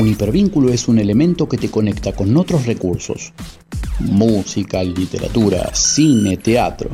[0.00, 3.34] Un hipervínculo es un elemento que te conecta con otros recursos.
[3.98, 6.88] Música, literatura, cine, teatro.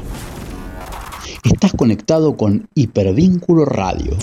[1.44, 4.16] Estás conectado con Hipervínculo Radio.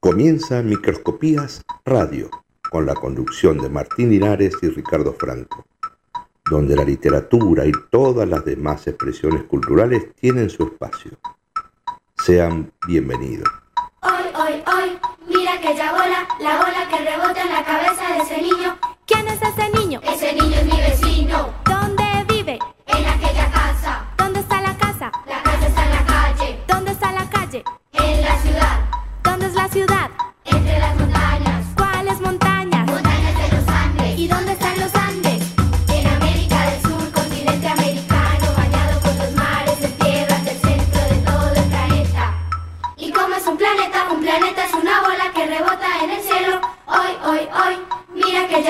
[0.00, 2.28] Comienza Microscopías Radio,
[2.70, 5.64] con la conducción de Martín Linares y Ricardo Franco,
[6.44, 11.12] donde la literatura y todas las demás expresiones culturales tienen su espacio.
[12.22, 13.61] Sean bienvenidos.
[15.62, 18.76] Ya bola, la bola que rebota en la cabeza de ese niño.
[19.06, 20.00] ¿Quién es ese niño?
[20.02, 21.48] Ese niño es mi vecino.
[21.64, 22.58] ¿Dónde vive?
[22.86, 24.04] En aquella casa.
[24.18, 25.10] ¿Dónde está la casa?
[25.24, 26.58] La casa está en la calle.
[26.66, 27.64] ¿Dónde está la calle?
[27.92, 28.80] En la ciudad.
[29.22, 30.10] ¿Dónde es la ciudad?
[30.44, 31.11] Entre las montañas.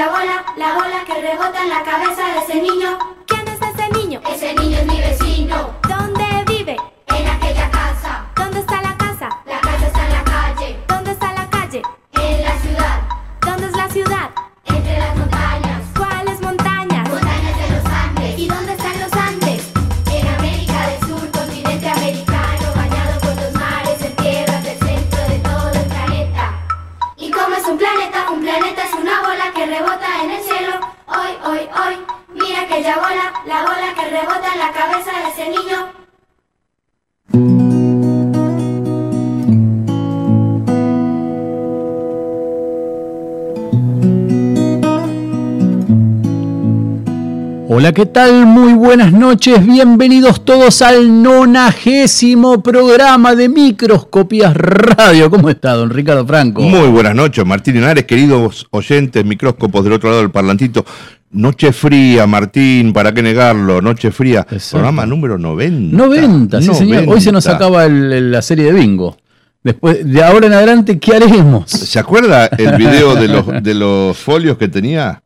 [0.03, 2.99] Ya bola, la bola que rebota en la cabeza de ese niño.
[3.25, 4.21] ¿Quién es ese niño?
[4.29, 6.02] Ese niño es mi vecino.
[32.81, 35.93] Ya bola, la bola que rebota en la cabeza de ese niño.
[47.75, 48.45] Hola, ¿qué tal?
[48.45, 49.65] Muy buenas noches.
[49.67, 55.31] Bienvenidos todos al nonagésimo programa de Microscopías Radio.
[55.31, 56.61] ¿Cómo está, don Ricardo Franco?
[56.61, 60.85] Muy buenas noches, Martín Linares, queridos oyentes, micróscopos del otro lado del parlantito.
[61.31, 63.81] Noche fría, Martín, ¿para qué negarlo?
[63.81, 64.41] Noche fría.
[64.51, 64.73] Exacto.
[64.79, 65.97] Programa número 90.
[65.97, 67.05] 90, sí, señor.
[67.09, 67.53] Hoy se nos 90.
[67.57, 69.17] acaba el- el- la serie de bingo.
[69.65, 71.71] Después, de ahora en adelante, ¿qué haremos?
[71.71, 75.23] ¿Se acuerda el video de los, de los folios que tenía?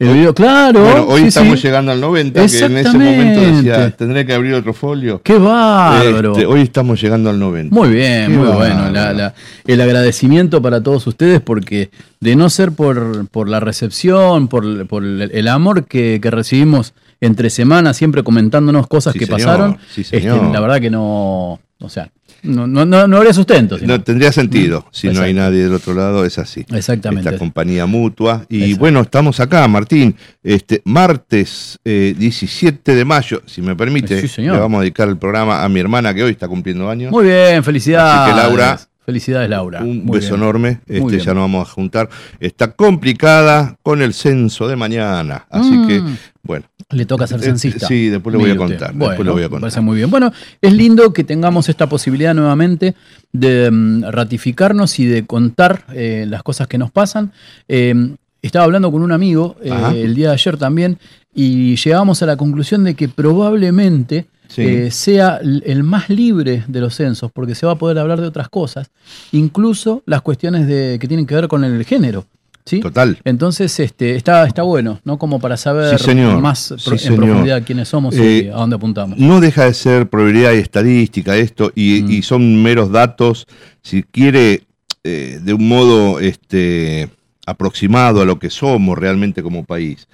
[0.00, 0.80] El video, claro.
[0.84, 1.66] Bueno, hoy sí, estamos sí.
[1.66, 5.20] llegando al 90, que en ese momento decía, tendré que abrir otro folio.
[5.22, 6.32] Qué bárbaro.
[6.32, 7.74] Este, hoy estamos llegando al 90.
[7.74, 8.74] Muy bien, Qué muy bárbaro.
[8.76, 8.90] bueno.
[8.92, 9.34] La- la-
[9.66, 15.02] el agradecimiento para todos ustedes porque de no ser por, por la recepción, por, por
[15.02, 19.78] el, el amor que, que recibimos entre semanas, siempre comentándonos cosas Sí, que señor, pasaron,
[19.96, 20.20] este,
[20.52, 22.08] la verdad que no, o sea,
[22.42, 23.78] no, no, no, no habría sustento.
[23.78, 26.64] sino- No tendría sentido si no hay nadie del otro lado, es así.
[26.72, 27.28] Exactamente.
[27.28, 28.44] Esta compañía mutua.
[28.48, 30.14] Y bueno, estamos acá, Martín.
[30.42, 34.54] Este martes eh, 17 de mayo, si me permite, Sí, señor.
[34.54, 37.10] le vamos a dedicar el programa a mi hermana que hoy está cumpliendo años.
[37.10, 38.20] Muy bien, felicidades.
[38.20, 39.80] Así que, Laura, Felicidades, Laura.
[39.80, 40.42] Un Muy beso bien.
[40.42, 42.10] enorme, este, ya nos vamos a juntar.
[42.40, 45.88] Está complicada con el censo de mañana, así Mm.
[45.88, 46.02] que,
[46.42, 46.66] bueno.
[46.90, 47.86] Le toca ser Eh, censista.
[47.86, 49.60] sí, después le voy a contar, Bueno, después le voy a Me contar.
[49.60, 50.10] parece muy bien.
[50.10, 50.32] Bueno,
[50.62, 52.94] es lindo que tengamos esta posibilidad nuevamente
[53.30, 57.32] de mm, ratificarnos y de contar eh, las cosas que nos pasan.
[57.68, 57.94] Eh,
[58.40, 59.70] estaba hablando con un amigo eh,
[60.04, 60.98] el día de ayer también
[61.34, 64.62] y llegamos a la conclusión de que probablemente Sí.
[64.62, 68.26] eh, sea el más libre de los censos, porque se va a poder hablar de
[68.28, 68.90] otras cosas,
[69.30, 72.24] incluso las cuestiones de, que tienen que ver con el género.
[72.68, 72.80] ¿Sí?
[72.80, 73.18] Total.
[73.24, 75.18] Entonces, este, está, está bueno, ¿no?
[75.18, 76.40] Como para saber Sí, señor.
[76.40, 77.24] más Sí, en señor.
[77.24, 79.18] profundidad quiénes somos y Eh, a dónde apuntamos.
[79.18, 82.10] No deja de ser probabilidad y estadística esto, y, Mm.
[82.12, 83.46] y son meros datos,
[83.82, 84.62] si quiere,
[85.04, 87.08] eh, de un modo este,
[87.46, 90.06] aproximado a lo que somos realmente como país.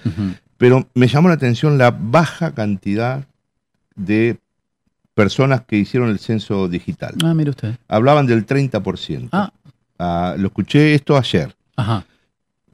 [0.57, 3.25] Pero me llamó la atención la baja cantidad
[3.95, 4.37] de
[5.13, 7.13] personas que hicieron el censo digital.
[7.23, 7.75] Ah, mire usted.
[7.87, 9.29] Hablaban del 30%.
[9.31, 9.51] Ah.
[9.99, 11.55] Ah, lo escuché esto ayer.
[11.75, 12.05] Ajá.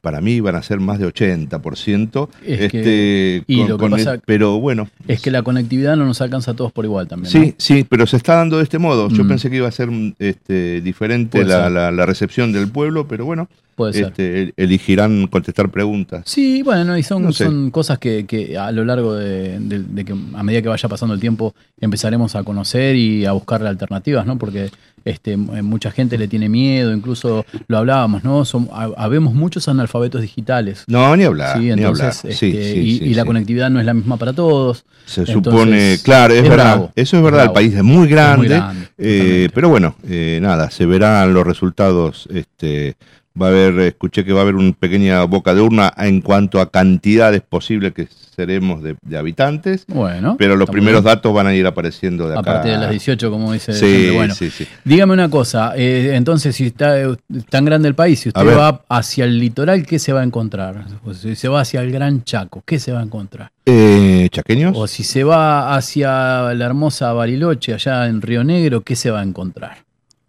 [0.02, 2.28] Para mí van a ser más de 80%.
[2.44, 4.88] Es que- este, y con- lo que con pasa- el- pero bueno.
[5.06, 7.30] Es que la conectividad no nos alcanza a todos por igual también.
[7.30, 7.54] Sí, ¿no?
[7.56, 9.08] sí, pero se está dando de este modo.
[9.10, 9.28] Yo Mm.
[9.28, 13.48] pensé que iba a ser mm, este, diferente la- la recepción del pueblo, pero bueno,
[13.74, 14.04] Puede ser.
[14.06, 16.22] este, elegirán contestar preguntas.
[16.26, 17.44] Sí, bueno, y son, No sé.
[17.44, 20.88] son cosas que, que a lo largo de, de- de que a medida que vaya
[20.88, 24.38] pasando el tiempo empezaremos a conocer y a buscarle alternativas, ¿no?
[24.38, 24.70] Porque
[25.04, 28.44] este, m- mucha gente le tiene miedo, incluso lo hablábamos, ¿no?
[28.44, 30.84] Son, habemos muchos analfabetos digitales.
[30.86, 32.12] No, ni hablar, Sí, ni hablar.
[32.14, 32.46] Sí, este, sí,
[32.78, 34.84] y, sí, y la conectividad no es la misma para todos.
[35.06, 36.64] Se Entonces, supone, claro, es, es verdad.
[36.76, 37.50] bravo, Eso es verdad, bravo.
[37.50, 38.48] el país es muy grande.
[38.48, 42.94] grande, eh, pero bueno, eh, nada, se verán los resultados este,
[43.40, 46.60] Va a haber, escuché que va a haber una pequeña boca de urna en cuanto
[46.60, 48.06] a cantidades posibles que
[48.36, 49.84] seremos de, de habitantes.
[49.88, 50.36] Bueno.
[50.38, 51.14] Pero los primeros bien.
[51.14, 52.52] datos van a ir apareciendo de A acá.
[52.54, 54.10] partir de las 18, como dice Sí.
[54.14, 54.66] Bueno, sí, sí.
[54.84, 55.72] dígame una cosa.
[55.76, 57.14] eh, entonces, si está eh,
[57.50, 60.24] tan grande el país, si A usted va hacia el litoral, ¿qué se va a
[60.24, 60.84] encontrar?
[61.04, 63.50] O si se va hacia el Gran Chaco, ¿qué se va a encontrar?
[63.66, 64.74] Eh, ¿Chaqueños?
[64.76, 69.20] O si se va hacia la hermosa Bariloche, allá en Río Negro, ¿qué se va
[69.20, 69.78] a encontrar?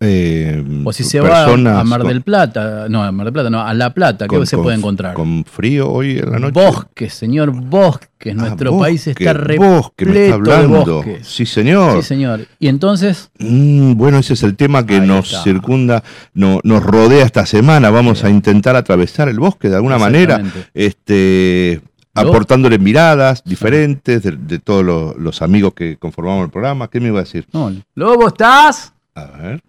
[0.06, 3.50] Eh, O si se personas va a Mar del Plata, no, a Mar del Plata,
[3.50, 5.14] no, a La Plata, ¿qué con- se puede encontrar?
[5.14, 6.52] Con frío hoy en la noche.
[6.54, 8.10] Bosques, señor, bosques.
[8.38, 10.96] Ah, Nuestro país bosque, está bosque, me está repleto de hablando.
[10.98, 11.28] bosques.
[11.28, 12.02] Sí, señor.
[12.02, 12.42] Sí, señor.
[12.60, 15.44] Y entonces, Mm, bueno, ese es el tema que Ahí nos está.
[15.44, 16.04] circunda,
[16.34, 17.90] no- nos rodea esta semana.
[17.90, 20.42] Vamos a intentar atravesar el bosque de alguna manera,
[20.74, 21.82] este,
[22.14, 26.88] aportándole miradas diferentes de, de todos los, los amigos que conformamos el programa.
[26.90, 27.48] ¿Qué me iba a decir?
[27.54, 28.94] no, Lobo, ¿estás?
[29.16, 29.62] A ver.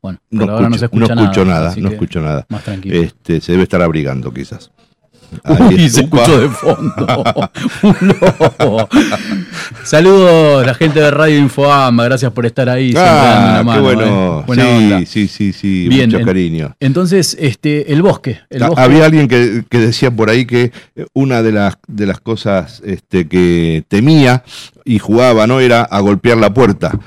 [0.00, 1.58] Bueno, No, no se escucho, escucha no escucho nada.
[1.60, 2.46] nada, así no escucho nada.
[2.48, 2.94] Más tranquilo.
[2.94, 4.70] Este, se debe estar abrigando quizás.
[5.44, 7.24] Uy, es- se escuchó de fondo.
[7.82, 8.88] Un lobo.
[9.84, 12.92] Saludos la gente de Radio Infoama, gracias por estar ahí.
[12.96, 14.40] Ah, qué mano, bueno.
[14.40, 14.44] eh.
[14.46, 15.06] Buena sí, onda.
[15.06, 16.76] sí, sí, sí, Bien, mucho en- cariño.
[16.80, 18.40] Entonces, este, el bosque.
[18.50, 21.78] El Ah, bosque Había alguien que, que decía por ahí que eh, una de las,
[21.86, 24.42] de las cosas este, que temía
[24.84, 26.98] y jugaba no era a golpear la puerta.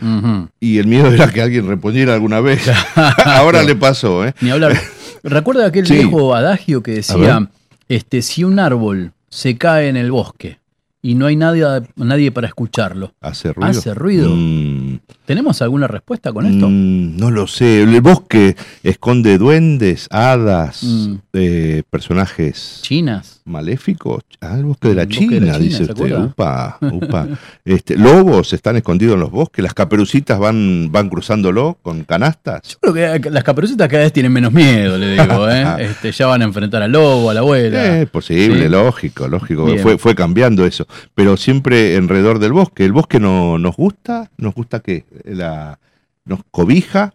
[0.60, 2.70] Y el miedo era que alguien respondiera alguna vez.
[3.26, 4.34] Ahora le pasó, ¿eh?
[4.42, 4.80] Ni hablar.
[5.24, 5.94] ¿Recuerda aquel Sí.
[5.94, 7.48] viejo adagio que decía.
[7.96, 10.60] Este, si un árbol se cae en el bosque
[11.02, 11.66] y no hay nadie,
[11.96, 13.70] nadie para escucharlo, ¿Hace ruido?
[13.70, 14.30] ¿Hace ruido?
[14.36, 16.68] Mm, ¿tenemos alguna respuesta con esto?
[16.70, 17.82] mm, no lo sé.
[17.84, 21.16] El bosque esconde duendes, hadas, Mm.
[21.34, 23.41] eh, personajes ¿Chinas?
[23.46, 24.24] Maléficos.
[24.40, 26.18] Ah, el bosque de la China, de la China, dice ¿se usted.
[26.18, 27.28] Upa, upa.
[27.66, 32.78] Este, lobos están escondidos en los bosques, las caperucitas van, van cruzándolo con canastas.
[32.84, 35.50] Yo creo que las caperucitas cada vez tienen menos miedo, le digo.
[35.50, 35.66] ¿eh?
[35.80, 38.00] Este, ya van a enfrentar al lobo, a la abuela.
[38.02, 38.70] Eh, posible, Sí.
[38.70, 39.66] lógico, lógico.
[39.66, 39.80] Bien.
[39.80, 40.88] Fue, fue cambiando eso.
[41.16, 42.86] Pero siempre alrededor del bosque.
[42.86, 45.80] El bosque no, nos gusta, nos gusta que la,
[46.26, 47.14] nos cobija,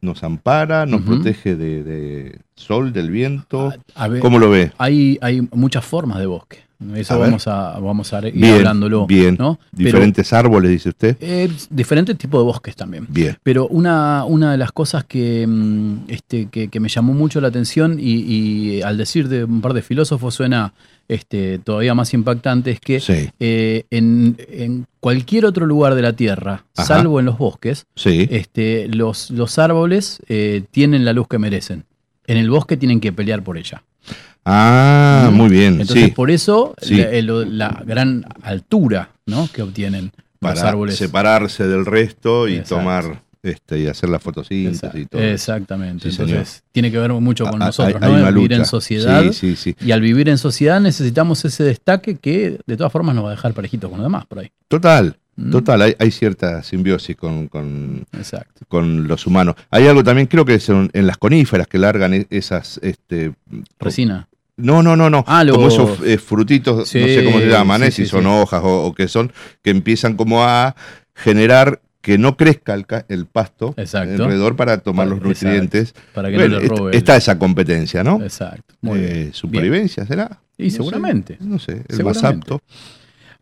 [0.00, 3.72] nos ampara, nos protege de, de sol, del viento.
[3.94, 4.72] A ver, ¿Cómo lo ve?
[4.78, 6.58] hay, hay muchas formas de bosque.
[6.96, 7.26] Eso A ver.
[7.28, 9.06] vamos a, vamos a ir Bien, hablándolo.
[9.06, 9.36] bien.
[9.38, 9.56] ¿no?
[9.76, 11.16] Pero, Diferentes árboles, dice usted.
[11.20, 13.06] eh, diferentes tipos de bosques también.
[13.08, 13.36] Bien.
[13.44, 17.46] Pero una, una de las cosas que, mm, este, que, que me llamó mucho la
[17.48, 20.72] atención y, y al decir de un par de filósofos suena
[21.06, 26.14] este, todavía más impactante es que Sí, eh, en, en cualquier otro lugar de la
[26.14, 26.86] Tierra, Ajá.
[26.86, 28.26] salvo en los bosques, sí.
[28.28, 31.84] este, los, los árboles eh, tienen la luz que merecen.
[32.26, 33.82] En el bosque tienen que pelear por ella.
[34.44, 35.34] Ah, Mm.
[35.36, 35.80] muy bien.
[35.80, 36.10] Entonces, sí.
[36.10, 36.96] por eso Sí.
[36.96, 39.48] la, gran altura ¿no?
[39.52, 40.96] que obtienen los Para árboles.
[40.96, 42.76] separarse del resto y Exacto.
[42.76, 45.20] tomar este y hacer la fotosíntesis y todo.
[45.22, 46.02] Exactamente.
[46.10, 46.62] Sí, Entonces, señor.
[46.72, 48.20] tiene que ver mucho con Ah, nosotros, hay- hay ¿no?
[48.22, 49.24] una Vivir en sociedad.
[49.80, 53.32] Y al vivir en sociedad necesitamos ese destaque que de todas formas nos va a
[53.32, 54.50] dejar parejitos con los demás por ahí.
[54.68, 55.16] Total.
[55.50, 55.82] Total.
[55.82, 58.06] Hay, hay cierta simbiosis con, con,
[59.08, 59.56] los humanos.
[59.70, 62.78] Hay algo también, creo que son en las coníferas que largan e- esas.
[62.82, 63.32] Este,
[63.78, 64.28] Resina.
[64.56, 65.24] no, no, no, no.
[65.26, 67.90] Ah, Como esos eh, frutitos, Sí, no sé cómo se llaman, sí, ¿eh?
[67.90, 70.74] sí, si son hojas o, o qué son, que empiezan como a
[71.14, 74.24] generar que no crezca el, el pasto Exacto.
[74.24, 75.28] alrededor para tomar los Exacto.
[75.46, 75.94] nutrientes.
[76.12, 76.90] Para que Bueno, no robe.
[76.90, 78.20] el- está esa competencia, ¿no?
[78.22, 78.74] Exacto.
[78.80, 79.12] Muy bien.
[79.12, 80.40] Eh, supervivencia, ¿será?
[80.58, 81.36] Y No sé, seguramente.
[81.40, 82.60] No sé, el más apto.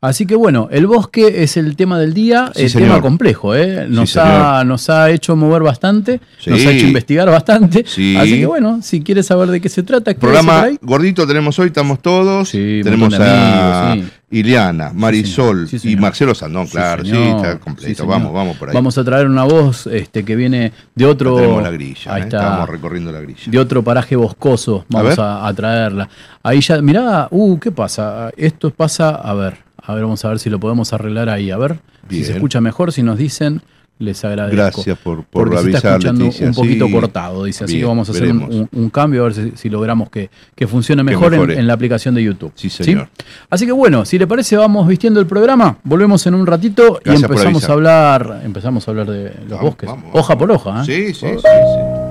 [0.03, 2.89] Así que bueno, el bosque es el tema del día, Sí, el señor.
[2.89, 3.87] tema complejo, ¿eh?
[3.87, 6.49] Nos, Sí, ha, nos ha hecho mover bastante, Sí.
[6.49, 7.85] nos ha hecho investigar bastante.
[7.87, 8.17] Sí.
[8.17, 12.01] Así que bueno, si quieres saber de qué se trata, Programa gordito tenemos hoy, estamos
[12.01, 12.51] todos.
[12.51, 13.95] Tenemos a
[14.31, 15.97] Iliana, Marisol y.
[15.97, 18.07] Marcelo Sandón, claro, sí, está completo.
[18.07, 18.75] vamos, vamos por ahí.
[18.75, 21.35] Vamos a traer una voz este, que viene de otro.
[21.37, 22.25] Ya tenemos la grilla, ahí ¿eh?
[22.25, 22.39] está.
[22.39, 23.41] estamos recorriendo la grilla.
[23.47, 24.87] de otro paraje boscoso.
[24.89, 26.09] Vamos a, a traerla.
[26.43, 28.31] Ahí ya, mirá, uh, ¿qué pasa?
[28.37, 31.51] Esto pasa, a ver, a ver, vamos a ver si lo podemos arreglar ahí.
[31.51, 33.63] A ver, si se escucha mejor, si nos dicen,
[33.99, 34.57] les agradezco.
[34.57, 36.47] Gracias por, por Porque se está avisar, escuchando Leticia.
[36.49, 36.93] un poquito Sí.
[36.93, 37.65] cortado, dice.
[37.65, 40.67] Así Bien, que vamos a hacer un, cambio, a ver si, si logramos que, que
[40.67, 42.53] funcione mejor en, la aplicación de YouTube.
[42.55, 43.09] Sí, señor.
[43.51, 45.77] Así que bueno, si le parece, vamos vistiendo el programa.
[45.85, 47.73] Volvemos en un ratito Gracias y empezamos a avisar.
[47.73, 49.89] hablar, empezamos a hablar de los Vamos, bosques.
[49.91, 50.85] vamos, hoja por hoja, ¿eh?
[50.87, 52.11] Sí, sí, sí, sí.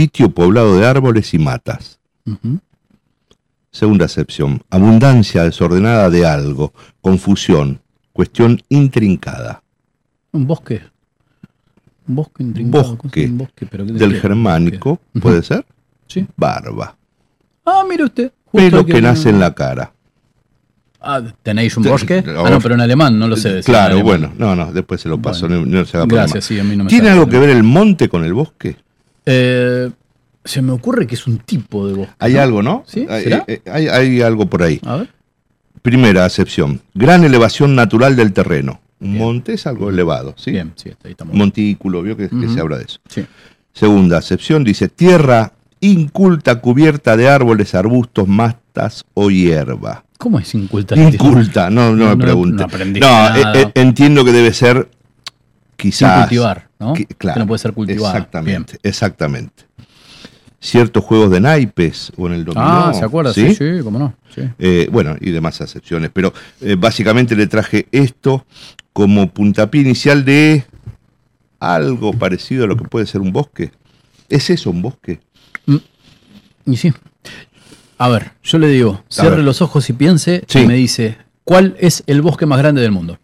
[0.00, 1.98] Sitio poblado de árboles y matas.
[3.70, 7.80] Segunda acepción, abundancia desordenada de algo, confusión,
[8.14, 9.62] cuestión intrincada.
[10.32, 10.80] Un bosque.
[12.08, 12.96] Un bosque intrincado.
[12.96, 13.26] Bosque.
[13.26, 14.20] Un bosque, pero ¿qué- Del qué?
[14.20, 15.00] germánico.
[15.20, 15.66] ¿puede ser?
[16.06, 16.26] Sí.
[16.34, 16.96] Barba.
[17.66, 18.32] Ah, mire usted.
[18.46, 19.92] justo Pelo el que nace en la cara.
[21.02, 22.24] Ah, ¿tenéis un bosque?
[22.26, 23.66] Ah, no, pero en alemán, no lo sé decir.
[23.72, 25.64] Claro, bueno, no, no, después se lo paso, Bueno.
[25.66, 26.24] no, no se haga problema.
[26.24, 28.76] Gracias, sí, a mí no me ¿Tiene algo que ver el monte con el bosque?
[29.26, 29.90] Eh,
[30.44, 32.14] se me ocurre que es un tipo de bosque.
[32.18, 32.40] Hay ¿no?
[32.40, 32.84] algo, ¿no?
[32.86, 33.06] ¿Sí?
[33.08, 34.80] Eh, hay- hay algo por ahí.
[34.84, 35.08] A ver.
[35.82, 38.80] Primera acepción, gran elevación natural del terreno.
[39.00, 40.50] Un monte es algo elevado, ¿sí?
[40.50, 41.34] Bien, sí, ahí estamos.
[41.34, 42.98] Montículo, vio que, se habla de eso.
[43.08, 43.24] Sí.
[43.72, 50.04] Segunda acepción dice tierra inculta cubierta de árboles, arbustos, mastas o hierba.
[50.18, 50.94] ¿Cómo es inculta?
[50.96, 52.56] Inculta, no, no, No, me pregunte.
[52.58, 53.52] no aprendí No, nada.
[53.54, 54.90] eh, eh, entiendo que debe ser
[55.82, 56.20] Sin quizás.
[56.20, 56.92] cultivar, ¿no?
[56.94, 58.14] que- claro, Que no puede ser cultivado.
[58.14, 59.64] Exactamente, exactamente.
[60.62, 62.62] Ciertos juegos de naipes o en el dominó.
[62.66, 63.32] Ah, ¿se acuerda?
[63.32, 64.14] Sí, sí, cómo no.
[64.34, 64.42] Sí.
[64.58, 66.10] Eh, bueno, y demás acepciones.
[66.12, 68.44] Pero eh, básicamente le traje esto
[68.92, 70.64] como puntapié inicial de
[71.60, 73.72] algo parecido a lo que puede ser un bosque.
[74.28, 75.20] ¿Es eso un bosque?
[76.66, 76.92] Y sí.
[77.96, 80.60] A ver, yo le digo, cierre los ojos y piense Sí.
[80.60, 83.18] y me dice, ¿cuál es el bosque más grande del mundo?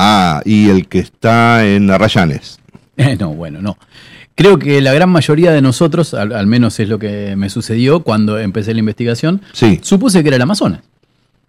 [0.00, 2.58] Ah, y el que está en Arrayanes.
[3.00, 3.76] Eh, no, bueno, no.
[4.34, 8.00] Creo que la gran mayoría de nosotros, al, al menos es lo que me sucedió
[8.02, 10.80] cuando empecé la investigación, Sí, supuse que era el Amazonas.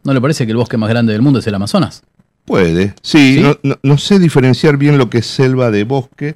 [0.03, 2.03] ¿No le parece que el bosque más grande del mundo es el Amazonas?
[2.45, 2.93] puede.
[3.01, 3.41] Sí, ¿Sí?
[3.41, 6.35] No, no- no sé diferenciar bien lo que es selva de bosque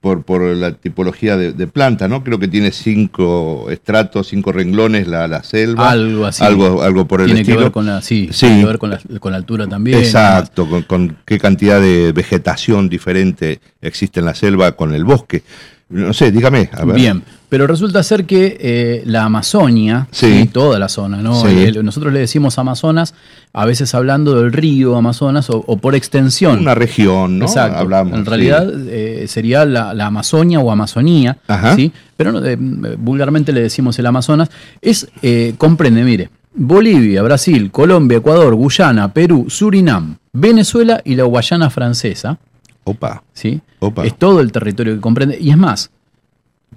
[0.00, 2.22] por, por la tipología de, de planta, ¿no?
[2.22, 5.90] Creo que tiene cinco estratos, cinco renglones la, la selva.
[5.90, 6.44] Algo así.
[6.44, 7.58] Algo, algo por el tiene estilo.
[7.58, 8.46] que ver con la, sí, Sí.
[8.46, 9.98] tiene que ver con la, con la altura también.
[9.98, 15.42] Exacto, con, con qué cantidad de vegetación diferente existe en la selva con el bosque.
[15.88, 16.68] No sé, dígame.
[16.72, 16.96] A ver.
[16.96, 20.40] Bien, pero resulta ser que eh, la Amazonia, Sí.
[20.42, 21.40] sí, toda la zona, ¿no?
[21.42, 21.62] Sí.
[21.64, 23.14] El- nosotros le decimos Amazonas,
[23.52, 26.58] a veces hablando del río Amazonas o, o por extensión.
[26.58, 27.44] Una región, ¿no?
[27.44, 27.78] Exacto.
[27.78, 28.14] Hablamos.
[28.18, 28.28] en sí.
[28.28, 31.76] realidad eh, sería la, la Amazonia o Amazonía, Ajá.
[31.76, 31.92] ¿sí?
[32.16, 34.50] pero eh, vulgarmente le decimos el Amazonas.
[34.82, 41.70] Es, eh, comprende, mire, Bolivia, Brasil, Colombia, Ecuador, Guyana, Perú, Surinam, Venezuela y la Guayana
[41.70, 42.38] francesa.
[42.88, 43.60] Opa, ¿sí?
[43.80, 44.06] opa.
[44.06, 45.36] Es todo el territorio que comprende.
[45.40, 45.90] Y es más,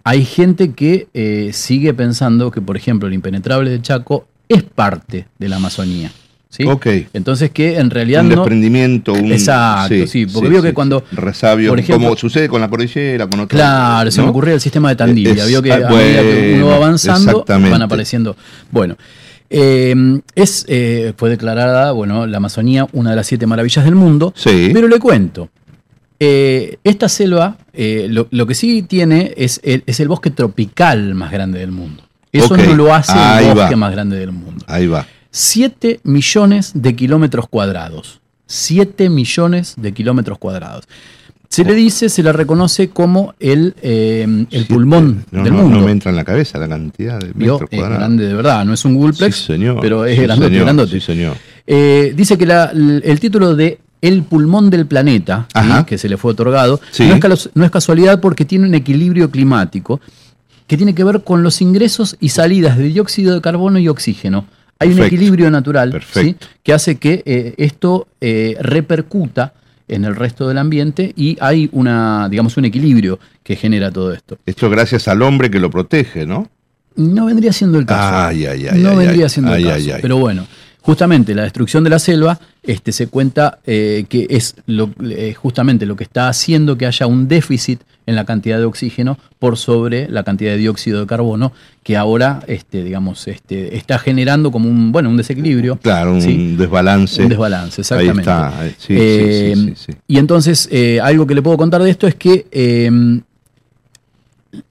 [0.03, 5.27] hay gente que eh, sigue pensando que, por ejemplo, el impenetrable de Chaco es parte
[5.37, 6.11] de la Amazonía.
[6.49, 6.65] ¿sí?
[6.65, 6.87] Ok.
[7.13, 8.35] Entonces que en realidad un no...
[8.37, 9.31] desprendimiento, un.
[9.31, 13.41] Exacto, sí, porque vio que cuando- Resabio, por ejemplo- como sucede con la cordillera, con
[13.41, 13.55] otros.
[13.59, 14.31] Claro, se me ¿no?
[14.31, 15.43] ocurría el sistema de Tandilla.
[15.43, 18.35] Es- vio que ah, a medida que uno va bueno, avanzando van apareciendo.
[18.71, 18.97] Bueno,
[19.51, 24.33] eh, es, eh, fue declarada, bueno, la Amazonía una de las siete maravillas del mundo.
[24.35, 24.71] Sí.
[24.73, 25.49] Pero le cuento.
[26.19, 31.15] Eh, esta selva, eh, lo, lo que sí tiene es el, es el bosque tropical
[31.15, 32.03] más grande del mundo.
[32.31, 33.63] Eso no lo hace ahí el va.
[33.63, 34.63] bosque más grande del mundo.
[34.67, 35.07] Ahí va.
[35.31, 38.19] 7 millones de kilómetros cuadrados.
[38.47, 40.85] 7 millones de kilómetros cuadrados.
[41.49, 45.79] Se le dice, se le reconoce como el, eh, el pulmón No, del no, mundo.
[45.79, 47.97] No me entra en la cabeza la cantidad de metros es cuadrados.
[47.97, 49.79] grande de verdad, no es un Googleplex, Sí, señor.
[49.81, 51.01] pero es Sí, grandote, señor, grandote.
[51.01, 51.35] Señor.
[51.65, 55.47] Eh, dice que la- el título de El pulmón del planeta,
[55.85, 57.05] que se le fue otorgado, Sí.
[57.07, 59.99] no, es calos- no es casualidad porque tiene un equilibrio climático
[60.67, 64.45] que tiene que ver con los ingresos y salidas de dióxido de carbono y oxígeno.
[64.79, 65.91] Hay un equilibrio natural
[66.63, 69.53] que hace que eh, esto eh, repercuta
[69.89, 74.37] en el resto del ambiente y hay una, digamos, un equilibrio que genera todo esto.
[74.45, 76.47] Esto gracias al hombre que lo protege, ¿no?
[76.95, 78.15] No vendría siendo el caso.
[78.27, 78.81] Ay, ay, ay.
[78.81, 79.97] no vendría siendo el caso.
[80.01, 80.45] Pero bueno,
[80.89, 85.85] justamente la destrucción de la selva este, se cuenta eh, que es lo- eh, justamente
[85.85, 90.09] lo que está haciendo que haya un déficit en la cantidad de oxígeno por sobre
[90.09, 91.51] la cantidad de dióxido de carbono
[91.83, 95.75] que ahora este, digamos, este, está generando como un, bueno, un desequilibrio.
[95.77, 96.55] Claro, un ¿sí?
[96.55, 97.21] desbalance.
[97.21, 98.27] Un desbalance, exactamente.
[98.31, 98.65] Ahí está.
[98.67, 99.93] eh, Sí, Eh, sí.
[100.07, 100.67] Y entonces,
[101.03, 102.47] algo que le puedo contar de esto es que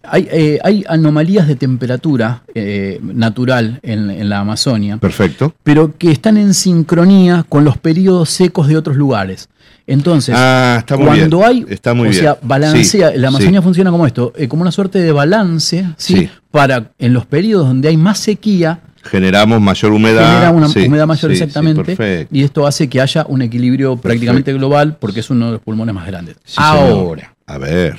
[0.02, 5.54] hay, eh, hay anomalías de temperatura eh, natural en, en la Amazonia, Perfecto.
[5.62, 9.48] pero que están en sincronía con los periodos secos de otros lugares.
[9.86, 11.48] Entonces, Ah, está muy cuando bien.
[11.48, 12.22] hay, Está muy o bien.
[12.22, 13.64] sea, balancea, Sí, la Amazonia sí.
[13.64, 16.16] funciona como esto, eh, como una suerte de balance, ¿sí?
[16.16, 16.30] Sí.
[16.50, 20.28] Para en los periodos donde hay más sequía, Generamos mayor humedad.
[20.32, 22.34] genera una Sí, humedad mayor sí, sí, exactamente perfecto.
[22.34, 25.94] y esto hace que haya un equilibrio prácticamente global porque es uno de los pulmones
[25.94, 26.36] más grandes.
[26.44, 26.68] Sí, señor.
[26.90, 27.96] Ahora, A ver.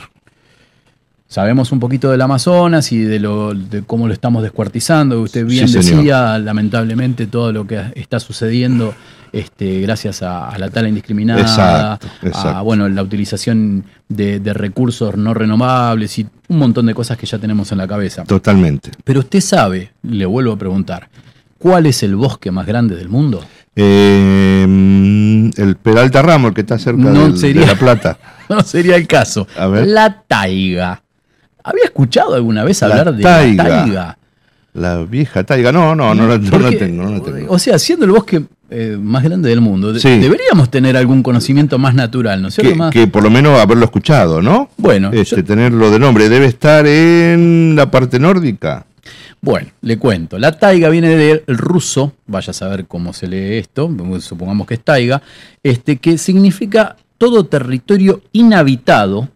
[1.30, 5.22] Sabemos un poquito del Amazonas y de, lo, de cómo lo estamos descuartizando.
[5.22, 5.98] Usted bien Sí, señor.
[6.00, 8.94] decía, lamentablemente, todo lo que está sucediendo
[9.32, 15.16] este, gracias a, a la tala indiscriminada, Exacto, a bueno, la utilización de, de recursos
[15.18, 18.24] no renovables y un montón de cosas que ya tenemos en la cabeza.
[18.24, 18.90] Totalmente.
[19.04, 21.10] Pero usted sabe, le vuelvo a preguntar,
[21.60, 23.40] ¿cuál es el bosque más grande del mundo?
[23.76, 28.18] Eh, mm, el Peralta Ramos, el que está cerca No del- sería- de La Plata.
[28.50, 29.46] No sería el caso.
[29.56, 29.86] A ver.
[29.88, 31.04] La taiga.
[31.70, 33.64] ¿Había escuchado alguna vez La hablar de taiga.
[33.64, 34.18] la taiga?
[34.74, 35.72] La vieja taiga.
[35.72, 37.52] No, no, no, la- no, la Porque, tengo, no la tengo.
[37.54, 40.20] O sea, siendo el bosque eh, más grande del mundo, Sí.
[40.20, 42.72] deberíamos tener algún conocimiento más natural, ¿no es cierto?
[42.74, 44.70] Que, Más- que por lo menos haberlo escuchado, ¿no?
[44.78, 46.30] Bueno, Este, yo- tenerlo de nombre.
[46.30, 48.86] Debe estar en la parte nórdica.
[49.42, 50.38] Bueno, le cuento.
[50.38, 54.84] La taiga viene del ruso, vaya a saber cómo se lee esto, supongamos que es
[54.84, 55.22] taiga,
[55.64, 59.30] este, que significa todo territorio inhabitado,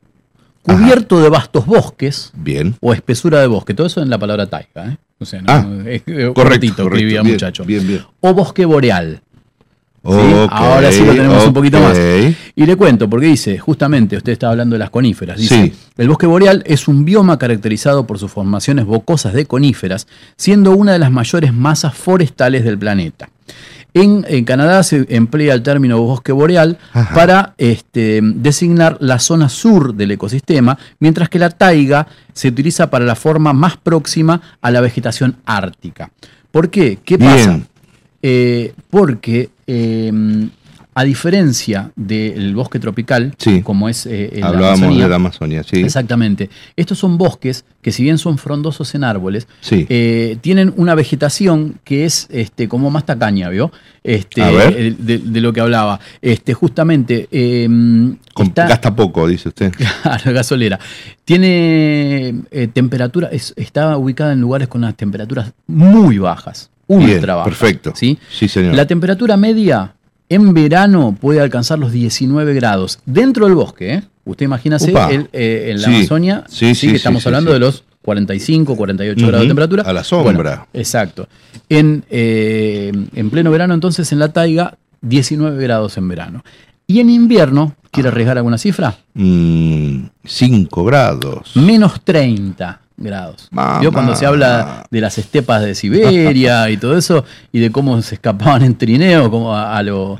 [0.63, 2.75] cubierto de vastos bosques Bien.
[2.82, 3.74] o espesura de bosque.
[3.74, 4.88] Todo eso en la palabra taiga.
[4.88, 4.98] ¿eh?
[5.20, 6.34] O sea, no, Ah, es, Correcto.
[6.34, 7.05] cortito, correcto.
[7.08, 7.63] bien, muchacho.
[7.65, 8.01] Bien, bien.
[8.22, 9.22] O bosque boreal.
[10.05, 10.10] ¿sí?
[10.10, 11.98] Ok, Ahora sí lo tenemos un poquito más.
[12.55, 15.38] Y le cuento, porque dice, justamente, usted estaba hablando de las coníferas.
[15.38, 15.74] Dice, Sí.
[15.98, 20.91] el bosque boreal es un bioma caracterizado por sus formaciones bocosas de coníferas, siendo una
[20.91, 23.29] de las mayores masas forestales del planeta.
[23.93, 27.13] En, en Canadá se emplea el término bosque boreal Ajá.
[27.13, 33.05] para este, designar la zona sur del ecosistema, mientras que la taiga se utiliza para
[33.05, 36.12] la forma más próxima a la vegetación ártica.
[36.51, 37.00] ¿Por qué?
[37.03, 37.59] ¿Qué pasa?
[38.21, 40.12] Eh, porque eh,
[40.95, 43.62] a diferencia del bosque tropical, Sí.
[43.62, 45.77] como es eh, en la Hablábamos Amazonía, de la Amazonia, sí.
[45.81, 46.50] Exactamente.
[46.75, 49.85] Estos son bosques que si bien son frondosos en árboles, Sí.
[49.89, 53.71] eh, tienen una vegetación que es este, como más tacaña, ¿vio?
[54.03, 54.75] Este, A ver.
[54.77, 56.00] eh, De, de lo que hablaba.
[56.21, 57.27] Este, justamente
[58.33, 59.71] Con- está- Gasta poco, dice usted.
[60.03, 60.79] Claro, gasolera.
[61.43, 67.25] Tiene eh, temperatura, es- está ubicada en lugares con unas temperaturas muy bajas, ultra Bien,
[67.27, 67.43] bajas.
[67.45, 67.91] perfecto.
[67.95, 68.17] ¿sí?
[68.31, 68.75] Sí, señor.
[68.75, 69.93] La temperatura media
[70.33, 73.93] en verano puede alcanzar los 19 grados dentro del bosque.
[73.93, 74.03] ¿eh?
[74.25, 75.95] Usted imagínase el, eh, en la Sí.
[75.95, 79.84] Amazonia, Sí, sí, que estamos hablando de los 45, 48 Ujú, grados de temperatura.
[79.84, 80.34] a la sombra.
[80.34, 81.27] Bueno, exacto.
[81.69, 86.43] En, eh, en pleno verano, entonces, en la taiga, 19 grados en verano.
[86.88, 88.97] Y en invierno, ¿quiere arriesgar alguna cifra?
[89.15, 91.55] 5 Mm, grados.
[91.55, 93.47] Menos 30 grados.
[93.51, 93.79] Mamá.
[93.81, 97.23] ¿Vio cuando se habla de las estepas de Siberia y todo eso?
[97.51, 100.19] Y de cómo se escapaban en trineo, como a, a lo.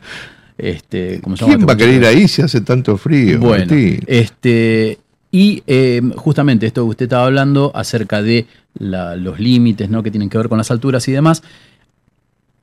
[0.57, 3.39] Este, ¿cómo se llama ¿Quién va a querer ir ahí si hace tanto frío?
[3.39, 3.99] Bueno, Martín?
[4.05, 4.99] este,
[5.31, 10.03] y eh, justamente esto que usted estaba hablando acerca de la- los límites ¿no?
[10.03, 11.41] que tienen que ver con las alturas y demás.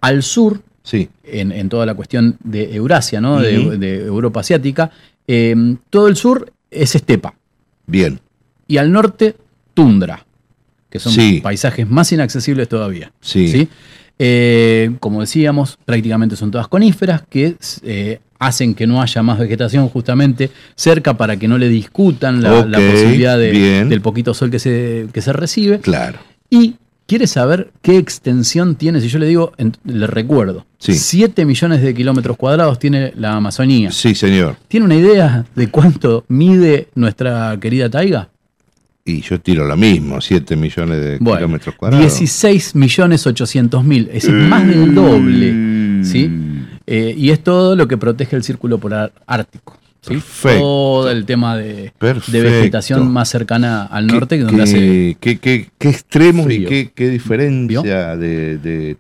[0.00, 1.08] Al sur, Sí.
[1.24, 3.38] en, en toda la cuestión de Eurasia, ¿no?
[3.40, 4.90] de, Europa asiática,
[5.26, 5.54] eh,
[5.90, 7.34] todo el sur es estepa.
[7.86, 8.20] Bien.
[8.68, 9.34] y al norte
[9.84, 10.26] tundra,
[10.90, 11.40] que son Sí.
[11.42, 13.12] paisajes más inaccesibles todavía.
[13.20, 13.68] Sí.
[14.18, 19.88] Eh, como decíamos, prácticamente son todas coníferas que eh, hacen que no haya más vegetación
[19.88, 25.06] justamente cerca para que no le discutan la, posibilidad de- del poquito sol que se,
[25.12, 25.78] que se recibe.
[25.80, 26.18] Claro.
[26.50, 26.74] Y
[27.06, 30.94] quiere saber qué extensión tiene, si yo le digo, en- le recuerdo, Sí.
[30.94, 33.90] 7 millones de kilómetros cuadrados tiene la Amazonía.
[33.90, 34.56] Sí, señor.
[34.68, 38.28] ¿Tiene una idea de cuánto mide nuestra querida taiga?
[39.04, 42.06] Y yo tiro lo mismo, 7 millones de Bueno, kilómetros cuadrados.
[42.18, 45.52] 16 millones 800 mil, es decir, más del doble.
[45.52, 46.04] Mm.
[46.04, 46.30] ¿sí?
[46.86, 49.78] Eh, y es todo lo que protege el círculo polar ártico.
[50.02, 50.10] ¿sí?
[50.14, 50.58] Perfecto.
[50.60, 55.16] Todo el tema de, de vegetación más cercana al norte, que donde qué, hace.
[55.20, 58.96] qué- qué- qué extremos y qué, qué diferencia de, de-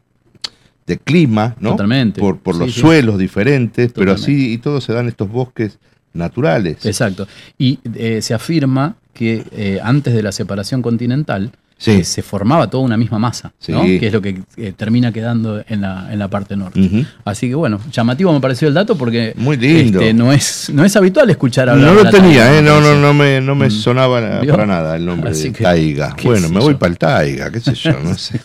[0.86, 1.70] de clima, ¿no?
[1.72, 2.20] Totalmente.
[2.20, 2.80] Por, por los sí.
[2.80, 5.78] suelos diferentes, pero así y todo se dan estos bosques
[6.14, 6.84] naturales.
[6.84, 7.28] Exacto.
[7.58, 11.92] Y eh, se afirma que eh, antes de la separación continental Sí.
[11.92, 13.82] eh, se formaba toda una misma masa, ¿no?
[13.84, 13.98] Sí.
[13.98, 17.06] que es lo que eh, termina quedando en la, en la parte norte.
[17.24, 19.98] Así que bueno, llamativo me pareció el dato porque Muy lindo.
[19.98, 22.60] este, no, es, no es habitual escuchar hablar No de lo la tenía, ¿eh?
[22.60, 23.70] no, no, no me, no me Mm.
[23.70, 24.50] sonaba ¿Vio?
[24.52, 26.14] para nada el nombre Así de que, Taiga.
[26.22, 28.38] Bueno, me voy para el Taiga, qué sé yo, no sé.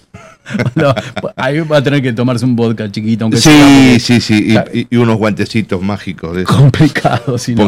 [0.75, 0.93] No,
[1.35, 4.71] ahí va a tener que tomarse un vodka chiquito, aunque Sí, sea sí, sí, Claro.
[4.73, 6.55] y, y unos guantecitos mágicos de porque eso.
[6.61, 7.37] complicado.
[7.37, 7.63] si no.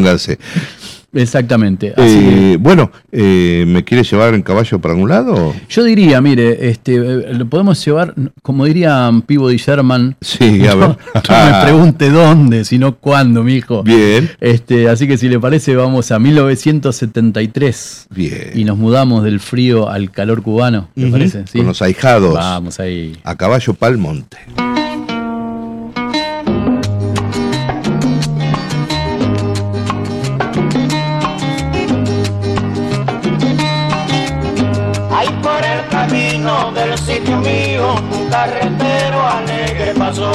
[1.21, 1.93] Exactamente.
[1.97, 5.53] Así Eh, bueno, eh, ¿me quiere llevar en caballo para algún lado?
[5.69, 10.89] yo diría, mire, este, eh, lo podemos llevar, como diría Peabody Sherman, Sí, a ver.
[10.89, 10.97] no,
[11.29, 13.83] no me pregunte dónde, sino cuándo, mijo.
[13.83, 18.51] Bien, Este, así que si le parece, vamos a 1973 bien.
[18.55, 21.43] y nos mudamos del frío al calor cubano, ¿le Ujú, parece?
[21.51, 21.57] ¿Sí?
[21.59, 22.33] Con los ahijados.
[22.33, 23.17] Vamos ahí.
[23.23, 24.37] A caballo pa'l monte.
[36.47, 40.31] Del sitio mío un carretero alegre pasó.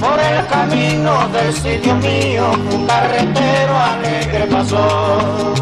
[0.00, 5.54] Por el camino del sitio mío un carretero alegre pasó.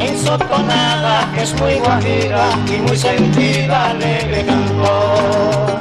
[0.00, 5.79] En su tonada que es muy guajira y muy sentida alegre cantó.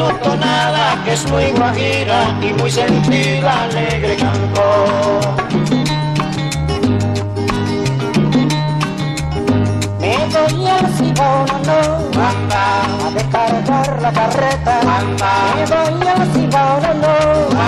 [0.00, 0.14] Su
[1.04, 5.20] que es muy guajira y muy sentida alegre cantó.
[10.00, 12.10] Me voy al Cibono,
[13.10, 15.32] a descargar la carreta, anda.
[15.56, 17.14] Me voy al Cibono,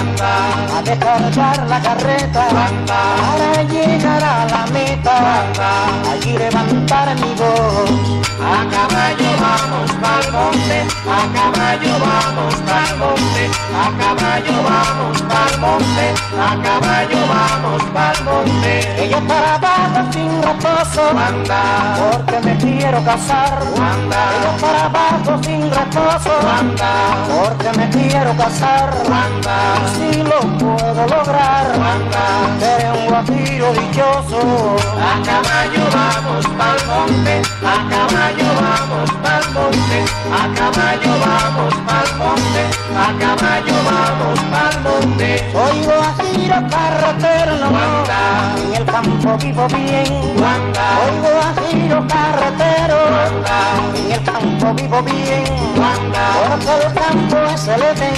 [0.00, 3.00] anda, a descargar la carreta, anda.
[3.18, 8.22] Para llegar a la meta, anda, allí levantar mi voz.
[8.42, 16.06] A caballo vamos pa'l monte, a caballo vamos pa'l monte, a caballo vamos pa'l monte,
[16.34, 19.08] a caballo vamos pa'l monte.
[19.08, 21.62] Yo para abajo sin reposo, anda,
[21.98, 24.22] porque me quiero casar, anda.
[24.42, 26.92] Yo para abajo sin reposo, anda,
[27.28, 29.58] porque me quiero casar, anda.
[29.82, 32.24] Y si lo puedo lograr, anda,
[32.58, 34.76] seré un guajiro dichoso.
[34.98, 40.00] A caballo vamos pa'l monte, a caballo vamos pa'l monte,
[40.32, 42.64] a caballo vamos pa'l monte,
[42.96, 45.30] a caballo vamos pa'l monte.
[45.52, 47.68] Soy guajiro carretero, no.
[47.68, 48.20] Anda,
[48.64, 50.86] en el campo vivo bien, anda.
[50.98, 51.61] Soy guajiro
[52.06, 53.60] carretero, anda,
[53.96, 55.44] en el campo vivo bien.
[55.74, 58.14] Porque el campo es el Edén,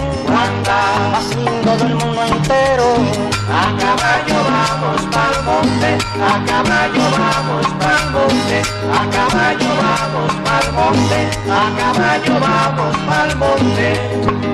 [1.13, 2.95] más lindo del mundo entero.
[3.49, 8.63] A caballo vamos pa'l monte, a caballo vamos pa'l monte,
[8.93, 14.54] a caballo vamos pa'l monte, a caballo vamos pa'l monte.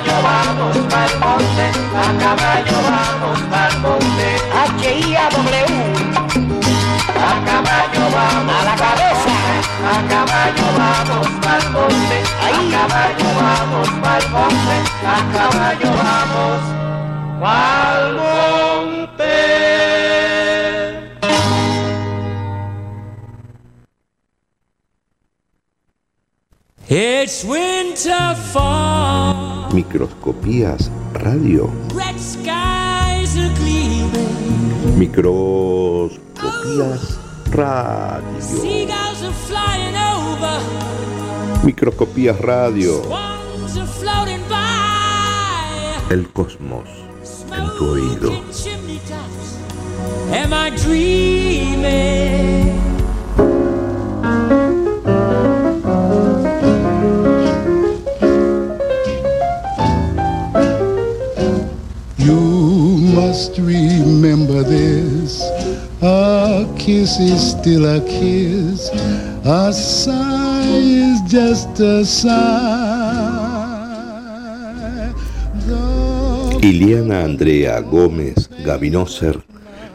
[0.00, 4.28] Caballo vamos pa'l monte, a caballo vamos pa'l monte.
[4.52, 5.66] H-I-A-W.
[7.16, 9.32] A caballo vamos a la cabeza,
[9.84, 16.62] a caballo vamos pa'l monte, a caballo vamos pa'l monte, a caballo vamos
[17.40, 19.38] pa'l monte.
[26.92, 29.39] It's winter fall,
[29.72, 31.70] Microscopías Radio.
[33.60, 37.20] gleaming, Microscopías
[37.52, 38.22] Radio.
[41.62, 43.00] Microscopías Radio.
[46.10, 46.88] El cosmos
[47.56, 48.32] en tu oído.
[50.32, 52.69] Am I dreaming?
[62.30, 65.42] You must remember this.
[66.00, 68.88] A kiss is still a kiss.
[69.44, 73.50] A sigh is just a sigh.
[76.62, 79.42] Iliana Andrea Gómez Gavinoser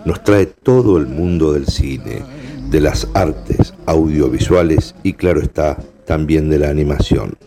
[0.04, 2.21] nos trae todo el mundo del cine,
[2.69, 7.38] de las artes audiovisuales y claro está, también de la animación.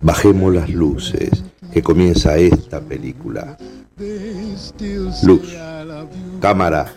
[0.00, 3.58] Bajemos las luces, que comienza esta película.
[5.24, 5.56] Luz,
[6.40, 6.94] cámara,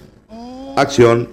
[0.76, 1.28] acción.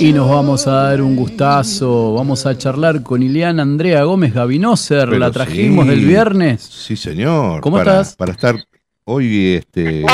[0.00, 5.04] Y nos vamos a dar un gustazo, vamos a charlar con Ileana Andrea Gómez Gavinoser,
[5.04, 5.90] Pero la trajimos sí.
[5.90, 6.62] del viernes.
[6.62, 7.60] Sí, señor.
[7.60, 8.16] ¿Cómo para, estás?
[8.16, 8.56] Para estar
[9.04, 10.06] hoy este, en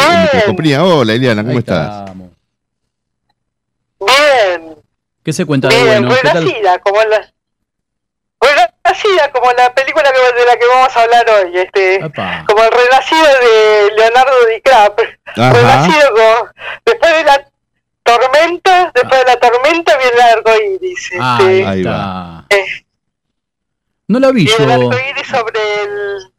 [0.47, 0.85] compañía.
[0.85, 2.01] Hola, Eliana, ¿cómo Ahí estás?
[2.01, 2.28] estamos.
[4.01, 4.77] Bien,
[5.25, 6.15] ¿Qué se cuenta de bien, bueno?
[6.23, 6.45] ¿Qué tal?
[6.45, 7.33] renacida, como la
[8.41, 11.99] renacida como la película de la que vamos a hablar hoy, este,
[12.47, 15.53] como el renacido de Leonardo DiCaprio, Ajá.
[15.53, 16.49] renacido como
[16.87, 17.51] después de la
[18.05, 22.47] tormenta, después de la tormenta viene el arco iris, Ah, este, ahí Ahí está.
[22.51, 22.67] eh,
[24.07, 24.73] No la vi y el yo.
[24.73, 26.33] arco iris sobre el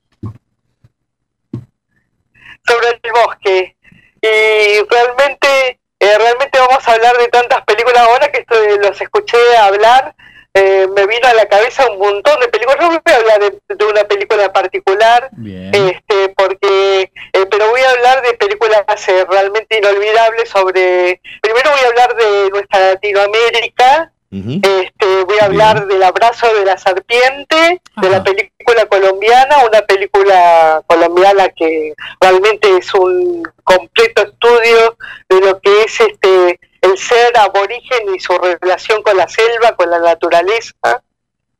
[2.65, 3.75] sobre el bosque.
[4.21, 9.37] y realmente, eh, realmente vamos a hablar de tantas películas ahora que estoy- los escuché
[9.57, 10.15] hablar.
[10.55, 12.79] eh, me vino a la cabeza un montón de películas.
[12.81, 15.71] No voy a hablar de, de una película en particular, Bien.
[15.75, 21.21] este, porque, eh, pero voy a hablar de películas eh, realmente inolvidables sobre.
[21.41, 24.11] Primero voy a hablar de nuestra Latinoamérica.
[24.31, 30.83] Este, voy a hablar del abrazo de la serpiente, de la película colombiana, una película
[30.85, 34.97] colombiana que realmente es un completo estudio
[35.29, 39.89] de lo que es este el ser aborigen y su relación con la selva, con
[39.89, 41.01] la naturaleza.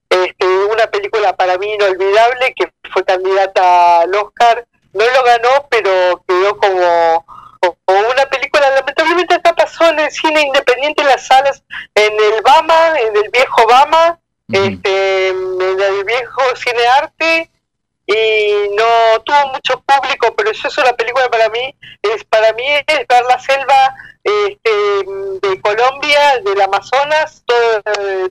[0.10, 4.66] Este, una película para mí inolvidable que fue candidata al Oscar.
[4.94, 7.26] No lo ganó, pero quedó como,
[7.86, 8.50] como una película.
[9.80, 11.64] Pasó en el cine independiente en las salas,
[11.96, 14.20] en el Bama, en el viejo Bama,
[14.52, 17.50] este, en el viejo cine arte
[18.06, 22.66] y no tuvo mucho público, pero eso es una película para mí, es para mí
[22.88, 24.72] es ver la selva este,
[25.48, 27.82] de Colombia, del Amazonas, todo,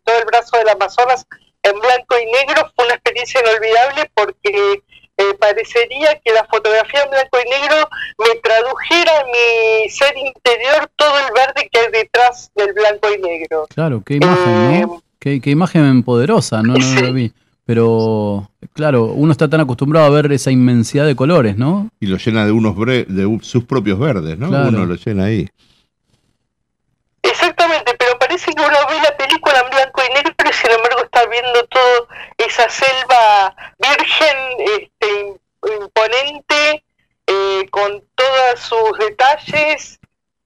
[0.04, 1.26] todo el brazo del Amazonas
[1.62, 4.82] en blanco y negro, fue una experiencia inolvidable porque
[5.18, 7.76] eh, parecería que la fotografía en blanco y negro
[8.18, 13.20] me tradujera en mi ser interior todo el verde que hay detrás del blanco y
[13.20, 13.66] negro.
[13.74, 15.02] Claro, qué imagen, ¿no?
[15.18, 17.32] Qué, qué imagen poderosa, no, no, no lo vi.
[17.66, 21.90] Pero, claro, uno está tan acostumbrado a ver esa inmensidad de colores, ¿no?
[22.00, 24.48] Y lo llena de unos bre- de sus propios verdes, ¿no?
[24.48, 24.68] Claro.
[24.70, 25.46] Uno lo llena ahí.
[27.22, 27.67] Exactamente,
[31.28, 34.36] viendo todo esa selva virgen,
[34.80, 35.38] este, im-
[35.80, 36.84] imponente,
[37.26, 39.98] eh, con todos sus detalles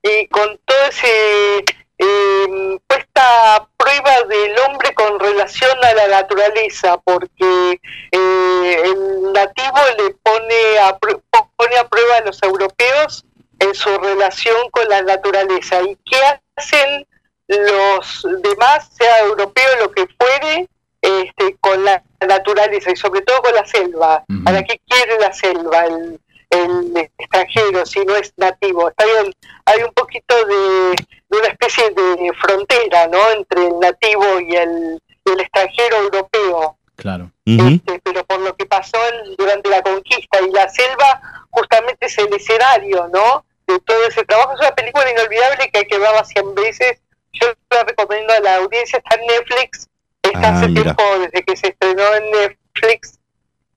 [0.02, 1.64] y con todo ese
[1.98, 9.78] eh, puesta a prueba del hombre con relación a la naturaleza, porque eh, el nativo
[9.98, 13.24] le pone a, pone a prueba a los europeos
[13.60, 15.80] en su relación con la naturaleza.
[15.82, 16.18] ¿Y qué
[16.56, 17.06] hacen
[17.46, 20.68] los demás, sea europeo lo que fuere,
[21.02, 24.24] este, con la naturaleza y sobre todo con la selva?
[24.44, 28.88] ¿Para qué quiere la selva el, el extranjero si no es nativo?
[28.88, 29.32] Está bien,
[29.66, 30.96] hay un poquito de,
[31.28, 33.30] de una especie de frontera ¿no?
[33.32, 37.32] entre el nativo y el, y el extranjero europeo Claro.
[37.44, 38.96] Este, pero por lo que pasó
[39.36, 43.44] durante la conquista y la selva justamente es el escenario, ¿no?
[43.66, 44.52] De todo ese trabajo.
[44.54, 47.00] Es una película inolvidable que hay que verla 100 veces.
[47.32, 49.88] Yo la recomiendo a la audiencia, está en Netflix,
[50.32, 50.82] está Ah, hace mira.
[50.82, 53.18] tiempo desde que se estrenó en Netflix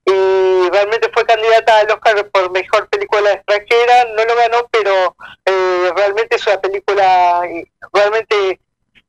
[0.05, 5.15] y realmente fue candidata al Oscar por mejor película extranjera, no lo ganó, pero
[5.45, 8.59] eh, realmente es una película eh, realmente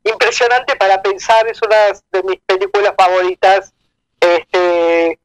[0.04, 1.76] impresionante para pensar, es una
[2.12, 3.72] de mis películas favoritas
[4.20, 5.16] este eh,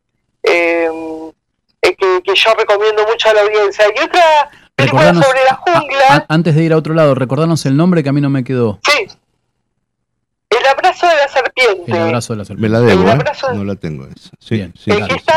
[0.44, 3.86] eh, que, que yo recomiendo mucho a la audiencia.
[3.96, 7.66] Y otra película sobre la a- jungla, a- antes de ir a otro lado, recordanos
[7.66, 8.80] el nombre que a mí no me quedó.
[8.84, 9.08] sí,
[10.52, 11.92] El abrazo de la serpiente.
[11.92, 12.70] El abrazo de la Me serpiente.
[12.70, 13.56] la debo, El ¿eh?
[13.56, 14.30] No la tengo esa.
[14.40, 14.74] Sí, Bien.
[14.78, 14.92] sí.
[14.92, 15.34] Eh, que está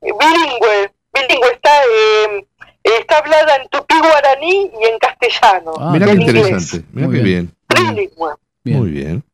[0.00, 2.46] bilingüe, bilingüe, está, eh,
[2.82, 5.72] está hablada en tupí guaraní y en castellano.
[5.78, 6.84] Ah, Mira qué interesante.
[6.92, 7.54] Mira Muy qué bien.
[7.68, 7.86] bien.
[7.94, 8.34] Trilingüe.
[8.64, 8.78] Bien.
[8.78, 9.24] Muy bien.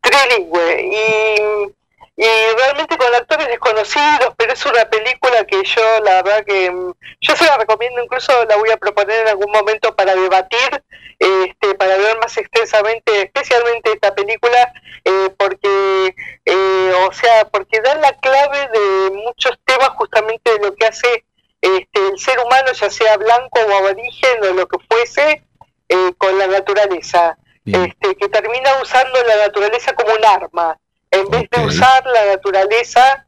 [0.00, 1.73] trilingüe y,
[2.16, 6.92] y realmente con actores desconocidos, pero es una película que yo la verdad que mm,
[7.20, 10.84] yo se la recomiendo, incluso la voy a proponer en algún momento para debatir,
[11.18, 14.72] este, para ver más extensamente, especialmente esta película,
[15.04, 20.74] eh, porque eh, o sea, porque dan la clave de muchos temas justamente de lo
[20.74, 21.24] que hace
[21.60, 25.42] este, el ser humano, ya sea blanco o aborigen o lo que fuese,
[25.88, 27.86] eh, con la naturaleza Bien.
[27.86, 30.78] este, que termina usando la naturaleza como un arma,
[31.14, 33.26] en vez de usar la naturaleza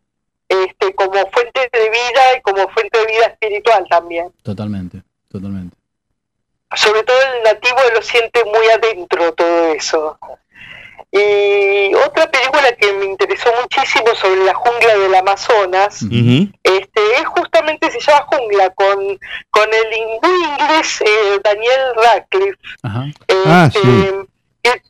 [0.48, 4.32] este, como fuente de vida y como fuente de vida espiritual también.
[4.42, 5.76] Totalmente, totalmente.
[6.74, 10.18] Sobre todo el nativo lo siente muy adentro todo eso.
[11.12, 17.90] Y otra película que me interesó muchísimo sobre la jungla del Amazonas, este, es justamente
[17.90, 19.18] se llama Jungla, con,
[19.50, 22.58] con el hindú inglés eh, Daniel Radcliffe.
[22.82, 23.06] Ajá.
[23.46, 24.12] Ah, este, sí.
[24.62, 24.82] que,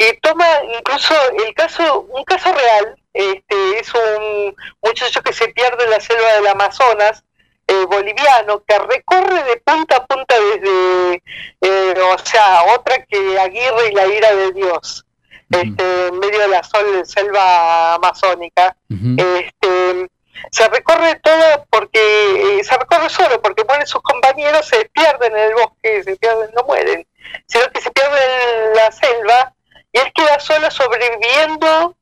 [0.00, 0.46] que toma
[0.78, 1.14] incluso
[1.46, 6.32] el caso, un caso real, este, es un muchacho que se pierde en la selva
[6.36, 7.22] del Amazonas,
[7.66, 11.22] eh, boliviano, que recorre de punta a punta desde,
[11.60, 15.04] eh, o sea, otra que Aguirre y la ira de Dios,
[15.50, 18.74] este, en medio de la sol, selva amazónica.
[18.88, 20.08] Este,
[20.50, 25.50] se recorre todo porque eh, se recorre solo porque mueren sus compañeros, se pierden en
[25.50, 27.06] el bosque, se pierden, no mueren,
[27.46, 29.54] sino que se pierden en la selva
[29.92, 31.96] y él queda solo sobreviviendo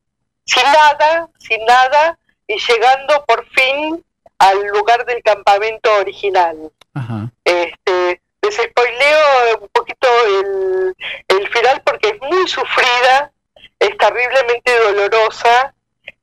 [0.45, 4.03] sin nada, sin nada y llegando por fin
[4.39, 6.71] al lugar del campamento original.
[6.93, 7.31] Ajá.
[7.43, 10.95] Este, les spoileo un poquito el,
[11.27, 13.31] el final porque es muy sufrida,
[13.79, 15.73] es terriblemente dolorosa,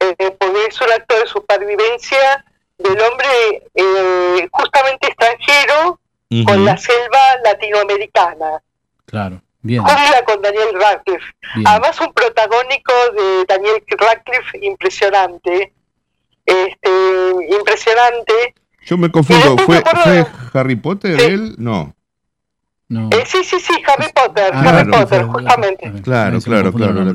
[0.00, 2.44] eh, porque es un acto de supervivencia
[2.78, 5.98] del hombre eh, justamente extranjero
[6.46, 8.62] con la selva latinoamericana.
[9.06, 9.82] Claro, bien.
[9.82, 11.24] Jungla con Daniel Radcliffe.
[11.54, 11.66] Bien.
[11.68, 15.72] Además un protagónico de Daniel Radcliffe impresionante.
[16.44, 16.90] Este,
[17.58, 18.54] impresionante.
[18.84, 21.26] Yo me confundo, ¿fue, me acuerdo- ¿fue Harry Potter Sí.
[21.26, 21.54] él?
[21.58, 21.92] No.
[22.88, 23.08] No.
[23.12, 25.04] Eh, sí, sí, sí, Harry Potter, Ah, Harry claro.
[25.04, 25.92] Potter, justamente.
[26.04, 27.12] Claro, claro, claro.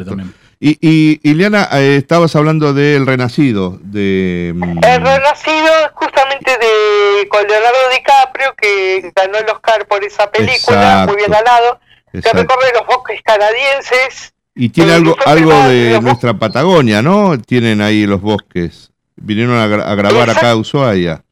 [0.59, 4.51] Y, y, Ileana, eh, estabas hablando del Renacido, de...
[4.53, 10.29] mm, El Renacido es justamente de con Leonardo DiCaprio que ganó el Oscar por esa
[10.29, 11.79] película, muy bien ganado,
[12.13, 12.37] exacto.
[12.41, 14.33] recorre los bosques canadienses.
[14.53, 17.39] Y tiene algo, algo de nuestra Patagonia, ¿no?
[17.39, 18.91] Tienen ahí los bosques.
[19.15, 21.23] Vinieron a, gra- a grabar acá a Ushuaia.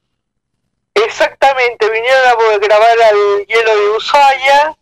[0.94, 4.76] Exactamente, vinieron a grabar al hielo de Ushuaia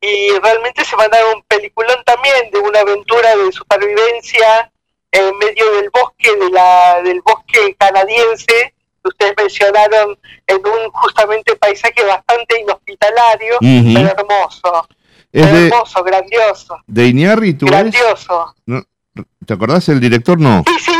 [0.00, 4.70] y realmente se mandaron un peliculón también de una aventura de supervivencia
[5.12, 11.56] en medio del bosque, de la, del bosque canadiense, que ustedes mencionaron en un justamente
[11.56, 14.88] paisaje bastante inhospitalario, pero hermoso,
[15.32, 18.54] Es de, hermoso, grandioso, de Iñárritu, grandioso.
[18.66, 18.82] No,
[19.46, 20.38] ¿Te acordás el director?
[20.38, 20.62] No.
[20.66, 20.92] Sí, sí,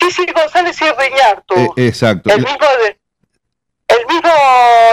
[0.00, 1.54] sí, sí, González y Riñartu.
[1.76, 2.30] Eh, exacto.
[2.30, 2.98] el mismo de-
[3.86, 4.30] el mismo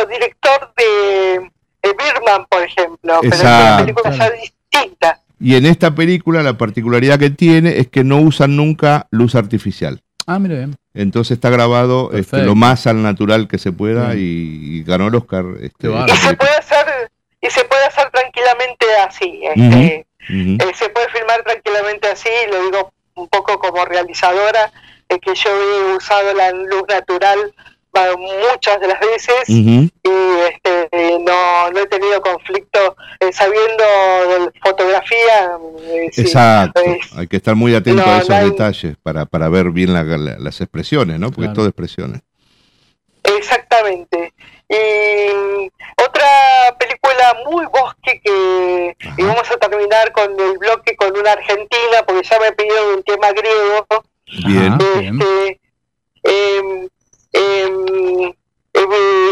[0.10, 3.86] director de, de Birman, por ejemplo, pero es una Exacto.
[3.86, 5.22] película ya distinta.
[5.40, 10.04] Y en esta película la particularidad que tiene es que no usan nunca luz artificial.
[10.28, 10.76] Ah, mira bien.
[10.94, 15.16] Entonces está grabado este, lo más al natural que se pueda y, y ganó el
[15.16, 15.46] Oscar.
[15.62, 18.12] Este, y se puede hacer
[18.46, 19.42] tranquilamente así.
[19.44, 24.72] Este, eh, se puede filmar tranquilamente así, lo digo un poco como realizadora,
[25.10, 27.54] es que yo he usado la luz natural
[28.18, 29.90] muchas de las veces y
[30.50, 35.58] este, eh, no, no he tenido conflicto eh, sabiendo de fotografía.
[35.82, 36.82] eh, sí, Exacto.
[36.86, 39.72] es- Hay que estar muy atento No, a esos no hay- detalles para, para ver
[39.72, 41.28] bien la- la- las expresiones, ¿no?
[41.32, 41.52] Porque Claro.
[41.52, 42.22] es todo expresiones.
[43.24, 44.34] Exactamente.
[44.70, 45.31] Y
[47.22, 49.16] película muy bosque que Ajá.
[49.18, 53.04] y vamos a terminar con el bloque con una argentina porque ya me pidieron un
[53.04, 53.88] tema griego.
[54.48, 54.74] Bien.
[54.74, 55.60] Este,
[56.24, 56.88] em,
[57.34, 58.34] em,
[58.74, 58.92] em,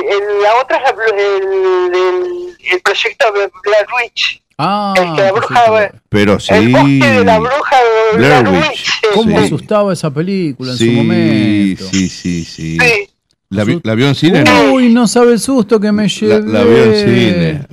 [0.10, 4.41] el- la otra es el, el- el proyecto de Blair Witch.
[4.58, 5.91] Ah, la bruja.
[6.10, 6.67] Pero El sí.
[6.71, 7.78] bosque de la bruja
[8.12, 8.67] de Blair Witch.
[8.69, 9.02] Witch.
[9.13, 9.45] ¿Cómo Sí.
[9.45, 11.86] asustaba esa película en sí, su momento?
[11.91, 12.78] sí, sí, sí.
[12.80, 13.10] Sí.
[13.52, 14.43] ¿La, vi- la vio en cine?
[14.43, 14.73] No.
[14.73, 16.52] Uy, no sabe el susto que me La, llevé.
[16.52, 17.67] la vio en cine.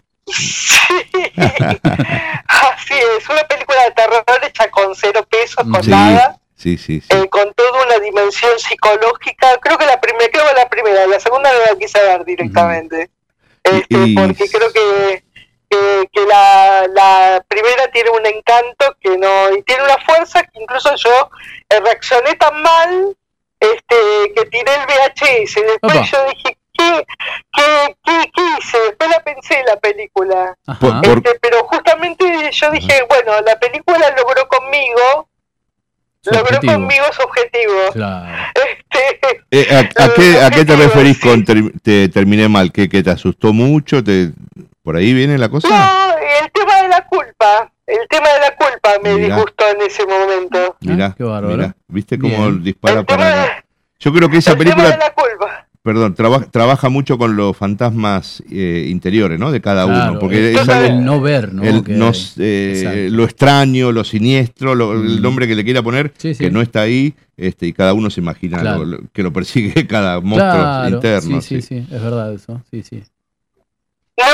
[2.49, 6.39] Así es, una película de terror hecha con cero pesos, con Sí, nada.
[6.57, 7.01] sí, sí.
[7.01, 7.07] sí.
[7.11, 9.59] eh, con toda una dimensión psicológica.
[9.61, 13.11] Creo que la primera, creo que la primera, la segunda no la quise ver directamente.
[13.62, 15.25] Este, Y- y- porque creo que,
[15.69, 20.61] que, que la, la primera tiene un encanto que no, y tiene una fuerza que
[20.61, 21.31] incluso yo
[21.69, 23.17] eh, reaccioné tan mal
[23.59, 23.97] este
[24.35, 25.55] que tiré el VHS.
[25.55, 26.05] Después Opa.
[26.05, 27.07] yo dije, ¿qué,
[27.53, 28.79] qué, qué, qué hice?
[28.89, 30.57] Después la pensé la película.
[31.03, 35.29] Este, pero justamente yo dije, bueno, la película logró conmigo,
[36.23, 36.73] Su logró objetivo.
[36.75, 37.75] conmigo su objetivo.
[37.93, 38.37] Claro.
[38.97, 41.29] Este, Eh, ¿a, a qué, ¿A qué te referís sí.
[41.29, 42.73] con ter- te terminé mal?
[42.73, 44.03] ¿Que, que te asustó mucho?
[44.03, 44.31] ¿Te,
[44.83, 45.69] ¿Por ahí viene la cosa?
[45.69, 49.35] no, el tema de la culpa, el tema de la culpa me Mirá.
[49.37, 50.77] disgustó en ese momento.
[50.81, 51.57] Mirá, Ah, qué bárbaro.
[51.57, 51.77] mirá.
[51.89, 52.62] ¿Viste cómo Bien.
[52.65, 53.65] dispara El tema, para acá?
[53.99, 55.69] Yo creo que esa el tema de película, la culpa.
[55.87, 59.51] Perdón, traba- trabaja mucho con los fantasmas eh, interiores, ¿no?
[59.51, 60.20] De cada Claro, uno.
[60.20, 61.62] Porque el, es algo, el no ver, ¿no?
[61.62, 66.12] el Que- nos- eh, lo extraño, lo siniestro, lo- el nombre que le quiera poner,
[66.18, 66.44] Sí, sí.
[66.44, 68.85] que no está ahí, este, y cada uno se imagina Claro.
[68.85, 71.40] lo- lo- que lo persigue cada monstruo Claro, interno.
[71.40, 72.61] Sí, sí, sí, es verdad eso.
[72.70, 73.03] Sí, sí.
[74.18, 74.25] No,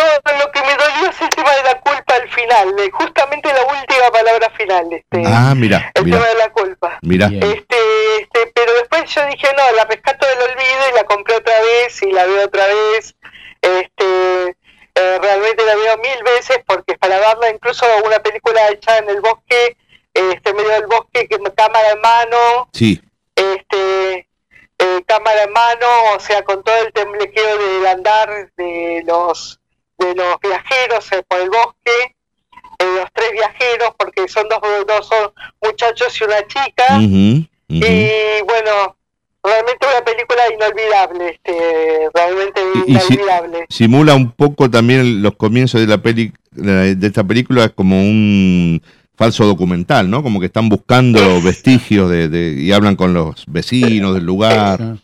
[2.42, 6.50] final, eh, justamente la última palabra final, este, Ah, mira, el mira, tema de la
[6.52, 6.98] culpa.
[7.02, 7.26] mira.
[7.26, 7.76] Este,
[8.20, 12.02] este, pero después yo dije, no, la rescato del olvido y la compré otra vez
[12.02, 13.14] y la veo otra vez.
[13.60, 14.56] Este,
[14.94, 19.20] eh, realmente la veo mil veces porque para verla incluso una película hecha en el
[19.20, 19.76] bosque,
[20.12, 23.00] este, en medio del bosque, que cámara en mano, Sí,
[23.34, 24.28] este,
[24.78, 29.58] eh, cámara en mano, o sea, con todo el temblequeo del andar de los
[29.98, 32.16] de los viajeros eh, por el bosque,
[32.82, 35.30] eh, los tres viajeros, porque son dos, dos son
[35.62, 37.00] muchachos y una chica.
[37.68, 38.96] Y bueno,
[39.42, 43.66] realmente una película inolvidable, este, realmente Y- y si- inolvidable.
[43.68, 48.82] simula un poco también los comienzos de la peli de de esta película como un
[49.16, 50.22] falso documental, ¿no?
[50.22, 54.96] Como que están buscando vestigios de, de- y hablan con los vecinos del lugar.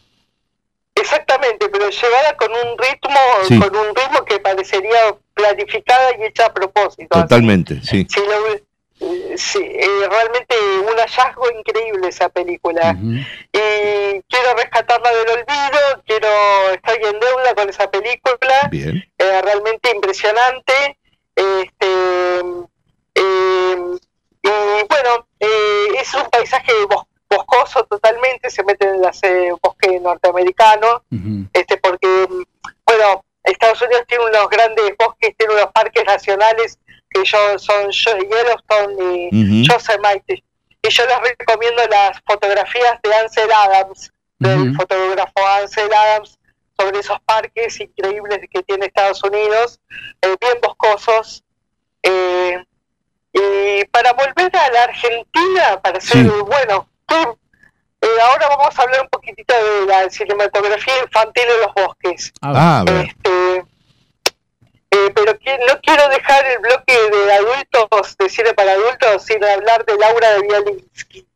[1.91, 3.59] Llevada con un ritmo, Sí.
[3.59, 7.09] con un ritmo que parecería planificada y hecha a propósito.
[7.15, 7.23] así.
[7.23, 8.07] Totalmente, sí.
[8.17, 8.69] Lo-
[9.01, 12.97] eh, sí, eh, realmente un hallazgo increíble esa película.
[13.01, 16.29] Y quiero rescatarla del olvido, quiero
[16.75, 19.05] estoy en deuda con esa película, Bien.
[19.19, 20.99] eh, realmente impresionante.
[21.37, 21.87] Este,
[23.15, 23.77] eh,
[24.43, 24.49] y
[24.89, 27.07] bueno, es un paisaje bos-
[27.49, 31.49] boscoso totalmente, se mete en el bosque norteamericano, Ujú.
[31.53, 32.27] este porque
[32.87, 36.79] bueno Estados Unidos tiene unos grandes bosques tiene unos parques nacionales
[37.11, 39.73] que yo, son Yellowstone y Ujú.
[39.73, 40.45] Yosemite
[40.83, 46.39] y yo les recomiendo las fotografías de Ansel Adams del fotógrafo Ansel Adams
[46.79, 49.81] sobre esos parques increíbles que tiene Estados Unidos
[50.23, 51.43] eh, bien boscosos
[52.05, 52.63] eh,
[53.33, 56.31] y para volver a la Argentina para ser Sí.
[56.47, 57.35] bueno ¿qué-
[58.03, 62.33] eh, ahora vamos a hablar un poquitito de la cinematografía infantil en los bosques.
[62.43, 62.85] Ah.
[62.87, 63.65] Este,
[64.91, 69.43] eh, pero que- no quiero dejar el bloque de adultos, de cine para adultos, sin
[69.45, 71.27] hablar de Laura de Bielinsky.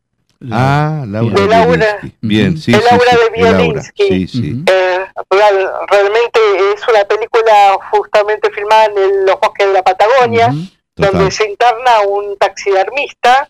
[0.51, 1.99] Ah, Laura De Laura.
[2.20, 3.83] Bien, sí, De sí, Laura sí, de Laura.
[3.83, 4.64] Sí, sí.
[4.66, 6.41] Eh, real- realmente
[6.75, 10.49] es una película justamente filmada en el- los bosques de la Patagonia,
[10.97, 13.49] donde se interna un taxidermista,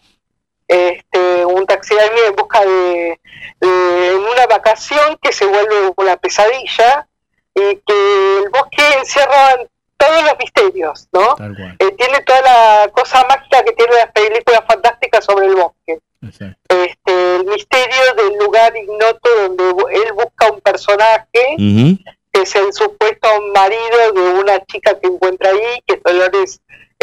[0.73, 3.21] este, un taxidermista en busca de,
[3.61, 7.07] de- en una vacación que se vuelve una pesadilla
[7.55, 9.57] y que el bosque encierra
[9.97, 11.35] todos los misterios, ¿no?
[11.37, 11.77] Tal cual.
[11.79, 15.99] Eh, tiene toda la cosa mágica que tiene las películas fantásticas sobre el bosque.
[16.25, 16.57] Exacto.
[16.69, 19.65] Este, el misterio del lugar ignoto donde
[19.95, 21.55] él busca un personaje
[22.33, 26.61] que es el supuesto marido de una chica que encuentra ahí, que es Dolores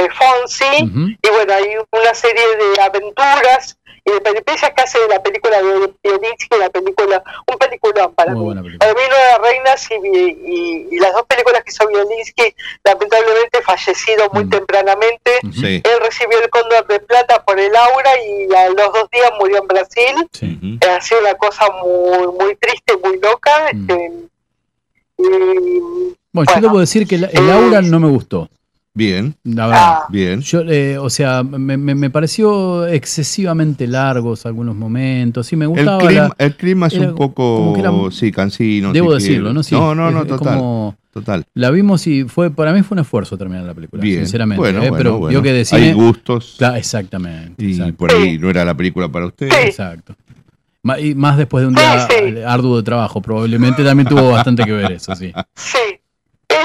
[0.09, 5.21] Fonsi, y bueno, hay una serie de aventuras y de peripecias que hace de la
[5.21, 7.21] película de Bielinsky, la película,
[7.51, 8.61] un peliculón para Muy mí.
[8.63, 8.77] película.
[8.79, 14.29] Para mí Nueve Reinas y, y- y las dos películas que hizo Bielinsky, lamentablemente fallecido
[14.31, 14.49] muy Mm.
[14.49, 15.31] tempranamente.
[15.53, 15.81] Sí.
[15.83, 19.57] Él recibió el Cóndor de Plata por el Aura y a los dos días murió
[19.61, 20.29] en Brasil.
[20.31, 20.79] Sí.
[20.89, 23.51] Ha sido una cosa muy, muy triste, muy loca.
[23.73, 23.81] Mm.
[23.81, 24.11] Este,
[25.17, 25.23] y,
[26.31, 26.67] Bueno, yo Bueno.
[26.67, 28.49] debo decir que el Eh, Aura no me gustó.
[28.99, 29.81] Bien, La verdad.
[29.81, 30.41] ah, bien.
[30.41, 35.47] Yo, eh, o sea, me, me- me pareció excesivamente largos algunos momentos.
[35.47, 35.99] Sí, me El gustaba.
[36.05, 38.91] clima, la- el clima es era un poco, era- sí, cansino.
[38.91, 39.53] debo si decirlo, quiere.
[39.53, 39.63] ¿no?
[39.63, 41.45] Sí, no, no, no, es total, como- total.
[41.53, 44.59] la vimos y fue para mí fue un esfuerzo terminar la película, Bien, sinceramente.
[44.59, 45.33] bueno, eh, bueno, pero bueno.
[45.33, 47.63] yo que de Hay gustos Claro, exactamente.
[47.63, 47.95] y exacto.
[47.95, 49.49] por ahí no era la película para usted.
[49.49, 49.55] Sí.
[49.67, 50.13] Exacto.
[50.99, 52.41] Y más después de un Sí, día sí.
[52.45, 55.31] arduo de trabajo, probablemente también tuvo bastante que ver eso, sí.
[55.55, 55.77] sí.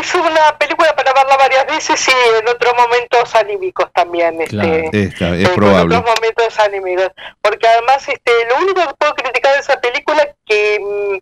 [0.05, 4.39] Es una película para verla varias veces y en otros momentos anímicos también.
[4.39, 4.91] Este.
[4.93, 5.97] Esta, es probable.
[5.97, 7.09] otros momentos anímicos.
[7.41, 11.15] Porque además este, lo único que puedo criticar de esa película es que, mm,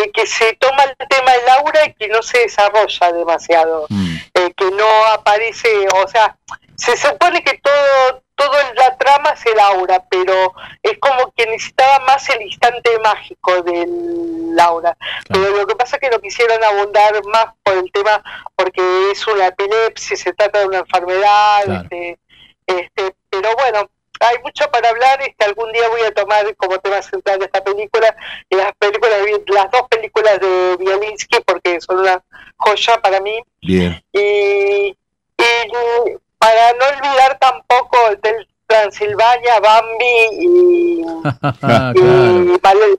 [0.00, 3.86] eh, que se toma el tema de Laura y que no se desarrolla demasiado.
[3.90, 6.34] Mm, eh, que no aparece, o sea,
[6.76, 12.00] se supone que todo todo la trama es el aura, pero es como que necesitaba
[12.06, 14.96] más el instante mágico del aura.
[15.26, 15.44] Claro.
[15.44, 18.22] Pero lo que pasa es que no quisieron abundar más por el tema,
[18.56, 21.82] porque es una epilepsia, se trata de una enfermedad, Claro.
[21.82, 22.18] este,
[22.66, 23.88] este, pero bueno,
[24.20, 27.62] hay mucho para hablar, este, algún día voy a tomar como tema central de esta
[27.62, 28.16] película,
[28.50, 32.22] y las películas, las dos películas de Bielinski, porque son una
[32.56, 34.02] joya para mí, Bien.
[34.12, 34.96] y,
[35.38, 41.02] y para no olvidar tampoco del Transilvania, Bambi y,
[41.62, 42.44] Ah, y claro.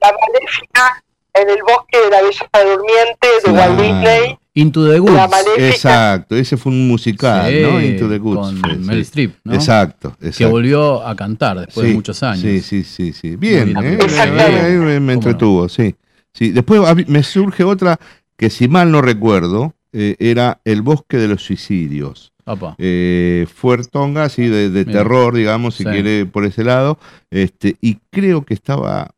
[0.00, 3.72] La Maléfica en el bosque de la Bella Durmiente de Claro.
[3.74, 4.38] Walt Disney.
[4.56, 5.30] Into the La Woods.
[5.30, 5.66] Maléfica.
[5.68, 7.80] Exacto, ese fue un musical, Sí, ¿no?
[7.80, 8.40] Into the Goods.
[8.40, 9.00] con fue, Mel sí.
[9.02, 9.52] Streep, ¿no?
[9.54, 10.38] Exacto, exacto.
[10.38, 12.40] Que volvió a cantar después de Sí, muchos años.
[12.40, 13.36] Sí, sí, sí, sí.
[13.36, 13.98] Bien, ¿eh?
[14.00, 14.60] Exactamente.
[14.60, 15.96] Ahí me, me entretuvo, sí.
[16.32, 16.50] sí.
[16.50, 17.98] Después me surge otra
[18.36, 22.32] que si mal no recuerdo, eh, era El Bosque de los Suicidios.
[22.78, 25.90] Eh, Fuertonga, así de, de terror, digamos, si Sí.
[25.90, 26.98] quiere por ese lado.
[27.30, 29.10] Este, y creo que estaba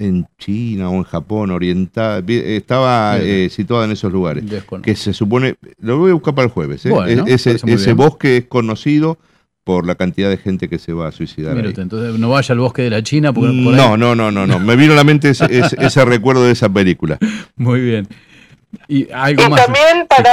[0.00, 4.44] en China o en Japón, orientada, estaba eh, situada en esos lugares.
[4.82, 6.90] Que se supone, lo voy a buscar para el jueves, ¿eh?
[6.90, 9.18] Bueno, E- ese bosque es conocido
[9.64, 11.54] por la cantidad de gente que se va a suicidar.
[11.56, 14.30] Usted, entonces no vaya al bosque de la China porque por ahí- No, no, no,
[14.30, 14.58] no, no.
[14.60, 17.18] Me vino a la mente ese, ese- ese recuerdo de esa película.
[17.56, 18.06] Muy bien.
[18.86, 19.64] Y algo Y más.
[19.66, 20.30] también para,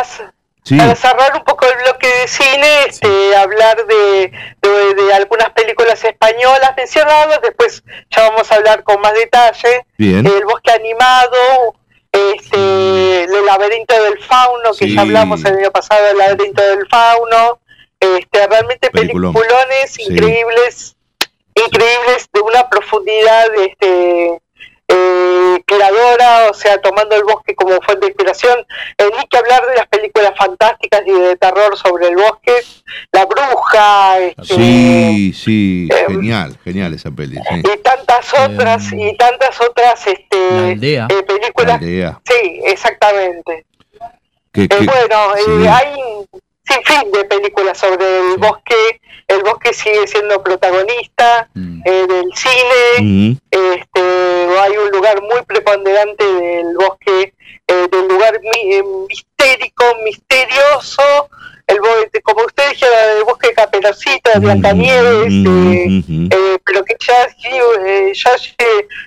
[0.65, 5.51] Sí, para cerrar un poco el bloque de cine, este, hablar de, de, de algunas
[5.51, 9.85] películas españolas mencionadas, después ya vamos a hablar con más detalle.
[9.97, 10.25] bien.
[10.25, 11.37] El bosque animado,
[12.11, 14.95] este, el laberinto del fauno, que Sí.
[14.95, 17.59] ya hablamos el año pasado del laberinto del fauno,
[17.99, 19.33] este, realmente Peliculón.
[19.33, 20.03] peliculones Sí.
[20.09, 20.95] increíbles,
[21.53, 24.41] increíbles de una profundidad este,
[24.87, 28.59] eh, creadora, o sea, tomando el bosque como fuente de inspiración.
[28.97, 32.53] Eh, ni que hablar de las películas fantásticas y de terror sobre el bosque,
[33.11, 37.35] La Bruja, este, Sí, sí, eh, genial, genial esa peli.
[37.49, 37.61] Sí.
[37.73, 41.07] y tantas otras, Em, y tantas otras este, La aldea.
[41.09, 41.81] eh, La películas.
[41.81, 42.21] aldea.
[42.25, 43.65] Sí, exactamente.
[44.53, 45.67] Que- Eh, que- bueno, eh, sí.
[45.67, 46.27] hay un
[46.63, 48.39] sinfín de películas sobre el Sí.
[48.39, 49.01] bosque.
[49.27, 51.81] El bosque sigue siendo protagonista Mm.
[51.83, 53.33] eh, del cine.
[53.33, 53.39] Ujú.
[53.49, 54.01] Este,
[54.65, 57.33] hay un lugar muy preponderante del bosque,
[57.67, 61.29] eh, del lugar mi- eh, mistérico, misterioso.
[61.67, 65.33] El bo- como usted dijera, del bosque Caperucita, de Blancanieves.
[65.33, 66.29] eh, Ujú.
[66.31, 68.13] eh, pero que ya, ha sido, eh,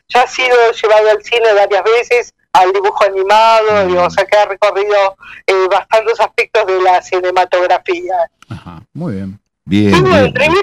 [0.09, 3.91] ya, ha sido llevado al cine varias veces, al dibujo animado, Mm.
[3.91, 8.15] y, o sea que ha recorrido eh, bastantes aspectos de la cinematografía.
[8.51, 9.39] Ajá, muy bien.
[9.65, 10.27] Bien, Y bueno, bien.
[10.27, 10.57] entre mí,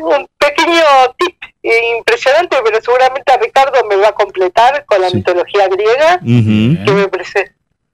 [0.00, 0.82] un pequeño
[1.18, 5.16] tip impresionante, pero seguramente Ricardo me va a completar con la Sí.
[5.16, 7.08] mitología griega, que me,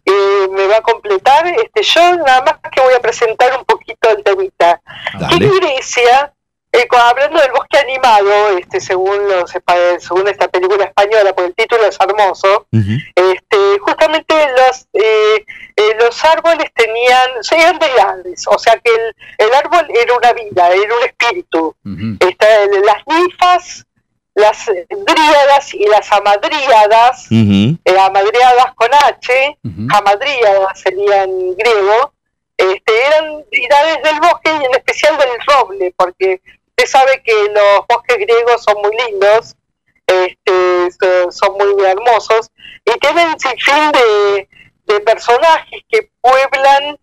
[0.07, 1.47] eh, me va a completar.
[1.47, 4.81] Este, yo nada más que voy a presentar un poquito el temita.
[5.19, 5.47] Dale.
[5.47, 6.33] En Grecia,
[6.73, 9.51] eh, hablando del bosque animado, este, según los
[10.01, 12.67] según esta película española, porque el título es hermoso,
[13.15, 13.44] este,
[13.79, 15.45] justamente los eh,
[15.77, 20.69] eh, los árboles tenían, eran deidades, o sea que el, el árbol era una vida,
[20.69, 21.75] era un espíritu.
[22.21, 23.85] Esta- las ninfas,
[24.35, 27.79] las dríadas y las amadríadas, Ujú.
[27.85, 29.87] eh, amadriadas con H, Ujú.
[29.97, 32.13] amadríadas sería en griego,
[32.57, 37.87] este, eran deidades del bosque y en especial del roble, porque usted sabe que los
[37.89, 39.57] bosques griegos son muy lindos,
[40.07, 42.51] este, so- son muy hermosos,
[42.85, 44.49] y tienen sin fin de,
[44.87, 46.99] de personajes que pueblan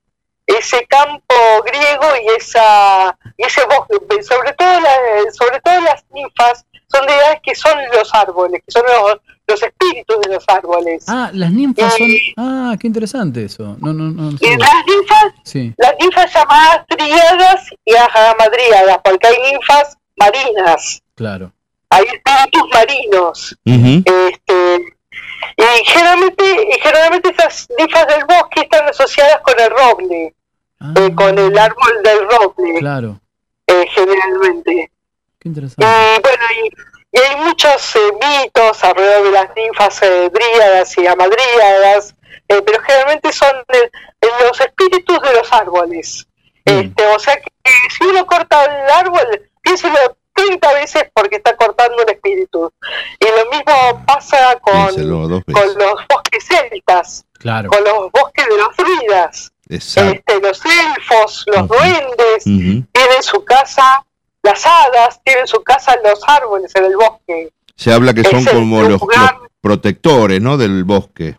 [0.47, 1.35] ese campo
[1.65, 7.39] griego y esa y ese bosque, sobre todo la- sobre todo las ninfas son deidades
[7.41, 11.05] que son los árboles, que son los, los espíritus de los árboles.
[11.07, 12.07] Ah, las ninfas son.
[12.35, 13.77] Ah, qué interesante eso.
[13.79, 14.31] No, no, no.
[14.31, 21.01] no Y las ninfas Sí, las ninfas llamadas tríadas y amadríadas, porque hay ninfas marinas,
[21.15, 21.53] claro.
[21.91, 23.57] Hay espíritus marinos.
[23.65, 24.95] Este,
[25.57, 26.43] y generalmente,
[26.75, 30.33] y generalmente esas ninfas del bosque están asociadas con el roble,
[30.83, 33.19] Ah, eh, con el árbol del roble, Claro,
[33.67, 34.91] eh, generalmente.
[35.39, 35.85] qué interesante.
[35.85, 37.99] Y bueno, y, y hay muchos eh,
[38.43, 42.15] mitos alrededor de las ninfas eh, dríadas y amadríadas,
[42.47, 43.91] eh, pero generalmente son de-
[44.27, 46.27] de los espíritus de los árboles.
[46.65, 46.87] Bien.
[46.87, 51.55] Este, o sea que eh, si uno corta el árbol, piénselo 30 veces porque está
[51.55, 52.71] cortando un espíritu.
[53.19, 57.69] Y lo mismo pasa con, los bosques celtas, Claro.
[57.69, 59.51] con los bosques de los druidas.
[59.67, 64.05] Este, los elfos, los duendes, tienen su casa,
[64.43, 67.53] las hadas tienen su casa en los árboles, en el bosque.
[67.75, 69.01] Se habla que Es son como los, los
[69.61, 70.57] protectores, ¿no?
[70.57, 71.37] Del bosque.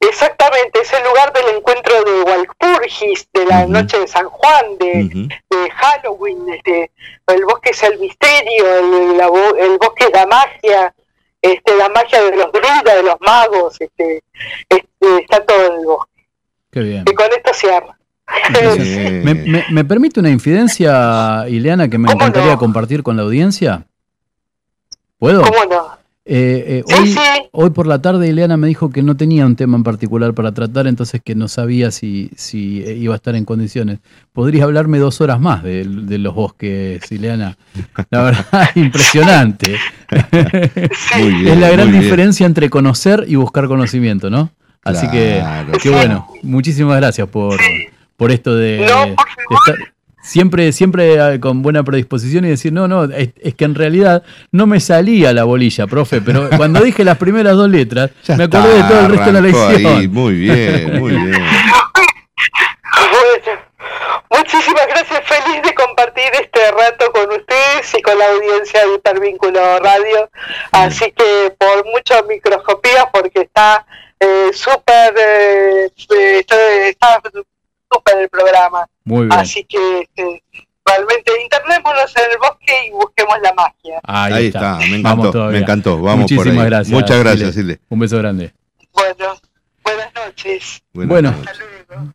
[0.00, 5.04] Exactamente, es el lugar del encuentro de Walpurgis, de la noche de San Juan, de,
[5.04, 5.28] Ujú.
[5.28, 6.90] de Halloween, este,
[7.26, 10.94] el bosque es el misterio, el, la bo- el bosque es la magia,
[11.42, 14.22] este, la magia de los druidas, de los magos, este,
[14.68, 16.26] este, está todo en el bosque.
[16.70, 17.04] Qué bien.
[17.10, 17.98] Y con esto cierra.
[18.52, 19.24] Bien.
[19.24, 22.58] ¿Me, me, me permite una infidencia, Ileana, que me ¿Cómo encantaría no?
[22.58, 23.84] compartir con la audiencia?
[25.18, 25.42] ¿Puedo?
[25.42, 25.97] ¿Cómo no?
[26.30, 27.18] Eh, eh, Sí, hoy, sí.
[27.52, 30.52] hoy por la tarde Ileana me dijo que no tenía un tema en particular para
[30.52, 34.00] tratar, entonces que no sabía si, si eh, iba a estar en condiciones.
[34.34, 37.56] ¿Podría hablarme dos horas más de, de los bosques, Ileana?
[38.10, 39.76] La verdad, impresionante.
[41.18, 42.02] Muy bien, es la gran muy bien.
[42.02, 44.50] diferencia entre conocer y buscar conocimiento, ¿no?
[44.84, 45.72] Así Claro.
[45.72, 46.26] que, qué bueno.
[46.42, 47.58] Muchísimas gracias por,
[48.16, 49.58] por esto de, No, de por favor.
[49.66, 49.94] estar-
[50.28, 54.22] siempre, siempre eh, con buena predisposición y decir, no, no, es, es que en realidad
[54.52, 58.44] no me salía la bolilla, profe, pero cuando dije las primeras dos letras, Ya me
[58.44, 59.86] acordé de todo el resto de la lección.
[59.86, 60.08] ahí.
[60.08, 61.42] Muy bien, muy bien.
[63.10, 63.60] Bueno,
[64.30, 69.78] muchísimas gracias, feliz de compartir este rato con ustedes y con la audiencia de Hipervínculo
[69.80, 70.30] Radio.
[70.72, 73.86] Así que por muchas microscopías, porque está
[74.20, 76.56] eh, súper, eh, eh, está
[76.88, 77.20] está
[77.90, 78.86] súper el programa.
[79.04, 79.32] Muy bien.
[79.32, 80.42] Así que este,
[80.84, 84.00] realmente internémonos en el bosque y busquemos la magia.
[84.04, 85.90] Ahí, Ahí está, me Vamos encantó, me encantó.
[86.02, 86.70] Vamos por Muchísimas ahí.
[86.70, 86.90] gracias.
[87.00, 87.74] Muchas gracias, Sile.
[87.74, 87.80] Sile.
[87.88, 88.52] Un beso grande.
[88.92, 89.36] Bueno,
[89.84, 90.82] buenas noches.
[90.92, 91.30] Buenas Bueno.
[91.32, 91.58] noches.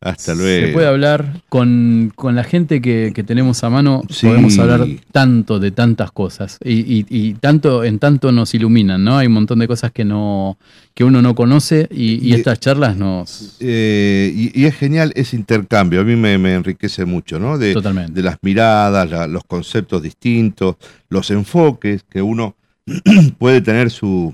[0.02, 0.68] Hasta luego.
[0.68, 4.28] Se puede hablar con, con la gente que, que tenemos a mano, Sí.
[4.28, 9.18] podemos hablar tanto de tantas cosas y, y- y tanto en tanto nos iluminan, ¿no?
[9.18, 10.58] Hay un montón de cosas que no
[10.94, 16.02] que uno no conoce y, estas charlas nos Eh, y, y es genial ese intercambio,
[16.02, 17.58] a mí me, me enriquece mucho, ¿no?
[17.58, 18.12] De, totalmente.
[18.14, 20.76] de las miradas, la- los conceptos distintos,
[21.10, 22.56] los enfoques, que uno
[23.40, 24.34] puede tener su,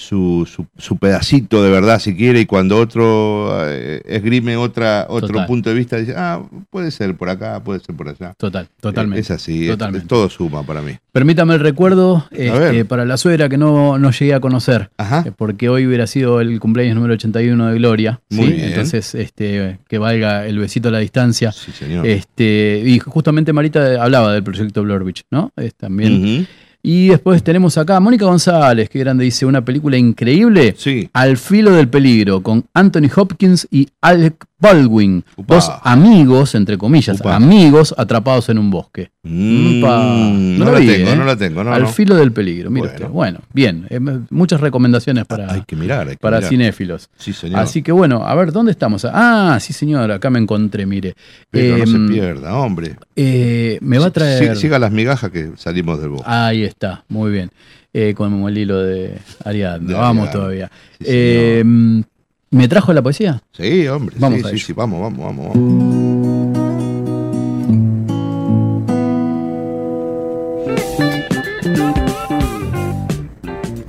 [0.00, 5.28] su, su, su pedacito de verdad si quiere y cuando otro eh, esgrime otra, otro
[5.28, 5.46] Total.
[5.46, 8.32] punto de vista dice, ah, puede ser por acá, puede ser por allá.
[8.38, 9.20] Total, totalmente.
[9.20, 10.04] Es así, es- Totalmente.
[10.04, 10.92] es todo suma para mí.
[11.12, 15.24] Permítame el recuerdo este, para la suegra que no, no llegué a conocer, Ajá.
[15.26, 18.20] eh, porque hoy hubiera sido el cumpleaños número 81 de Gloria.
[18.30, 18.52] Muy ¿sí?
[18.54, 18.68] bien.
[18.68, 21.52] Entonces, este, que valga el besito a la distancia.
[21.52, 22.06] Sí, señor.
[22.06, 25.52] Este, y justamente Marita hablaba del proyecto Blair Witch, ¿no?
[25.56, 26.46] Es también.
[26.82, 30.74] Y después tenemos acá a Mónica González, que grande, dice una película increíble.
[30.78, 31.08] Sí.
[31.12, 35.24] Al filo del peligro, con Anthony Hopkins y Alec Baldwin.
[35.36, 35.54] Upa.
[35.56, 37.36] Dos amigos, entre comillas, Upa.
[37.36, 39.10] amigos atrapados en un bosque.
[39.22, 40.02] Mm, Upa.
[40.04, 41.16] no, la la vi, tengo, ¿eh?
[41.16, 41.64] no la tengo.
[41.64, 41.88] No, Al no.
[41.88, 43.08] filo del peligro, mire Bueno.
[43.10, 43.86] Bueno, bien.
[43.90, 44.00] eh,
[44.30, 46.48] muchas recomendaciones para, Hay que mirar, hay que para mirar.
[46.50, 47.08] cinéfilos.
[47.18, 47.60] Sí, señor.
[47.60, 49.06] Así que bueno, a ver, ¿dónde estamos?
[49.10, 51.14] Ah, sí, señor, acá me encontré, mire.
[51.50, 52.96] Pero no Em, se pierda, hombre.
[53.16, 54.56] eh, me va a traer.
[54.56, 56.24] Sí- siga las migajas que salimos del bosque.
[56.30, 56.69] Ahí está,
[57.08, 57.50] muy bien.
[57.92, 59.88] Eh, como el hilo de Ariadna.
[59.88, 60.70] De Vamos todavía.
[60.98, 61.64] Sí, Eh,
[62.52, 63.40] ¿Me trajo la poesía?
[63.52, 64.16] Sí, hombre.
[64.18, 66.60] Vamos sí, a sí, sí, vamos, vamos, vamos, vamos.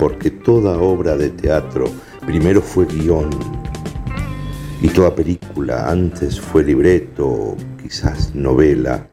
[0.02, 1.84] porque toda obra de teatro
[2.26, 3.30] primero fue guion
[4.80, 9.06] y toda película antes fue libreto, quizás novela,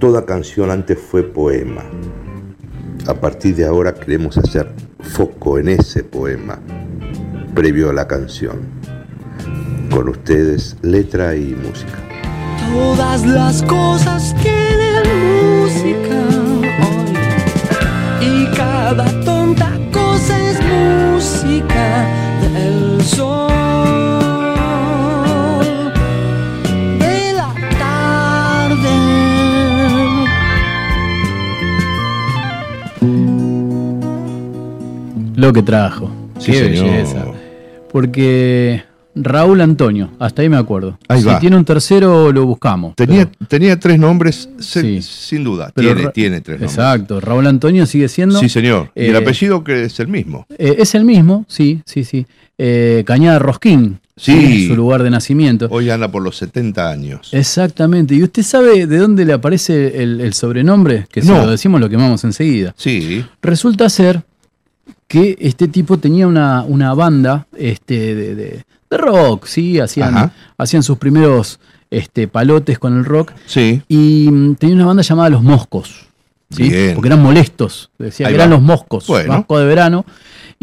[0.00, 1.84] toda canción antes fue poema.
[3.06, 6.58] A partir de ahora queremos hacer foco en ese poema,
[7.54, 8.62] previo a la canción.
[9.90, 11.98] Con ustedes, letra y música.
[12.72, 15.02] Todas las cosas tienen
[15.60, 16.16] música
[18.20, 19.23] hoy y cada
[35.36, 36.10] Lo que trajo.
[36.38, 36.84] Sí, Qué señor.
[36.90, 37.24] belleza.
[37.90, 38.82] Porque
[39.14, 40.98] Raúl Antonio, hasta ahí me acuerdo.
[41.08, 41.38] Ahí si va.
[41.38, 42.96] tiene un tercero, lo buscamos.
[42.96, 45.02] Tenía, pero- tenía tres nombres, se- Sí.
[45.02, 45.70] sin duda.
[45.74, 46.72] pero tiene, Ra- tiene tres nombres.
[46.76, 48.38] Exacto, Raúl Antonio sigue siendo.
[48.40, 48.90] Sí, señor.
[48.96, 50.46] y el Eh, apellido que es el mismo.
[50.58, 52.26] Eh, es el mismo, sí, sí, sí.
[52.58, 54.00] Eh, Cañada Rosquín.
[54.16, 54.68] Sí.
[54.68, 55.66] Su lugar de nacimiento.
[55.72, 57.30] Hoy anda por los 70 años.
[57.32, 58.14] Exactamente.
[58.14, 61.06] ¿Y usted sabe de dónde le aparece el, el sobrenombre?
[61.10, 61.44] Que si No.
[61.44, 62.72] lo decimos lo quemamos enseguida.
[62.76, 63.24] Sí.
[63.42, 64.22] Resulta ser
[65.20, 69.80] que este tipo tenía una, una banda este, de, de- de rock, ¿sí?
[69.80, 70.32] Hacían, Ajá.
[70.58, 71.58] hacían sus primeros
[71.90, 73.32] este, palotes con el rock.
[73.46, 73.82] Sí.
[73.88, 76.06] Y mm, tenía una banda llamada Los Moscos.
[76.50, 76.70] ¿sí?
[76.94, 77.90] Porque eran molestos.
[77.98, 79.06] Decía que eran los moscos.
[79.08, 79.32] Bueno.
[79.38, 80.04] Mosco de verano.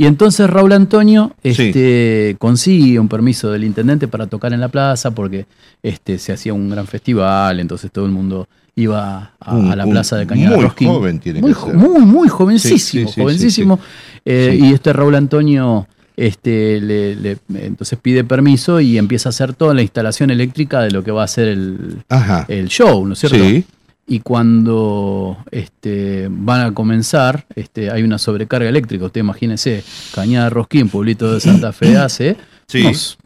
[0.01, 1.49] Y entonces Raúl Antonio Sí.
[1.49, 5.45] este, consigue un permiso del intendente para tocar en la plaza porque
[5.83, 9.85] este, se hacía un gran festival, entonces todo el mundo iba a, Un- a la
[9.85, 10.87] plaza de Cañada muy Rosquín.
[10.87, 11.73] joven tiene muy, que ser.
[11.75, 13.79] muy, muy jovencísimo, Sí, sí, sí, jovencísimo.
[14.25, 14.57] Eh.
[14.59, 15.87] Y este Raúl Antonio
[16.17, 20.91] este, le- le- entonces pide permiso y empieza a hacer toda la instalación eléctrica de
[20.91, 21.97] lo que va a ser el,
[22.47, 23.37] el show, ¿no es cierto?
[23.37, 23.65] Sí.
[24.07, 29.05] Y cuando este, van a comenzar, este, hay una sobrecarga eléctrica.
[29.05, 29.83] Usted imagínese,
[30.13, 32.35] Cañada Rosquín, pueblito de Santa Fe, hace
[32.67, 32.81] Sí.
[32.81, 33.17] unos,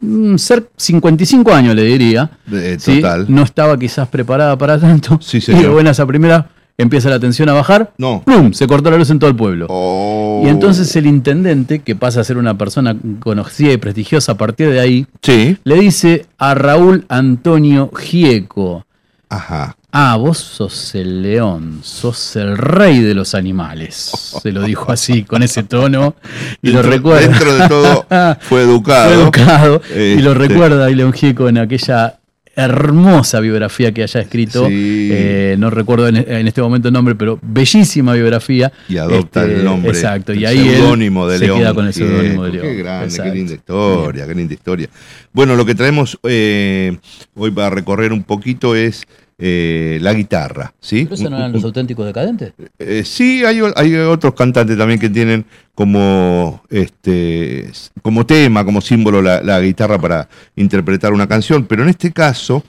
[0.00, 2.30] mm, ser 55 años, le diría.
[2.52, 2.96] Eh, ¿sí?
[2.96, 3.26] total.
[3.28, 5.18] No estaba quizás preparada para tanto.
[5.20, 5.62] Sí, y señor.
[5.62, 7.92] de buenas a primera empieza la tensión a bajar.
[7.98, 8.22] No.
[8.24, 8.54] ¡Plum!
[8.54, 9.66] Se cortó la luz en todo el pueblo.
[9.68, 10.42] Oh.
[10.46, 14.70] Y entonces el intendente, que pasa a ser una persona conocida y prestigiosa a partir
[14.70, 15.58] de ahí, Sí.
[15.64, 18.86] le dice a Raúl Antonio Gieco,
[19.28, 19.76] Ajá.
[19.92, 23.94] Ah, vos sos el león, sos el rey de los animales.
[24.42, 26.14] Se lo dijo así, con ese tono.
[26.62, 27.28] Y lo Dentro- recuerda.
[27.28, 28.06] Dentro de todo,
[28.40, 29.10] fue educado.
[29.10, 29.82] Fue educado.
[29.96, 30.46] Y lo Este.
[30.48, 32.16] recuerda León Gieco en aquella
[32.54, 34.66] hermosa biografía que haya escrito.
[34.68, 35.08] Sí.
[35.12, 38.70] Eh, no recuerdo en, en este momento el nombre, pero bellísima biografía.
[38.88, 39.90] Y adopta Este, el nombre.
[39.90, 40.32] Exacto.
[40.34, 41.58] Y el ahí él seudónimo de se León.
[41.58, 42.52] queda con el seudónimo de.
[42.52, 42.66] León.
[42.66, 43.32] Qué grande, Exacto.
[43.32, 44.88] qué linda historia, qué linda historia.
[45.32, 46.96] Bueno, lo que traemos eh,
[47.34, 49.02] hoy para recorrer un poquito es
[49.40, 50.72] eh, la guitarra.
[50.78, 51.04] ¿sí?
[51.04, 52.52] ¿Pero eso no eran los auténticos decadentes?
[52.78, 57.70] Eh, sí, hay, hay otros cantantes también que tienen como, este,
[58.02, 62.62] como tema, como símbolo la, la guitarra para interpretar una canción, pero en este caso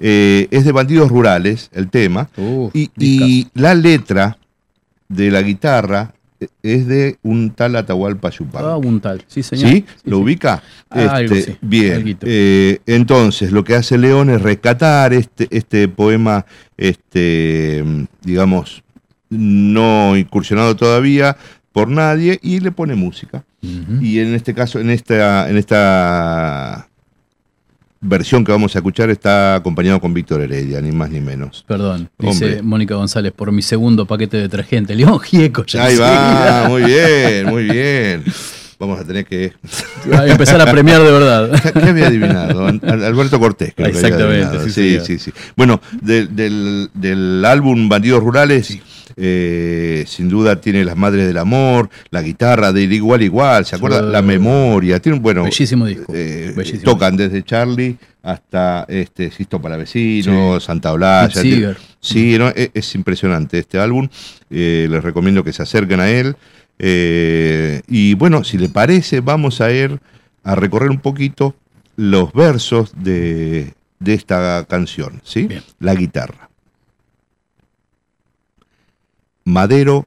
[0.00, 4.36] eh, es de Bandidos Rurales el tema Uh, y, y la letra
[5.08, 6.12] de la guitarra
[6.62, 8.68] es de un tal Atahualpa Yupanqui.
[8.68, 9.24] Ah, un tal.
[9.26, 9.70] Sí, señor.
[9.70, 9.84] ¿Sí?
[10.04, 10.62] ¿Lo ubica?
[10.90, 12.18] Ah, algo Este, sí, bien.
[12.22, 17.84] Eh, entonces, lo que hace León es rescatar este, este poema, este,
[18.22, 18.82] digamos,
[19.30, 21.36] no incursionado todavía
[21.72, 23.44] por nadie, y le pone música.
[23.60, 26.88] Y en este caso, en esta, en esta
[28.00, 31.64] versión que vamos a escuchar, está acompañado con Víctor Heredia, ni más ni menos.
[31.66, 32.62] Perdón, dice Hombre.
[32.62, 34.94] Mónica González, por mi segundo paquete de detergente.
[34.98, 38.24] León Gieco, ya Ahí va, muy bien, muy bien.
[38.78, 39.52] Vamos a tener que
[40.26, 41.50] empezar a premiar de verdad.
[41.72, 42.66] ¿Qué, había adivinado?
[42.66, 45.32] Al- Alberto Cortés, creo que había Exactamente, sí, Sí, sí, sí.
[45.56, 48.78] Bueno, del, del- del álbum Bandidos Rurales,
[49.16, 54.00] eh, sin duda tiene Las Madres del Amor, la guitarra de Igual Igual, ¿se acuerda?
[54.02, 56.12] La memoria, tiene, bueno, Bellísimo disco.
[56.14, 56.84] eh, bellísimo.
[56.84, 60.92] tocan desde Charlie hasta este Sisto para Vecinos, Santa
[61.30, 61.76] Seeger.
[62.00, 64.08] Sí, no, es, es impresionante este álbum.
[64.50, 66.36] Eh, les recomiendo que se acerquen a él.
[66.78, 70.00] Eh, y bueno, si le parece, vamos a ir
[70.44, 71.54] a recorrer un poquito
[71.96, 75.46] los versos de, de esta canción, ¿sí?
[75.46, 75.62] Bien.
[75.80, 76.48] La guitarra.
[79.44, 80.06] Madero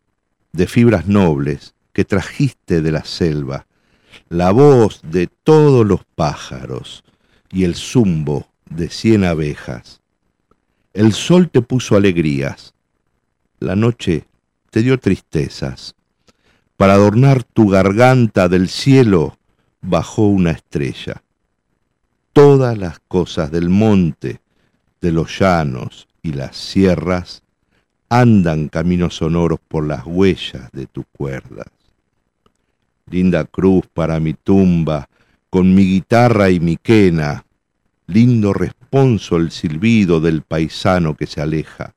[0.54, 3.66] de fibras nobles que trajiste de la selva,
[4.30, 7.04] la voz de todos los pájaros
[7.52, 10.02] y el zumbo de cien abejas.
[10.94, 12.74] El sol te puso alegrías,
[13.60, 14.26] la noche
[14.70, 15.96] te dio tristezas.
[16.82, 19.38] Para adornar tu garganta del cielo
[19.82, 21.22] bajó una estrella.
[22.34, 24.42] Todas las cosas del monte,
[25.00, 27.44] de los llanos y las sierras
[28.10, 31.68] andan caminos sonoros por las huellas de tus cuerdas.
[33.12, 35.08] Linda cruz para mi tumba,
[35.52, 37.46] con mi guitarra y mi quena,
[38.08, 41.94] lindo responso el silbido del paisano que se aleja.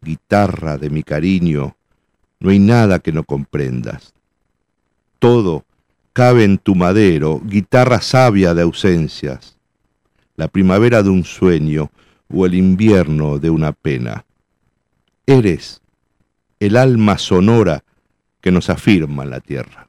[0.00, 1.74] Guitarra de mi cariño,
[2.40, 4.14] no hay nada que no comprendas.
[5.18, 5.64] Todo
[6.12, 9.56] cabe en tu madero, guitarra sabia de ausencias,
[10.36, 11.90] la primavera de un sueño
[12.32, 14.24] o el invierno de una pena.
[15.26, 15.80] Eres
[16.60, 17.84] el alma sonora
[18.40, 19.88] que nos afirma en la tierra.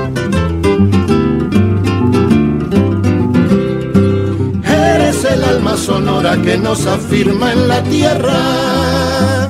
[6.39, 9.49] Que nos afirma en la tierra.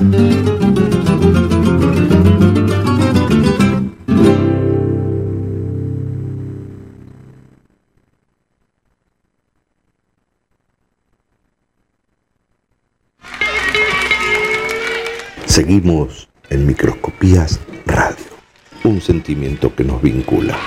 [15.46, 18.16] Seguimos en Microscopías Radio,
[18.84, 20.58] un sentimiento que nos vincula.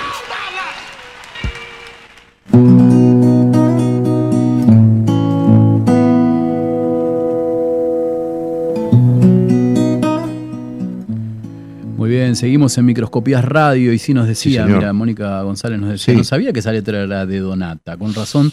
[12.36, 16.12] Bien, seguimos en Microscopías Radio y sí nos decía, Sí, mira, Mónica González nos decía,
[16.14, 16.18] Sí.
[16.18, 18.52] no sabía que esa letra era de Donata, con razón.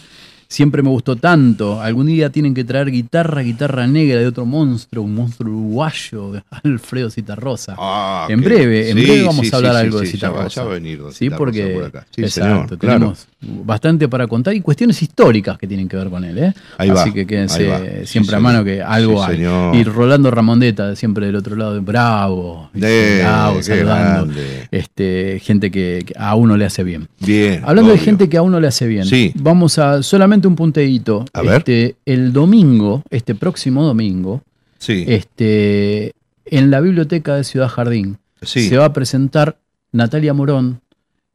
[0.53, 1.81] Siempre me gustó tanto.
[1.81, 7.09] Algún día tienen que traer guitarra, guitarra negra de otro monstruo, un monstruo uruguayo, Alfredo
[7.09, 7.75] Citarrosa.
[7.75, 10.33] Ah, en breve, en breve vamos sí, a hablar sí, algo de sí, ya va-
[10.49, 10.55] Citarrosa.
[10.61, 12.05] ya va a venir Sí, porque por acá.
[12.11, 12.99] Sí, exacto, señor, claro.
[12.99, 13.27] tenemos
[13.65, 16.37] bastante para contar y cuestiones históricas que tienen que ver con él.
[16.37, 16.53] ¿eh?
[16.77, 19.37] Ahí Así va, que quédense siempre a mano que algo hay.
[19.37, 19.75] señor.
[19.75, 22.69] Y Rolando Ramondeta, siempre del otro lado de Bravo.
[22.73, 24.33] De- Bravo, saludando.
[24.33, 24.67] grande.
[24.69, 27.07] Este, gente que, que a uno le hace bien.
[27.19, 27.63] Bien.
[27.65, 29.31] Hablando de gente que a uno le hace bien, Sí.
[29.35, 31.25] vamos a solamente un punteíto.
[31.33, 31.57] A ver.
[31.57, 34.41] Este, el domingo, este próximo domingo,
[34.79, 36.13] Sí, este,
[36.45, 38.67] en la biblioteca de Ciudad Jardín, sí.
[38.67, 39.57] se va a presentar
[39.93, 40.81] Natalia Morón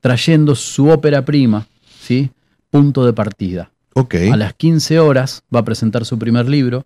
[0.01, 1.67] trayendo su ópera prima,
[2.01, 2.31] ¿sí?
[2.71, 3.71] Punto de partida.
[3.95, 4.15] ok.
[4.33, 6.85] A las 15 horas va a presentar su primer libro.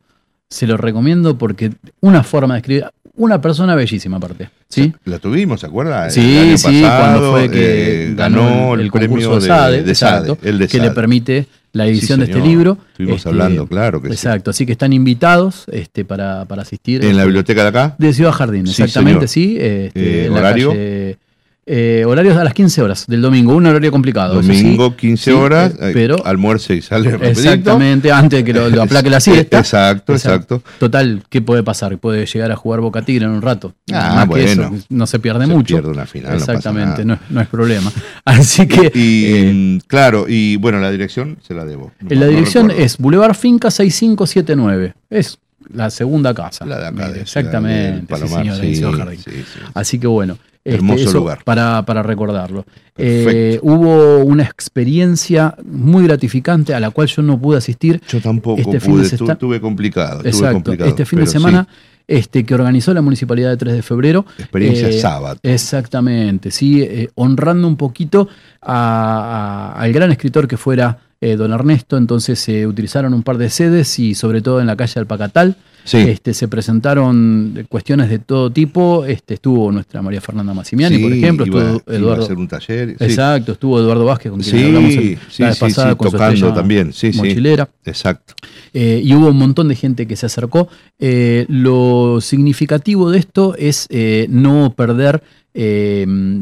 [0.48, 2.84] Se lo recomiendo porque una forma de escribir,
[3.24, 4.92] una persona bellísima aparte, ¿sí?
[5.04, 6.10] La tuvimos, ¿se acuerda?
[6.10, 9.94] Sí, El año sí, pasado, cuando fue que eh, ganó el, concurso de SADE, de
[9.94, 10.94] SADE, exacto, el de que le SADE.
[10.94, 12.78] permite la edición de este libro.
[12.90, 14.14] Estuvimos Este, hablando, claro que sí.
[14.14, 17.04] Exacto, así que están invitados este, para, para asistir.
[17.04, 17.94] ¿En la biblioteca de acá?
[17.98, 19.48] De Ciudad Jardín, Sí, exactamente, señor.
[19.50, 19.56] sí.
[19.60, 20.68] este, Eh, en la ¿horario?
[20.70, 21.18] calle-
[21.64, 24.40] eh, horarios a las 15 horas del domingo, un horario complicado.
[24.40, 24.62] eso sí.
[24.62, 27.38] Domingo, 15 Sí, horas, eh, eh, pero almuerce y sale rapidito.
[27.40, 29.58] exactamente, antes de que lo, lo aplaque la siesta.
[29.60, 30.62] Exacto, exacto.
[30.80, 31.96] Total, ¿qué puede pasar?
[31.98, 33.74] Puede llegar a jugar Boca Tigre en un rato.
[33.92, 34.84] Ah, Más que eso, bueno.
[34.88, 35.74] no se pierde Se mucho.
[35.76, 37.92] pierde una final, Exactamente, no, es- no es problema.
[38.24, 41.92] Así que Y eh, claro, y bueno, la dirección se la debo.
[42.00, 44.94] No- la dirección es Boulevard Finca 6579.
[45.10, 45.38] Es
[45.72, 46.64] la segunda casa.
[46.66, 47.92] La de acá, Mire, de exactamente.
[47.92, 49.60] Del sí, Palomar, señor, sí, sí, sí.
[49.74, 51.42] Así que bueno, este, Hermoso eso lugar.
[51.44, 52.64] Para, para recordarlo.
[52.96, 58.00] Eh, hubo una experiencia muy gratificante a la cual yo no pude asistir.
[58.08, 60.18] Yo tampoco Este fin pude, de tu- sesta- tuve complicado.
[60.20, 61.66] tuve Exacto, complicado, este fin de semana
[62.06, 64.26] este, que organizó la Municipalidad de 3 de Febrero.
[64.38, 65.38] experiencia eh, sábado.
[65.42, 68.28] Exactamente, sí, eh, honrando un poquito
[68.60, 73.38] a- a- al gran escritor que fuera eh, don Ernesto, entonces se utilizaron un par
[73.38, 75.56] de sedes y sobre todo en la calle Alpacatal.
[75.84, 75.96] Sí.
[75.98, 79.04] Este, se presentaron cuestiones de todo tipo.
[79.04, 82.22] Este, estuvo nuestra María Fernanda Massimiani, Sí, por ejemplo, iba- estuvo Eduardo.
[82.24, 82.90] hacer un taller.
[82.98, 83.04] sí.
[83.04, 86.06] Exacto, estuvo Eduardo Vázquez, con quien Sí, hablamos el- sí, la vez pasada sí, con
[86.06, 87.68] su tocando estrella también, sí, mochilera.
[87.84, 88.34] Exacto.
[88.72, 90.68] Eh, y hubo un montón de gente que se acercó.
[91.00, 93.88] Eh, lo significativo de esto es
[94.28, 95.20] no perder,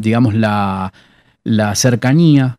[0.00, 0.92] digamos, la,
[1.44, 2.58] la cercanía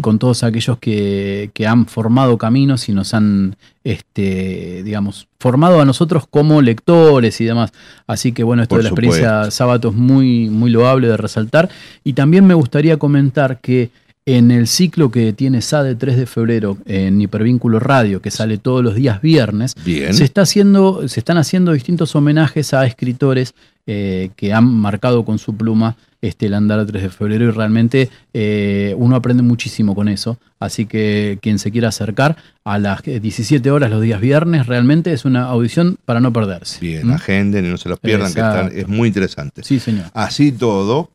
[0.00, 5.84] con, todos aquellos que, que han formado caminos y nos han, este, digamos, formado a
[5.84, 7.72] nosotros como lectores y demás.
[8.06, 11.68] Así que bueno, esto Por de la experiencia sábado es muy, muy loable de resaltar.
[12.04, 13.90] Y también me gustaría comentar que
[14.26, 18.82] en el ciclo que tiene SADE 3 de febrero en Hipervínculo Radio, que sale todos
[18.82, 20.12] los días viernes, Bien.
[20.12, 23.54] se, está haciendo, se están haciendo distintos homenajes a escritores
[23.86, 28.10] eh, que han marcado con su pluma este, el andar 3 de febrero y realmente
[28.32, 30.38] eh, uno aprende muchísimo con eso.
[30.58, 35.12] Así que quien se quiera acercar a las eh, 17 horas los días viernes, realmente
[35.12, 36.80] es una audición para no perderse.
[36.80, 37.12] Bien, ¿Mm?
[37.12, 39.62] agenden y no se los pierdan, que están- es muy interesante.
[39.64, 40.06] Sí, señor.
[40.14, 41.10] Así todo,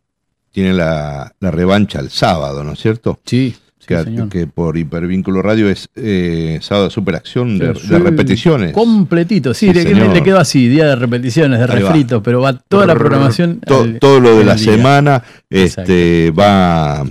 [0.51, 3.19] tiene la, la revancha el sábado, ¿no es cierto?
[3.25, 3.55] Sí,
[3.99, 4.29] que, señor.
[4.29, 8.73] que por Hipervínculo Radio es eh, sábado de superacción de, Sí, de repeticiones.
[8.73, 11.89] Completito, sí, Sí, le, le quedó así, día de repeticiones, de Ahí va.
[11.89, 13.59] refritos, pero va toda la programación.
[13.61, 14.73] To- al- todo lo de la día.
[14.73, 17.03] semana este, va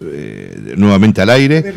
[0.00, 1.74] eh, nuevamente al aire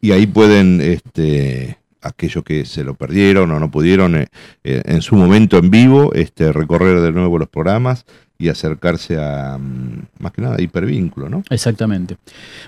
[0.00, 4.26] y ahí pueden este, aquellos que se lo perdieron o no pudieron eh,
[4.62, 8.04] eh, en su momento en vivo este, recorrer de nuevo los programas
[8.38, 11.42] y acercarse a mm, más que nada hipervínculo, ¿no?
[11.50, 12.16] Exactamente.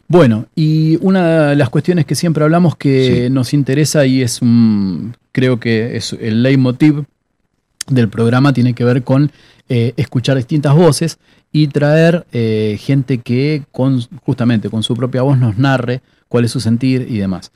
[0.08, 3.32] Bueno, y una de las cuestiones que siempre hablamos que Sí.
[3.32, 7.04] nos interesa y es un, creo que es el leitmotiv
[7.88, 9.30] del programa, tiene que ver con
[9.68, 11.18] eh, escuchar distintas voces
[11.52, 16.50] y traer eh, gente que con, justamente con su propia voz nos narre cuál es
[16.52, 17.50] su sentir y demás.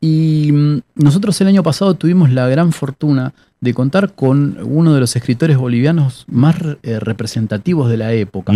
[0.00, 3.32] Y mm, nosotros el año pasado tuvimos la gran fortuna
[3.62, 8.52] de contar con uno de los escritores bolivianos más eh, representativos de la época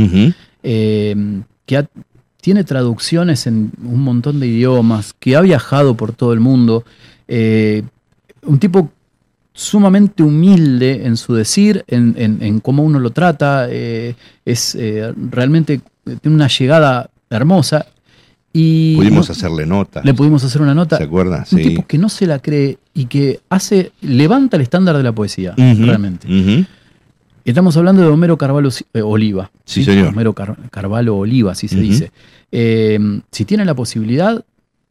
[0.65, 1.17] eh,
[1.65, 1.89] que ha-
[2.41, 6.85] tiene traducciones en un montón de idiomas, que ha viajado por todo el mundo,
[7.29, 7.83] eh,
[8.43, 8.91] un tipo
[9.53, 14.77] sumamente humilde en su decir, en, en- en cómo uno lo trata, es
[15.31, 15.81] realmente
[16.21, 17.87] tiene una llegada hermosa
[18.59, 20.01] y Pudimos no- hacerle nota.
[20.03, 20.97] le pudimos hacer una nota.
[20.97, 21.41] ¿Se acuerdan?
[21.41, 21.63] Un Sí.
[21.63, 25.53] tipo que no se la cree y que hace levanta el estándar de la poesía,
[25.57, 26.27] realmente.
[27.45, 29.51] Estamos hablando de Homero Carvalho eh, Oliva.
[29.65, 30.09] Sí, señor.
[30.09, 32.11] Homero Car- Carvalho Oliva, así se dice.
[32.51, 32.99] Eh,
[33.31, 34.43] si tiene la posibilidad,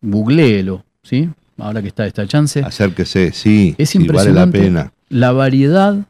[0.02, 1.30] googleelo, ¿sí?
[1.58, 2.62] Ahora que está esta chance.
[2.64, 3.76] Acérquese, sí.
[3.78, 4.14] Es sí, vale la
[4.44, 4.94] impresionante pena.
[5.10, 6.06] la variedad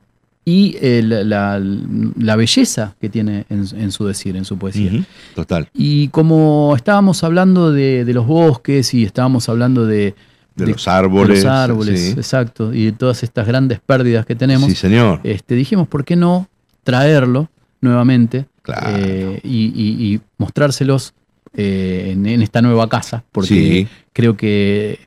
[0.47, 4.91] y eh, la, la- la belleza que tiene en, en su decir, en su poesía.
[4.93, 5.03] Ujú,
[5.35, 5.67] Total.
[5.73, 10.13] Y como estábamos hablando de, de los bosques y estábamos hablando de,
[10.55, 12.11] De los árboles, de los árboles, sí.
[12.11, 15.19] exacto, y de todas estas grandes pérdidas que tenemos, Sí, señor.
[15.23, 16.47] este, dijimos, ¿por qué no
[16.83, 17.49] traerlo
[17.81, 18.87] nuevamente Claro.
[18.97, 21.13] eh, y, y- y mostrárselos
[21.55, 23.23] eh, en, en esta nueva casa?
[23.31, 23.87] Porque Sí.
[24.13, 24.99] creo que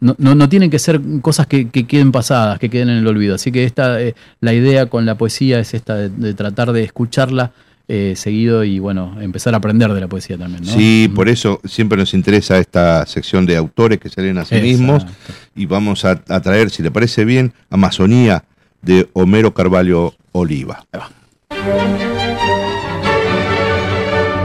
[0.00, 3.06] no, no- no tienen que ser cosas que, que queden pasadas, que queden en el
[3.06, 3.34] olvido.
[3.34, 6.82] Así que esta, eh, la idea con la poesía es esta de, de tratar de
[6.84, 7.52] escucharla
[7.86, 10.64] eh, seguido y bueno, empezar a aprender de la poesía también.
[10.64, 10.72] ¿no?
[10.72, 14.54] Sí, por eso siempre nos interesa esta sección de autores que se leen a sí
[14.56, 15.32] mismos Exacto.
[15.54, 18.44] y vamos a, a traer, si le parece bien, Amazonía
[18.80, 20.86] de Homero Carvalho Oliva.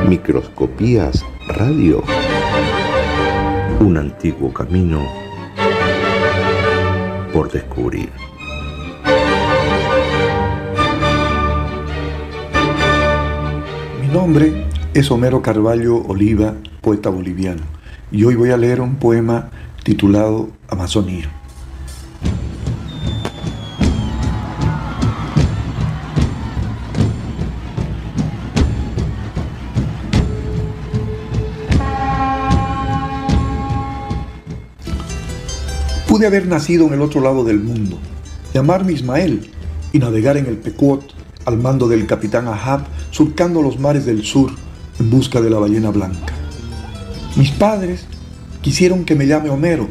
[0.08, 2.04] Microscopías Radio.
[3.80, 5.08] Un antiguo camino
[7.32, 8.10] por descubrir.
[14.02, 17.62] Mi nombre es Homero Carvalho Oliva, poeta boliviano,
[18.12, 19.50] y hoy voy a leer un poema
[19.84, 21.39] titulado Amazonía.
[36.20, 37.98] Pude haber nacido en el otro lado del mundo,
[38.54, 39.52] llamarme Ismael
[39.94, 41.14] y navegar en el Pequot
[41.46, 44.52] al mando del capitán Ahab, surcando los mares del sur
[45.00, 46.34] en busca de la ballena blanca.
[47.38, 48.06] Mis padres
[48.62, 49.88] quisieron que me llame Homero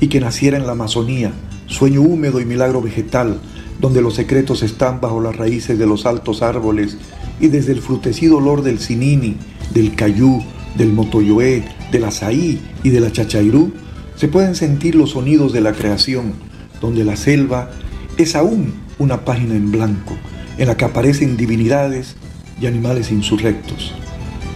[0.00, 1.32] y que naciera en la Amazonía,
[1.64, 3.40] sueño húmedo y milagro vegetal,
[3.80, 6.98] donde los secretos están bajo las raíces de los altos árboles
[7.40, 9.38] y desde el frutecido olor del cinini,
[9.72, 10.42] del cayú,
[10.76, 13.72] del motoyoé, del azaí y de la chachairú,
[14.16, 16.34] se pueden sentir los sonidos de la creación,
[16.80, 17.70] donde la selva
[18.16, 20.14] es aún una página en blanco,
[20.56, 22.16] en la que aparecen divinidades
[22.60, 23.92] y animales insurrectos,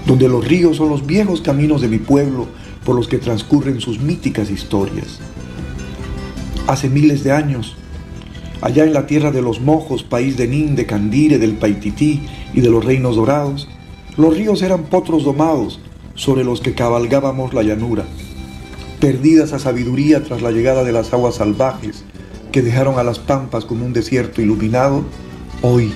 [0.07, 2.47] donde los ríos son los viejos caminos de mi pueblo
[2.85, 5.19] por los que transcurren sus míticas historias.
[6.69, 7.77] Hace miles de años,
[8.61, 12.23] allá en la tierra de los mojos, país de Nin, de Candire, del Paitití
[12.55, 13.69] y de los reinos dorados,
[14.17, 15.81] los ríos eran potros domados
[16.15, 18.05] sobre los que cabalgábamos la llanura,
[19.01, 22.05] perdida esa sabiduría tras la llegada de las aguas salvajes
[22.53, 25.05] que dejaron a las pampas como un desierto iluminado,
[25.63, 25.93] hoy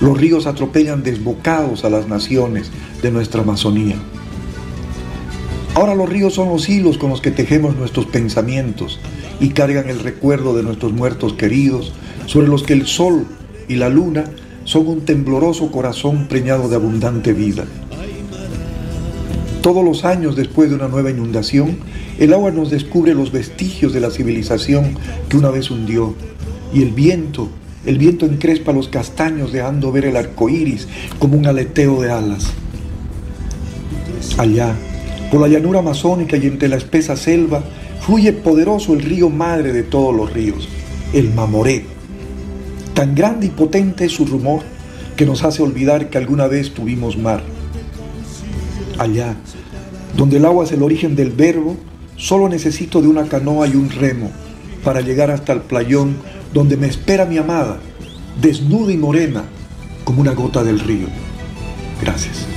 [0.00, 2.70] los ríos atropellan desbocados a las naciones
[3.02, 3.96] de nuestra Amazonía.
[5.74, 8.98] Ahora los ríos son los hilos con los que tejemos nuestros pensamientos
[9.40, 11.92] y cargan el recuerdo de nuestros muertos queridos,
[12.26, 13.26] sobre los que el sol
[13.68, 14.24] y la luna
[14.64, 17.64] son un tembloroso corazón preñado de abundante vida.
[19.66, 21.78] Todos los años después de una nueva inundación,
[22.20, 24.96] el agua nos descubre los vestigios de la civilización
[25.28, 26.14] que una vez hundió.
[26.72, 27.48] Y el viento,
[27.84, 30.86] el viento encrespa los castaños dejando ver el arco iris
[31.18, 32.52] como un aleteo de alas.
[34.38, 34.72] Allá,
[35.32, 37.64] por la llanura amazónica y entre la espesa selva,
[38.02, 40.68] fluye poderoso el río madre de todos los ríos,
[41.12, 41.84] el Mamoré.
[42.94, 44.62] Tan grande y potente es su rumor
[45.16, 47.55] que nos hace olvidar que alguna vez tuvimos mar.
[48.98, 49.36] Allá,
[50.16, 51.76] donde el agua es el origen del verbo,
[52.16, 54.30] solo necesito de una canoa y un remo
[54.82, 56.16] para llegar hasta el playón
[56.52, 57.78] donde me espera mi amada,
[58.40, 59.44] desnuda y morena
[60.04, 61.08] como una gota del río.
[62.00, 62.55] Gracias.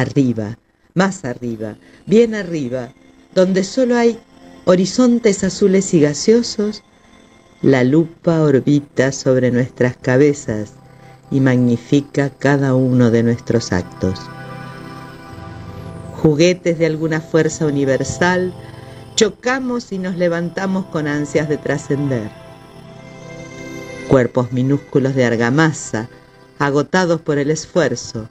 [0.00, 0.56] Arriba,
[0.94, 1.76] más arriba,
[2.06, 2.88] bien arriba,
[3.34, 4.18] donde solo hay
[4.64, 6.82] horizontes azules y gaseosos,
[7.60, 10.72] la lupa orbita sobre nuestras cabezas
[11.30, 14.18] y magnifica cada uno de nuestros actos.
[16.22, 18.54] Juguetes de alguna fuerza universal,
[19.16, 22.30] chocamos y nos levantamos con ansias de trascender.
[24.08, 26.08] Cuerpos minúsculos de argamasa,
[26.58, 28.30] agotados por el esfuerzo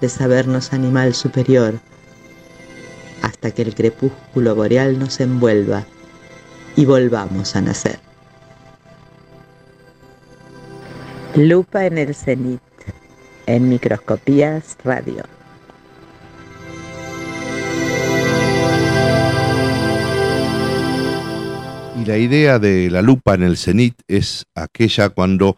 [0.00, 1.74] de sabernos animal superior,
[3.22, 5.84] hasta que el crepúsculo boreal nos envuelva
[6.76, 7.98] y volvamos a nacer.
[11.34, 12.60] Lupa en el cenit,
[13.46, 15.24] en microscopías radio.
[22.00, 25.56] Y la idea de la lupa en el cenit es aquella cuando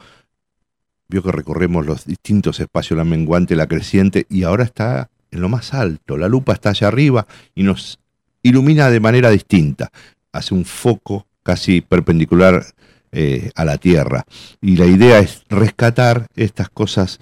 [1.10, 5.48] vio que recorremos los distintos espacios, la menguante, la creciente, y ahora está en lo
[5.48, 6.16] más alto.
[6.16, 7.98] La lupa está allá arriba y nos
[8.42, 9.90] ilumina de manera distinta.
[10.32, 12.64] Hace un foco casi perpendicular
[13.12, 14.24] eh, a la Tierra.
[14.60, 17.18] Y la idea es rescatar estas cosas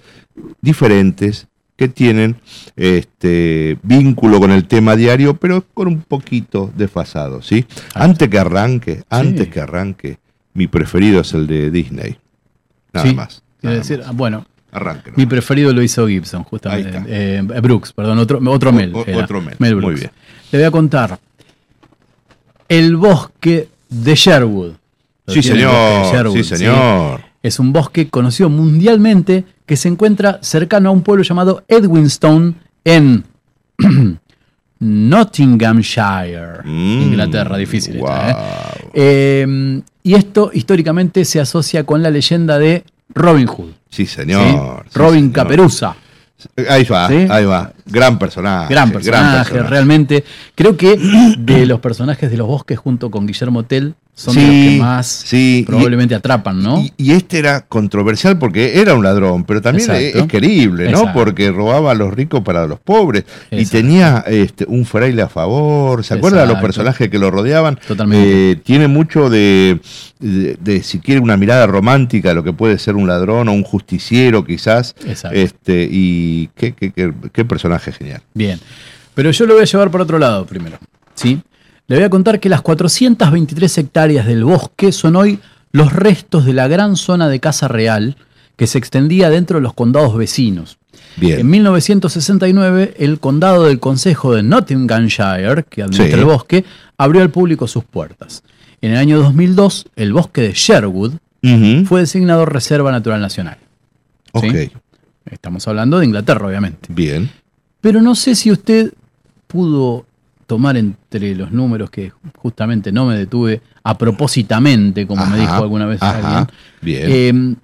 [0.61, 2.35] diferentes que tienen
[2.75, 7.65] este vínculo con el tema diario, pero con un poquito desfasado, ¿sí?
[7.95, 9.51] Antes que arranque, antes Sí.
[9.51, 10.17] que arranque,
[10.53, 12.17] mi preferido es el de Disney.
[12.91, 13.43] Nada Sí, más.
[13.61, 15.11] Quiero decir, ah, bueno, Arranque.
[15.15, 17.01] mi preferido lo hizo Gibson, justamente.
[17.07, 18.93] Eh, Brooks, perdón, otro, otro Mel.
[18.95, 19.99] O- otro Mel, Mel muy Brooks.
[20.01, 20.11] bien.
[20.51, 21.19] Le voy a contar.
[22.67, 24.73] El bosque de Sherwood.
[25.25, 26.35] ¿Lo Sí, señor, Sherwood?
[26.37, 27.21] sí, señor.
[27.41, 32.53] Es un bosque conocido mundialmente que se encuentra cercano a un pueblo llamado Edwinstone
[32.83, 33.23] en
[34.79, 37.97] Nottinghamshire, Mm, Inglaterra, difícil.
[37.97, 38.33] esta, ¿eh?
[38.33, 38.91] wow.
[38.93, 42.83] Eh, y esto históricamente se asocia con la leyenda de
[43.13, 43.71] Robin Hood.
[43.89, 44.85] Sí, señor.
[44.87, 45.33] sí, Robin señor.
[45.33, 45.95] Caperuza.
[46.69, 47.27] Ahí va, ¿Sí?
[47.29, 47.73] ahí va.
[47.85, 48.73] Gran personaje.
[48.73, 49.69] Gran personaje, personaje.
[49.69, 50.23] realmente.
[50.55, 50.95] Creo que
[51.37, 54.77] de los personajes de los bosques junto con Guillermo Tell son de los Sí, que
[54.81, 56.79] más sí, y- probablemente atrapan, ¿no?
[56.81, 60.99] Y, y este era controversial porque era un ladrón, pero también es, es querible, ¿no?
[60.99, 61.19] Exacto.
[61.19, 63.23] Porque robaba a los ricos para los pobres.
[63.51, 66.03] Y tenía este, un fraile a favor.
[66.03, 67.79] ¿Se acuerdan de los personajes que lo rodeaban?
[67.87, 68.51] Totalmente.
[68.51, 69.79] Eh, tiene mucho de,
[70.19, 73.63] de, de, si quiere, una mirada romántica, lo que puede ser un ladrón o un
[73.63, 74.95] justiciero, quizás.
[75.05, 75.37] Exacto.
[75.37, 78.21] Este, y qué, qué, qué, qué personaje genial.
[78.33, 78.59] Bien.
[79.15, 80.77] Pero yo lo voy a llevar por otro lado primero.
[81.15, 81.39] ¿sí?
[81.89, 85.39] Le voy a contar que las 423 hectáreas del bosque son hoy
[85.71, 88.15] los restos de la gran zona de Casa Real
[88.55, 90.77] que se extendía dentro de los condados vecinos.
[91.17, 91.39] Bien.
[91.39, 96.19] En 1969, el condado del Consejo de Nottinghamshire, que administra Sí.
[96.21, 96.65] el bosque,
[96.97, 98.43] abrió al público sus puertas.
[98.81, 101.13] En el año 2002, el bosque de Sherwood
[101.85, 103.57] fue designado Reserva Natural Nacional.
[105.29, 106.87] Estamos hablando de Inglaterra, obviamente.
[106.89, 107.29] bien.
[107.81, 108.93] Pero no sé si usted
[109.47, 110.05] pudo
[110.49, 115.85] tomar entre los números que justamente no me detuve a propósitamente, como me dijo alguna
[115.85, 116.47] vez ajá, alguien,
[116.81, 117.05] Bien.
[117.07, 117.55] eh,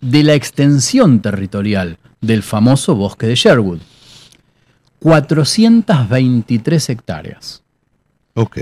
[0.00, 3.78] de la extensión territorial del famoso bosque de Sherwood.
[4.98, 7.62] 423 hectáreas.
[8.34, 8.58] ok.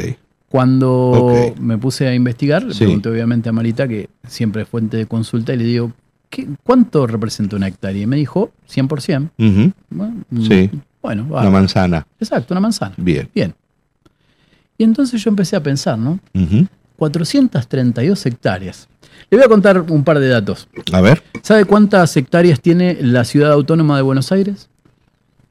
[0.51, 2.81] Cuando me puse a investigar, le Sí.
[2.85, 5.93] pregunté obviamente a Marita, que siempre es fuente de consulta, y le digo,
[6.29, 8.03] ¿qué, ¿cuánto representa una hectárea?
[8.03, 9.31] Y me dijo, 100%.
[9.39, 9.73] Ujú.
[9.89, 10.15] Bueno,
[10.47, 10.69] Sí.
[11.01, 11.53] Bueno, Una bárbaro.
[11.53, 12.07] manzana.
[12.21, 12.93] Exacto, una manzana.
[12.99, 13.31] Bien.
[13.35, 13.55] Bien.
[14.83, 16.19] Y entonces yo empecé a pensar, ¿no?
[16.35, 16.67] Ujú.
[16.97, 18.89] 432 hectáreas.
[19.31, 20.67] Le voy a contar un par de datos.
[20.93, 21.23] A ver.
[21.43, 24.69] ¿Sabe cuántas hectáreas tiene la ciudad autónoma de Buenos Aires?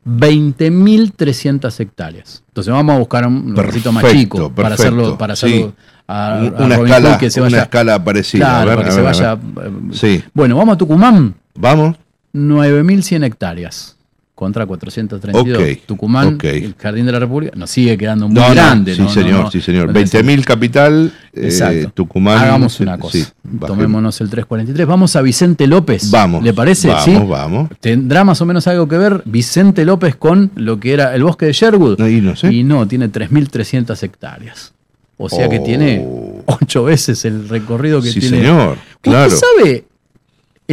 [0.06, 2.44] 20.300 hectáreas.
[2.50, 4.98] Entonces vamos a buscar un lugarcito más Perfecto, chico para perfecto.
[5.00, 5.46] hacerlo, para Sí.
[5.48, 5.74] hacerlo
[6.08, 7.62] a, Un- a una Robin escala- Hood que se una vaya.
[7.64, 8.46] escala parecida.
[8.46, 9.34] Claro, A ver, para que a ver, vaya.
[9.34, 10.24] eh, Sí.
[10.34, 11.36] Bueno, vamos a Tucumán.
[11.56, 11.96] Vamos.
[12.34, 13.98] 9.100 hectáreas
[14.42, 15.56] contra 432.
[15.56, 18.96] Ok, Tucumán, el Jardín de la República, nos sigue quedando muy No, no, grande.
[18.96, 19.06] sí, ¿no?
[19.08, 19.90] No, señor, sí, señor.
[19.90, 21.88] Entonces, 20.000 capital, eh.
[21.94, 22.40] Tucumán.
[22.40, 23.20] Hagamos sí, una cosa.
[23.20, 23.68] sí, bajemos.
[23.68, 24.88] Tomémonos el 343.
[24.88, 26.10] Vamos a Vicente López.
[26.10, 26.44] Vamos.
[26.44, 26.88] ¿Le parece?
[26.88, 27.16] Vamos, ¿Sí?
[27.30, 27.70] vamos.
[27.80, 31.46] ¿Tendrá más o menos algo que ver Vicente López con lo que era el bosque
[31.46, 32.02] de Sherwood?
[32.02, 32.52] Ahí no sé.
[32.52, 34.74] Y no, tiene 3.300 hectáreas.
[35.18, 35.64] O sea que Oh.
[35.64, 36.04] tiene
[36.48, 38.38] ocho veces el recorrido que Sí, tiene.
[38.40, 38.70] señor.
[38.96, 39.30] ¿Usted Claro.
[39.30, 39.86] sabe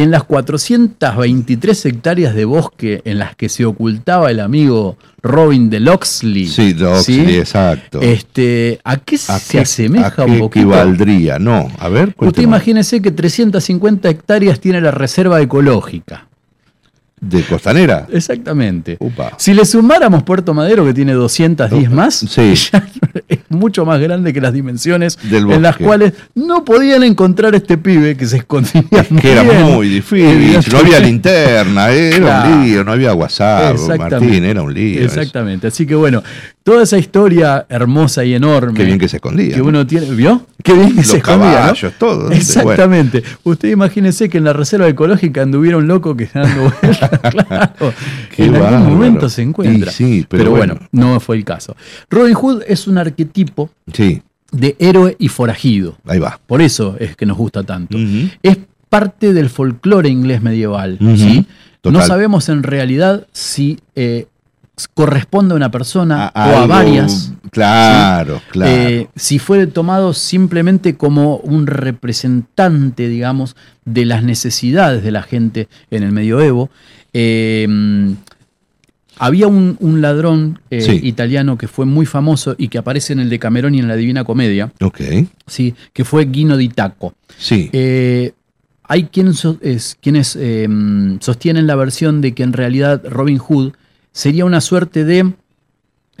[0.01, 5.79] en las 423 hectáreas de bosque en las que se ocultaba el amigo Robin de
[5.79, 6.47] Loxley?
[6.47, 7.99] Sí, Loxley, exacto.
[8.01, 10.59] Este, ¿A qué ¿A se qué- asemeja a un qué poquito?
[10.67, 11.39] equivaldría?
[11.39, 12.03] No, a ver.
[12.09, 12.43] Usted cuénteme.
[12.45, 16.25] imagínese que 350 hectáreas tiene la reserva ecológica.
[17.21, 18.07] ¿De Costanera?
[18.13, 18.95] Exactamente.
[19.01, 19.33] Upa.
[19.37, 22.53] Si le sumáramos Puerto Madero, que tiene 210 más, Sí.
[22.71, 22.87] ya
[23.49, 28.25] mucho más grande que las dimensiones en las cuales no podían encontrar este pibe que
[28.25, 28.83] se escondía.
[29.21, 32.55] Que era muy difícil, no había linterna, era Claro.
[32.55, 33.75] un lío, no había WhatsApp.
[33.97, 34.99] Martín, era un lío.
[35.01, 35.19] eso.
[35.19, 35.67] Exactamente.
[35.67, 36.23] Así que bueno,
[36.69, 38.77] toda esa historia hermosa y enorme.
[38.77, 39.55] Qué bien que se escondía.
[39.55, 39.65] que ¿no?
[39.65, 40.11] uno tiene.
[40.11, 40.45] ¿Vio?
[40.63, 41.55] Qué bien que Los se escondía, ¿no?
[41.55, 42.29] caballos, todo.
[42.29, 42.35] ¿no?
[42.35, 43.23] Exactamente.
[43.43, 47.09] Usted imagínese que en la reserva ecológica anduviera un loco que dando vueltas.
[47.31, 47.93] claro.
[48.35, 49.91] Qué en algún momento se encuentra.
[49.91, 50.75] Sí, pero pero bueno.
[50.75, 51.13] bueno.
[51.13, 51.75] no fue el caso.
[52.09, 54.21] Robin Hood es un arquetipo Bueno, sí,
[54.51, 55.97] de héroe y forajido.
[56.05, 56.39] ahí va.
[56.45, 57.97] Por eso es que nos gusta tanto.
[58.43, 58.57] Es
[58.89, 60.97] parte del folclore inglés medieval.
[61.01, 61.17] Ujú.
[61.17, 61.45] ¿sí?
[61.83, 64.27] No sabemos en realidad si eh,
[64.87, 67.33] corresponde a una persona A- o a varias.
[67.51, 68.71] Claro, claro.
[68.71, 75.67] Eh, si fue tomado simplemente como un representante, digamos, de las necesidades de la gente
[75.91, 76.69] en el medioevo.
[77.13, 77.67] eh,
[79.21, 80.99] había un, un ladrón eh, Sí.
[81.03, 84.23] italiano que fue muy famoso y que aparece en el Decamerón y en la Divina
[84.23, 85.01] Comedia, ok.
[85.45, 85.75] ¿sí?
[85.91, 87.13] que fue Guino di Tacco.
[87.37, 87.69] Sí.
[87.73, 88.31] Eh,
[88.83, 90.67] hay quien so- es- quienes eh,
[91.19, 93.73] sostienen la versión de que en realidad Robin Hood
[94.11, 95.33] sería una suerte de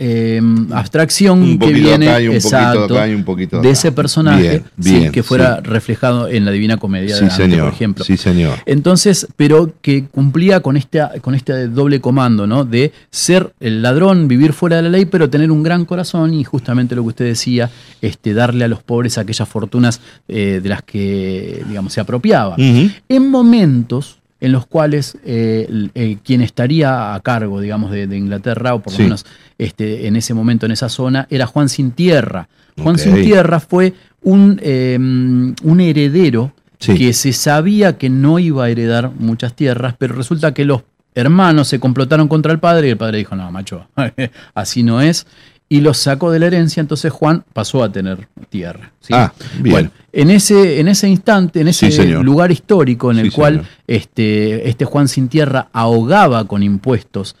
[0.01, 0.41] eh,
[0.71, 3.91] abstracción un que viene acá y un exacto, poquito acá y un poquito de ese
[3.91, 5.63] personaje Bien, sí, que fuera sí.
[5.63, 7.65] reflejado en la Divina Comedia de Sí, Dante, señor.
[7.65, 8.05] por ejemplo.
[8.05, 8.59] Sí, señor.
[8.65, 12.63] Entonces, pero que cumplía con, esta, con este doble comando, ¿no?
[12.63, 16.45] De ser el ladrón, vivir fuera de la ley, pero tener un gran corazón y
[16.45, 17.69] justamente lo que usted decía,
[18.01, 19.99] este, darle a los pobres aquellas fortunas
[20.29, 22.55] eh, de las que, digamos, se apropiaba.
[22.57, 28.73] En momentos en los cuales eh, eh, quien estaría a cargo, digamos, de, de Inglaterra,
[28.73, 29.03] o por lo Sí.
[29.03, 29.25] menos
[29.57, 32.47] este, en ese momento, en esa zona, era Juan Sin Tierra.
[32.81, 32.97] Juan.
[32.97, 36.95] Sin Tierra fue un, eh, un heredero Sí.
[36.95, 40.83] que se sabía que no iba a heredar muchas tierras, pero resulta que los
[41.13, 43.87] hermanos se complotaron contra el padre y el padre dijo, no, macho,
[44.53, 45.27] así no es.
[45.71, 48.91] Y los sacó de la herencia, entonces Juan pasó a tener tierra.
[49.01, 49.13] ¿sí?
[49.15, 49.71] Ah, bien.
[49.71, 53.53] Bueno, en ese, en ese instante, en ese Sí, lugar histórico en Sí, el cual
[53.53, 53.67] señor.
[53.85, 57.35] este, este Juan sin tierra ahogaba con impuestos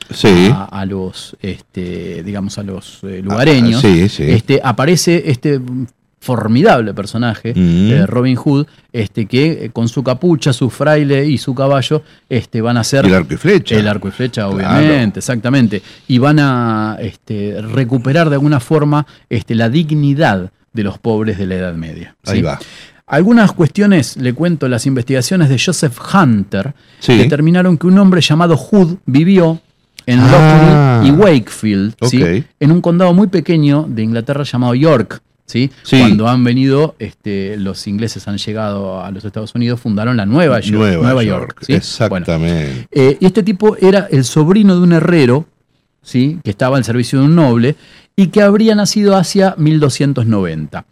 [0.53, 4.23] a, a los, este, digamos, a los eh, lugareños, Ah, sí, sí.
[4.27, 5.59] Este, aparece este
[6.19, 7.91] formidable personaje, Mm.
[7.91, 12.61] eh, Robin Hood, este, que eh, con su capucha, su fraile y su caballo este,
[12.61, 13.75] van a ser el arco y flecha.
[13.75, 14.55] el arco y flecha, Claro.
[14.77, 15.81] obviamente, exactamente.
[16.07, 21.45] Y van a este, recuperar de alguna forma este, la dignidad de los pobres de
[21.47, 22.15] la Edad Media.
[22.23, 22.31] ¿sí?
[22.33, 22.59] Ahí va.
[23.07, 27.17] Algunas cuestiones, le cuento, las investigaciones de Joseph Hunter Sí.
[27.17, 29.59] determinaron que un hombre llamado Hood vivió
[30.05, 31.01] en Ah.
[31.01, 32.43] Lockwood y Wakefield, ¿sí?
[32.59, 35.21] En un condado muy pequeño de Inglaterra llamado York.
[35.49, 35.71] ¿Sí?
[35.81, 35.99] Sí.
[35.99, 40.59] Cuando han venido, este, los ingleses han llegado a los Estados Unidos, fundaron la Nueva
[40.59, 40.77] York.
[40.77, 41.57] Nueva, Nueva York.
[41.61, 41.73] ¿sí?
[41.73, 42.87] Bueno, Exactamente.
[42.91, 45.47] eh, y este tipo era el sobrino de un herrero,
[46.03, 46.39] ¿sí?
[46.43, 47.75] que estaba al servicio de un noble,
[48.15, 50.85] y que habría nacido hacia 1290.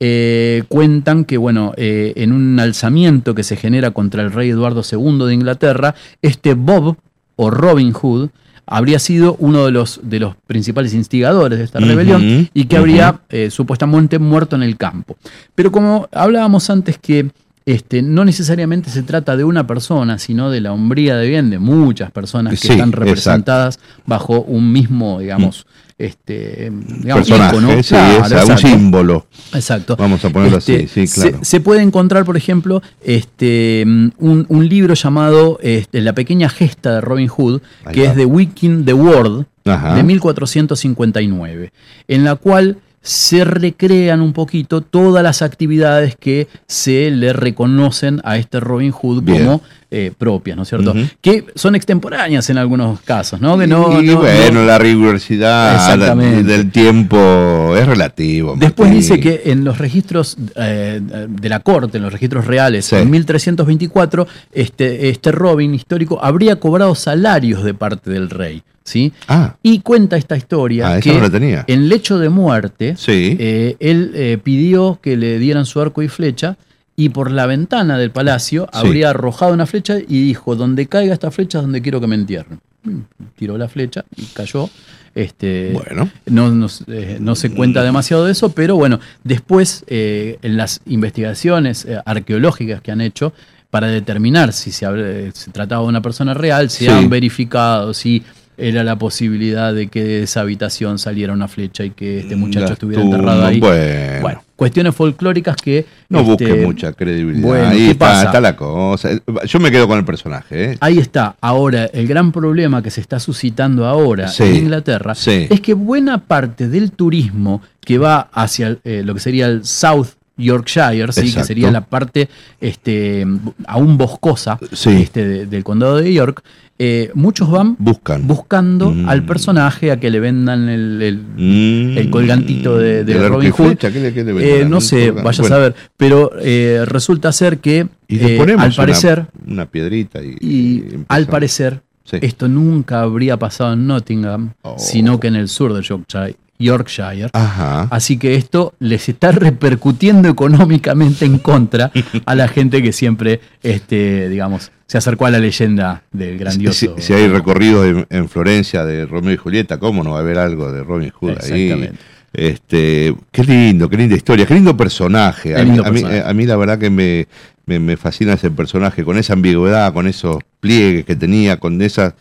[0.00, 4.82] Eh, cuentan que, bueno, eh, en un alzamiento que se genera contra el rey Eduardo
[4.90, 6.96] II de Inglaterra, este Bob,
[7.36, 8.30] o Robin Hood,
[8.70, 13.20] habría sido uno de los, de los principales instigadores de esta rebelión y que habría
[13.28, 15.16] eh, supuestamente muerto en el campo.
[15.54, 17.30] Pero como hablábamos antes que
[17.66, 21.58] este, no necesariamente se trata de una persona, sino de la hombría de bien de
[21.58, 23.04] muchas personas que Sí, están exacto.
[23.04, 25.66] representadas bajo un mismo, digamos,
[26.00, 26.70] este,
[27.00, 27.82] digamos, Personaje, ícono.
[27.82, 29.26] sí, Claro, es un símbolo.
[29.52, 29.96] Exacto.
[29.96, 31.44] Vamos a ponerlo Este, así, sí, se- claro.
[31.44, 36.94] Se, puede encontrar, por ejemplo, este, mm, un, un libro llamado este, La pequeña gesta
[36.94, 37.60] de Robin Hood,
[37.92, 39.94] que es de Wiking the World, Ajá.
[39.94, 41.72] de 1459,
[42.08, 48.36] en la cual se recrean un poquito todas las actividades que se le reconocen a
[48.36, 49.38] este Robin Hood Bien.
[49.46, 50.94] como eh, propias, ¿no es cierto?
[51.20, 53.58] Que son extemporáneas en algunos casos, ¿no?
[53.58, 58.54] Que no, y no- bueno, no- la rigurosidad del tiempo es relativo.
[58.56, 62.96] Después dice que en los registros eh, de la corte, en los registros reales, Sí.
[62.96, 68.62] en 1324, este, este Robin histórico habría cobrado salarios de parte del rey.
[68.82, 69.12] ¿sí?
[69.28, 71.64] Ah, Y cuenta esta historia Ah, que no tenía.
[71.68, 73.36] en lecho de muerte, sí.
[73.38, 76.56] eh, él eh, pidió que le dieran su arco y flecha
[77.04, 78.78] y por la ventana del palacio Sí.
[78.78, 82.14] habría arrojado una flecha y dijo, donde caiga esta flecha es donde quiero que me
[82.16, 82.60] entierren.
[82.82, 82.98] Mm,
[83.36, 84.68] Tiró la flecha y cayó.
[85.14, 86.08] Este, bueno.
[86.26, 90.56] no, no se- eh, no se cuenta demasiado de eso, pero bueno, después eh, en
[90.56, 93.32] las investigaciones eh, arqueológicas que han hecho
[93.70, 94.86] para determinar si se,
[95.32, 96.90] se trataba de una persona real, se Sí.
[96.90, 98.22] han verificado si
[98.56, 102.66] era la posibilidad de que de esa habitación saliera una flecha y que este muchacho
[102.66, 103.58] La estuviera enterrado ahí.
[103.58, 105.86] Bueno, Bueno, cuestiones folclóricas que...
[106.10, 107.48] no este, busque mucha credibilidad.
[107.48, 108.22] bueno, Ahí ¿qué está, pasa?
[108.24, 109.08] está la cosa.
[109.46, 110.72] Yo me quedo con el personaje.
[110.72, 110.78] ¿eh?
[110.80, 111.34] Ahí está.
[111.40, 115.46] Ahora, el gran problema que se está suscitando ahora Sí, en Inglaterra sí.
[115.48, 120.08] es que buena parte del turismo que va hacia eh, lo que sería el South
[120.40, 121.32] Yorkshire, ¿sí?
[121.34, 122.28] que sería la parte
[122.60, 123.26] este,
[123.66, 124.90] aún boscosa Sí.
[125.02, 126.42] este, de- del condado de York,
[126.82, 128.26] eh, muchos van Buscan.
[128.26, 129.08] buscando Mm.
[129.08, 131.98] al personaje a que le vendan el, el- Mm.
[131.98, 133.76] el colgantito de, de ¿El arco Robin Hood.
[133.76, 135.30] ¿Qué le- qué le Eh, no sé, vaya Bueno.
[135.44, 141.26] a saber, pero eh, resulta ser que Y eh, al parecer una, piedrita y, al
[141.26, 142.16] parecer, Sí.
[142.22, 144.76] esto nunca habría pasado en Nottingham, Oh.
[144.78, 147.28] sino que en el sur de Yorkshire, Yorkshire.
[147.32, 147.88] Ajá.
[147.90, 151.90] Así que esto les está repercutiendo económicamente en contra
[152.26, 156.94] a la gente que siempre, este, digamos, se acercó a la leyenda del grandioso.
[156.98, 160.20] Si, si hay recorridos en, en Florencia de Romeo y Julieta, ¿cómo no va a
[160.20, 161.62] haber algo de Romeo y Julieta ahí?
[161.64, 161.98] Exactamente.
[162.32, 165.48] Este, qué lindo, qué linda historia, qué lindo personaje.
[165.52, 166.28] Qué A mí, lindo a mí- personaje.
[166.30, 167.26] a mí la verdad que me,
[167.70, 172.14] me- me fascina ese personaje, con esa ambigüedad, con esos pliegues que tenía, con esas,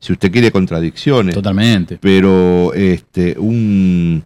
[0.00, 1.32] si usted quiere, contradicciones.
[1.34, 1.96] Totalmente.
[2.00, 4.24] Pero este, un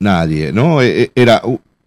[0.00, 0.82] nadie, ¿no?
[0.82, 1.40] E- e- Era,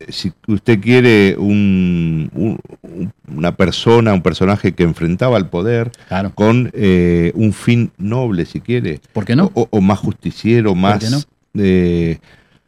[0.08, 6.32] si usted quiere, un, un- un- una persona, un personaje que enfrentaba al poder Claro.
[6.34, 9.02] con eh, un fin noble, si quiere.
[9.12, 9.52] ¿Por qué no?
[9.54, 11.20] O, o más justiciero, más, no?
[11.62, 12.20] eh,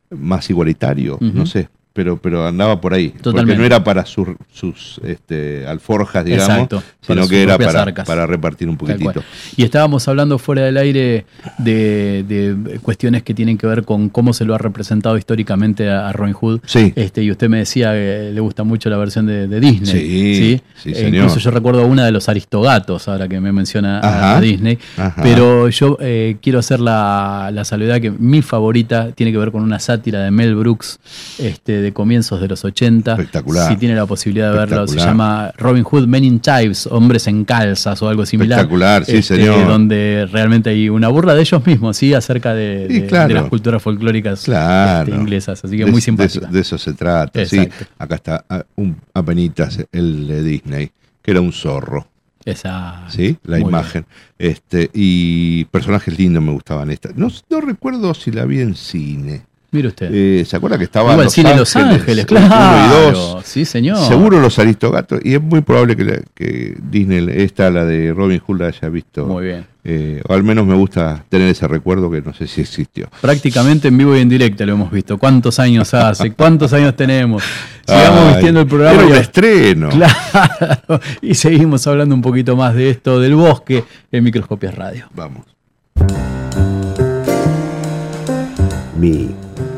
[0.10, 1.70] más igualitario, no sé.
[1.98, 3.08] Pero, pero andaba por ahí.
[3.10, 3.58] Porque Totalmente.
[3.60, 8.70] no era para sus, sus este, alforjas, digamos, Exacto, sino que era para, para repartir
[8.70, 9.24] un poquitito.
[9.56, 11.26] Y estábamos hablando fuera del aire
[11.58, 16.08] de, de cuestiones que tienen que ver con cómo se lo ha representado históricamente a,
[16.10, 16.60] a Robin Hood.
[16.68, 16.94] Sí.
[16.96, 19.92] Este, y usted me decía que le gusta mucho la versión de, de Disney.
[19.92, 21.16] Sí, sí, Eh, señor.
[21.16, 24.78] incluso yo recuerdo una de los Aristogatos, ahora que me menciona a- Ajá, a, Disney.
[24.98, 25.24] ajá.
[25.24, 29.64] Pero yo eh, quiero hacer la, la salvedad que mi favorita tiene que ver con
[29.64, 31.00] una sátira de Mel Brooks
[31.40, 33.12] este, de comienzos de los 80.
[33.14, 33.68] Espectacular.
[33.72, 37.46] Si tiene la posibilidad de verlo, se llama Robin Hood Men in Chives, Hombres en
[37.46, 38.60] Calzas o algo similar.
[38.60, 39.68] Espectacular, sí, Este, señor.
[39.68, 42.14] Donde realmente hay una burla de ellos mismos, ¿sí?
[42.14, 43.28] Acerca de, Sí, de- claro.
[43.30, 45.10] de las culturas folclóricas Claro.
[45.10, 45.64] este, inglesas.
[45.64, 46.48] Así que De- muy simpática.
[46.48, 47.68] De, eso se trata, sí.
[47.98, 50.92] Acá está ah, un, apenitas el de Disney,
[51.22, 52.08] que era un zorro,
[52.46, 53.04] Esa.
[53.10, 53.38] ¿sí?
[53.44, 54.06] La imagen.
[54.40, 57.16] Este, y personajes lindos me gustaban estas.
[57.16, 59.46] No, no recuerdo si la vi en cine.
[59.70, 60.10] Mire usted.
[60.14, 62.46] Eh, ¿Se acuerda que estaba al Los cine Los Ángeles, claro.
[62.48, 63.46] uno y dos.
[63.46, 63.98] Sí, señor.
[64.08, 65.20] Seguro los Aristogatos.
[65.24, 68.88] Y es muy probable que, la- que Disney, esta, la de Robin Hood, la haya
[68.88, 69.26] visto.
[69.28, 69.66] Muy bien.
[69.84, 73.10] Eh, o al menos me gusta tener ese recuerdo que no sé si existió.
[73.22, 75.18] Prácticamente en vivo y en directo lo hemos visto.
[75.18, 76.32] ¿Cuántos años hace?
[76.32, 77.44] ¿Cuántos años tenemos?
[77.86, 78.96] Sigamos Ay, vistiendo el programa.
[79.00, 79.90] Era un y- estreno.
[79.90, 81.02] Claro.
[81.22, 83.84] Y seguimos hablando un poquito más de esto del bosque
[84.14, 85.08] en Microscopias Radio.
[85.14, 85.46] Vamos.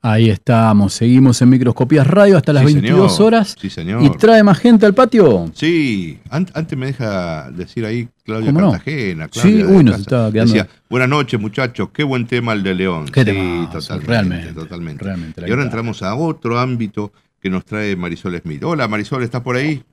[0.04, 3.28] Ahí estamos, seguimos en Microscopías Radio hasta las Sí, 22 señor.
[3.28, 3.56] horas.
[3.62, 4.02] Sí, señor.
[4.02, 5.52] ¿Y trae más gente al patio?
[5.54, 8.52] Sí, An- antes me deja decir ahí Claudia.
[8.52, 9.26] Cartagena.
[9.32, 12.64] Sí, Claudia de uy, nos estaba quedando- Decía, buenas noches muchachos, qué buen tema el
[12.64, 13.06] de León.
[13.14, 15.04] Qué sí, temazo, totalmente, realmente, totalmente.
[15.06, 18.64] realmente, y ahora entramos a otro ámbito que nos trae Marisol Smith.
[18.64, 19.84] Hola Marisol, ¿estás por ahí?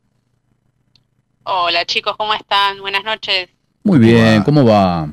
[1.43, 2.79] Hola chicos, ¿cómo están?
[2.81, 3.51] Buenas noches.
[3.85, 5.07] Muy bien, ¿cómo va?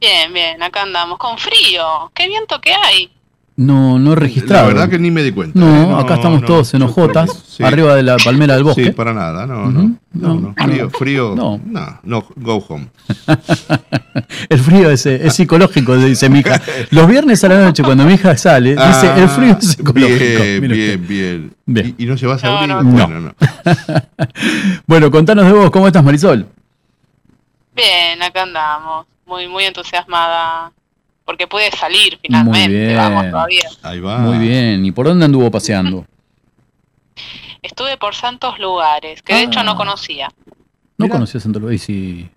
[0.00, 1.18] Bien, bien, acá andamos.
[1.18, 2.10] Con frío.
[2.14, 3.10] ¿Qué viento que hay?
[3.56, 4.62] No, no registrado.
[4.62, 5.58] La verdad que ni me di cuenta.
[5.58, 6.00] No, ¿eh?
[6.04, 7.64] acá estamos no, todos en hojotas, sí.
[7.64, 8.84] arriba de la palmera del bosque.
[8.84, 10.54] Sí, para nada, no, no, no, no, no.
[10.54, 10.90] Frío, no.
[10.90, 11.60] frío, No.
[11.64, 12.88] no, no, go home.
[14.48, 16.60] El frío es, es psicológico, dice mi hija.
[16.90, 20.14] Los viernes a la noche, cuando mi hija sale, dice, el frío es psicológico.
[20.38, 21.94] Ah, Bien, bien, bien, Bien.
[21.98, 22.80] ¿Y, y no llevas a abrigo?
[22.82, 22.92] no.
[22.92, 23.34] Bueno, no.
[24.86, 26.46] Bueno, contanos de vos, ¿cómo estás, Marisol?
[27.74, 29.06] Bien, acá andamos.
[29.28, 30.72] Muy, muy entusiasmada.
[31.24, 32.68] Porque pude salir finalmente.
[32.68, 32.96] bien.
[32.96, 33.68] Vamos, todavía.
[33.82, 34.18] Ahí va.
[34.18, 34.84] Muy bien.
[34.84, 36.06] ¿Y por dónde anduvo paseando?
[37.62, 39.64] Estuve por santos lugares, que de hecho Ah.
[39.64, 40.28] no conocía.
[40.96, 42.28] No conocía Santo Luis y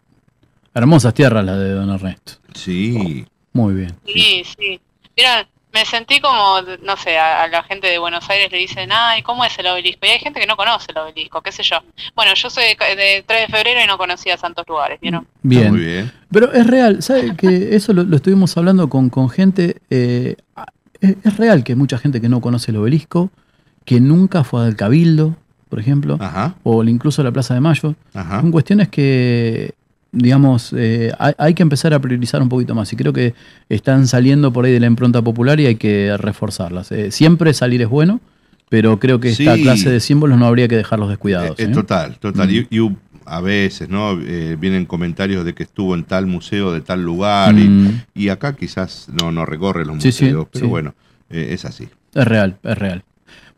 [0.74, 2.34] hermosas tierras las de Don Ernesto.
[2.54, 3.26] Sí.
[3.54, 3.98] Muy bien.
[4.06, 4.80] Sí, sí.
[5.18, 8.90] Mira, me sentí como, no sé, a, a la gente de Buenos Aires le dicen,
[8.92, 10.06] ay, ¿cómo es el obelisco?
[10.06, 11.78] Y hay gente que no conoce el obelisco, qué sé yo.
[12.16, 15.28] Bueno, yo soy de, ca- de 3 de febrero y no conocía santos lugares, ¿vieron?
[15.44, 15.72] Bien.
[15.72, 16.12] Muy bien.
[16.32, 17.36] Pero es real, ¿sabe?
[17.36, 19.78] Que eso lo, lo estuvimos hablando con, con gente.
[19.90, 20.36] eh,
[21.00, 23.30] es, es real que hay mucha gente que no conoce el obelisco,
[23.86, 25.36] que nunca fue al Cabildo,
[25.70, 27.96] por ejemplo, Ajá, o incluso a la Plaza de Mayo.
[28.14, 28.42] ajá.
[28.42, 29.74] Son cuestiones que,
[30.12, 32.92] digamos, eh, hay, hay que empezar a priorizar un poquito más.
[32.94, 33.34] Y creo que
[33.70, 36.92] están saliendo por ahí de la impronta popular y hay que reforzarlas.
[36.92, 38.20] Eh, siempre salir es bueno,
[38.70, 39.64] pero creo que esta Sí.
[39.64, 41.60] clase de símbolos no habría que dejarlos descuidados.
[41.60, 41.68] Eh, ¿eh?
[41.70, 42.50] total, total.
[42.50, 42.66] Mm.
[42.70, 42.92] Y,
[43.24, 44.20] a veces, ¿no?
[44.20, 48.02] Eh, vienen comentarios de que estuvo en tal museo de tal lugar y- Mm.
[48.16, 50.96] y, acá quizás no, no recorre los Sí, sí, museos, pero bueno,
[51.30, 51.88] eh, es así.
[52.16, 53.04] Es real, es real.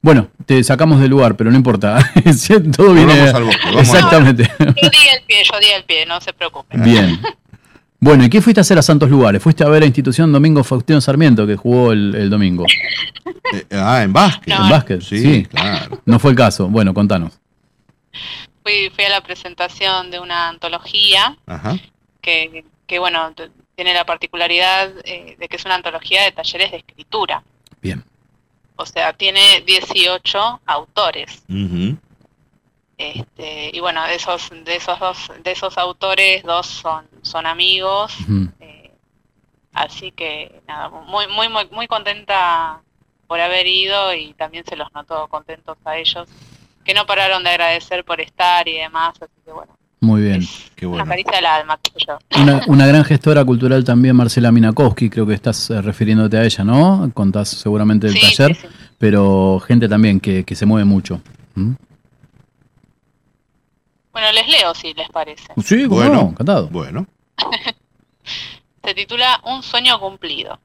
[0.03, 1.97] Bueno, te sacamos del lugar, pero no importa.
[2.75, 3.15] Todo viene.
[3.31, 4.43] vamos al bosque, vamos al Exactamente.
[4.59, 6.77] Yo di el pie, yo di el pie, no se preocupe.
[6.77, 7.19] Bien.
[8.01, 9.41] Bueno, ¿y qué fuiste a hacer a Santos Lugares?
[9.41, 12.65] Fuiste a ver a Institución Domingo Faustino Sarmiento, que jugó el, el domingo.
[13.53, 14.53] Eh, ah, en básquet.
[14.53, 15.01] ¿En básquet?
[15.01, 15.45] Sí, Sí.
[15.45, 16.01] claro.
[16.05, 16.67] No fue el caso.
[16.67, 17.39] Bueno, contanos.
[18.61, 21.77] Fui, fui a la presentación de una antología Ajá.
[22.21, 23.33] que, que bueno,
[23.75, 27.41] tiene la particularidad eh, de que es una antología de talleres de escritura.
[27.81, 28.03] Bien.
[28.75, 31.43] O sea, tiene 18 autores.
[32.97, 38.15] Este, y bueno, de esos, de esos dos, de esos autores, dos son, son amigos.
[38.21, 38.51] Ujú.
[39.73, 42.81] Así que nada, muy, muy, muy, muy contenta
[43.27, 46.29] por haber ido y también se los notó contentos a ellos,
[46.85, 50.41] que no pararon de agradecer por estar y demás, así que bueno, Muy bien.
[50.75, 51.23] Qué una bueno.
[51.49, 52.17] alma, yo.
[52.41, 56.63] Una, una gran gestora cultural también, Marcela Minakowski, creo que estás eh, refiriéndote a ella,
[56.65, 57.09] ¿no?
[57.13, 58.73] Contás seguramente del Sí, taller, sí, sí.
[58.97, 61.21] pero gente también que, que se mueve mucho.
[61.55, 61.71] ¿Mm?
[64.11, 65.53] Bueno, les leo si les parece.
[65.63, 66.13] Sí, Bueno.
[66.15, 66.67] no, encantado.
[66.67, 67.07] Bueno.
[68.83, 70.59] Se titula Un sueño cumplido.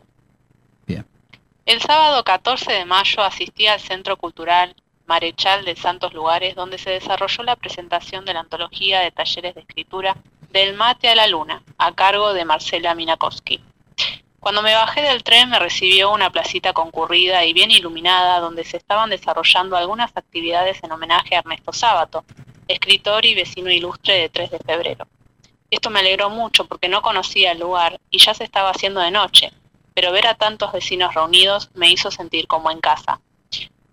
[0.85, 1.07] Bien.
[1.65, 4.75] El sábado 14 de mayo asistí al Centro Cultural
[5.09, 9.63] Marechal de Santos Lugares, donde se desarrolló la presentación de la antología de talleres de
[9.63, 10.15] escritura
[10.51, 13.59] Del Mate a la Luna, a cargo de Marcela Minakowski.
[14.39, 18.77] Cuando me bajé del tren me recibió una placita concurrida y bien iluminada donde se
[18.77, 22.27] estaban desarrollando algunas actividades en homenaje a Ernesto Sábato,
[22.69, 25.09] escritor y vecino ilustre de 3 de febrero.
[25.71, 29.11] Esto me alegró mucho porque no conocía el lugar y ya se estaba haciendo de
[29.11, 29.53] noche,
[29.95, 33.21] pero ver a tantos vecinos reunidos me hizo sentir como en casa.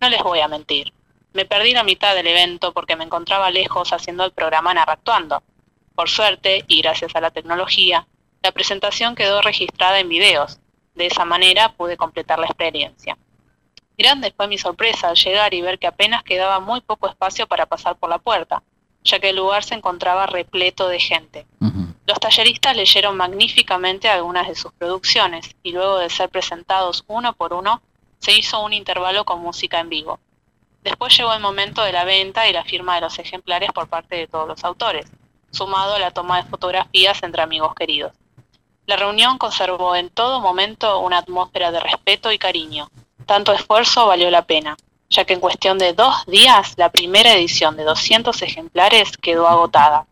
[0.02, 0.94] No les voy a mentir,
[1.36, 5.44] me perdí la mitad del evento porque me encontraba lejos haciendo el programa Narractuando.
[5.94, 8.08] Por suerte, y gracias a la tecnología,
[8.42, 10.60] la presentación quedó registrada en videos.
[10.94, 13.18] De esa manera pude completar la experiencia.
[13.98, 17.66] Grande fue mi sorpresa al llegar y ver que apenas quedaba muy poco espacio para
[17.66, 18.64] pasar por la puerta,
[19.04, 21.46] ya que el lugar se encontraba repleto de gente.
[22.08, 27.54] Los talleristas leyeron magníficamente algunas de sus producciones y luego de ser presentados uno por
[27.54, 27.82] uno,
[28.20, 30.20] se hizo un intervalo con música en vivo.
[30.86, 34.18] Después llegó el momento de la venta y la firma de los ejemplares por parte
[34.18, 35.08] de todos los autores,
[35.50, 38.14] sumado a la toma de fotografías entre amigos queridos.
[38.86, 42.88] La reunión conservó en todo momento una atmósfera de respeto y cariño.
[43.26, 44.78] Tanto esfuerzo valió la pena,
[45.10, 50.06] ya que en cuestión de dos días la primera edición de 200 ejemplares quedó agotada.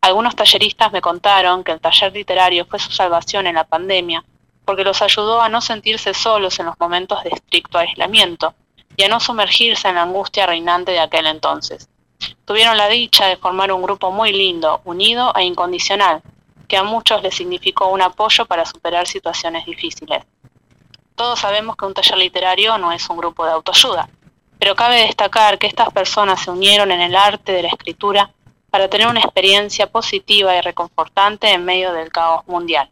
[0.00, 4.24] Algunos talleristas me contaron que el taller literario fue su salvación en la pandemia,
[4.64, 8.54] porque los ayudó a no sentirse solos en los momentos de estricto aislamiento
[8.96, 11.88] y a no sumergirse en la angustia reinante de aquel entonces.
[12.44, 16.22] Tuvieron la dicha de formar un grupo muy lindo, unido e incondicional,
[16.66, 20.24] que a muchos les significó un apoyo para superar situaciones difíciles.
[21.14, 24.08] Todos sabemos que un taller literario no es un grupo de autoayuda,
[24.58, 28.30] pero cabe destacar que estas personas se unieron en el arte de la escritura
[28.70, 32.90] para tener una experiencia positiva y reconfortante en medio del caos mundial.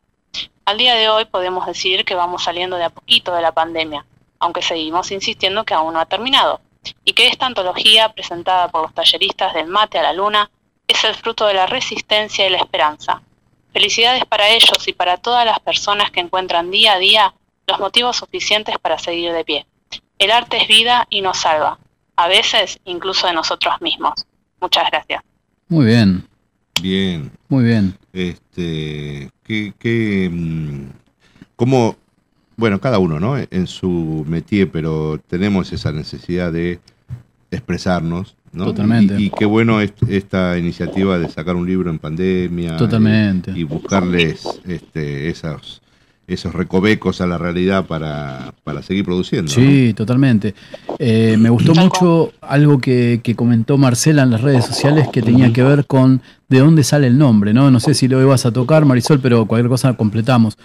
[0.64, 4.06] Al día de hoy podemos decir que vamos saliendo de a poquito de la pandemia,
[4.44, 6.60] aunque seguimos insistiendo que aún no ha terminado,
[7.02, 10.50] y que esta antología presentada por los talleristas del mate a la luna
[10.86, 13.22] es el fruto de la resistencia y la esperanza.
[13.72, 17.34] Felicidades para ellos y para todas las personas que encuentran día a día
[17.66, 19.66] los motivos suficientes para seguir de pie.
[20.18, 21.78] El arte es vida y nos salva,
[22.16, 24.26] a veces incluso de nosotros mismos.
[24.60, 25.22] Muchas gracias.
[25.68, 26.28] Muy bien,
[26.82, 27.32] Bien.
[27.48, 27.96] muy bien.
[28.12, 30.90] Este, que, que, mm,
[31.56, 31.96] como,
[32.56, 33.36] bueno, cada uno, ¿no?
[33.38, 36.78] En su métier, pero tenemos esa necesidad de
[37.50, 38.64] expresarnos, ¿no?
[38.66, 39.14] Totalmente.
[39.18, 42.76] Y, y qué bueno es- esta iniciativa de sacar un libro en pandemia.
[42.76, 43.52] Totalmente.
[43.52, 45.82] Y, y buscarles este, esos,
[46.26, 49.50] esos recovecos a la realidad para, para seguir produciendo.
[49.50, 49.54] ¿no?
[49.54, 50.54] Sí, totalmente.
[50.98, 55.52] Eh, me gustó mucho algo que, que comentó Marcela en las redes sociales que tenía
[55.52, 57.70] que ver con de dónde sale el nombre, ¿no?
[57.70, 60.56] No sé si lo ibas a tocar, Marisol, pero cualquier cosa completamos.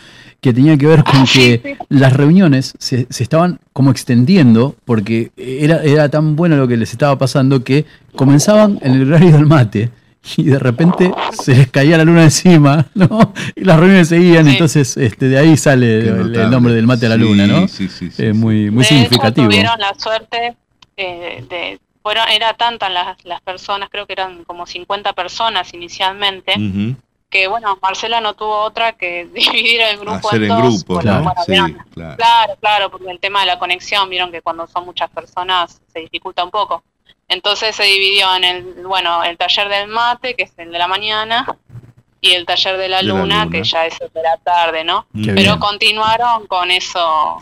[0.41, 5.83] Que tenía que ver con que las reuniones se, se estaban como extendiendo porque era,
[5.83, 9.89] era tan bueno lo que les estaba pasando que comenzaban en el horario del mate
[10.37, 13.33] y de repente se les caía la luna encima, ¿no?
[13.55, 17.15] Y las reuniones seguían, entonces este, de ahí sale el, nombre del mate a la
[17.15, 17.67] Sí, luna, ¿no?
[17.67, 19.47] sí, sí, Es muy, muy de significativo.
[19.47, 20.55] Hecho, tuvieron la suerte
[20.97, 26.53] eh, de, fueron, era tantas las, las personas, creo que eran como 50 personas inicialmente,
[27.29, 30.61] que bueno, Marcela no tuvo otra que dividir el grupo Hacer en en dos.
[30.85, 31.23] grupos, bueno, ¿no?
[31.23, 32.15] bueno, Sí, vieron- claro.
[32.17, 35.99] Claro, claro, porque el tema de la conexión, vieron que cuando son muchas personas se
[35.99, 36.83] dificulta un poco.
[37.29, 40.87] Entonces se dividió en el, bueno, el taller del mate, que es el de la
[40.87, 41.45] mañana,
[42.21, 44.83] y el taller de la, De la luna, que ya es el de la tarde,
[44.83, 45.05] ¿no?
[45.13, 45.59] Qué Pero bien.
[45.59, 47.37] continuaron con eso,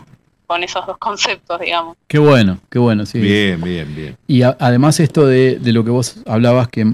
[0.46, 1.96] con esos dos conceptos, digamos.
[2.06, 3.18] Qué bueno, qué bueno, sí.
[3.18, 4.16] Bien, bien, bien.
[4.26, 6.92] Y a- además esto de, de lo que vos hablabas, que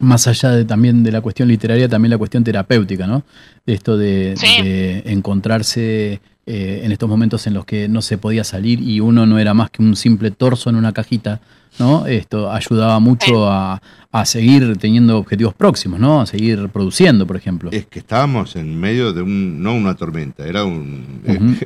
[0.00, 3.22] más allá de también de la cuestión literaria, también la cuestión terapéutica, ¿no?
[3.64, 4.62] De esto de, Sí.
[4.62, 9.26] de encontrarse eh, en estos momentos en los que no se podía salir y uno
[9.26, 11.40] no era más que un simple torso en una cajita,
[11.78, 12.06] ¿no?
[12.06, 13.80] Esto ayudaba mucho a,
[14.12, 16.20] a seguir teniendo objetivos próximos, ¿no?
[16.20, 17.70] A seguir produciendo, por ejemplo.
[17.72, 21.20] Es que estábamos en medio de un, no una tormenta, era un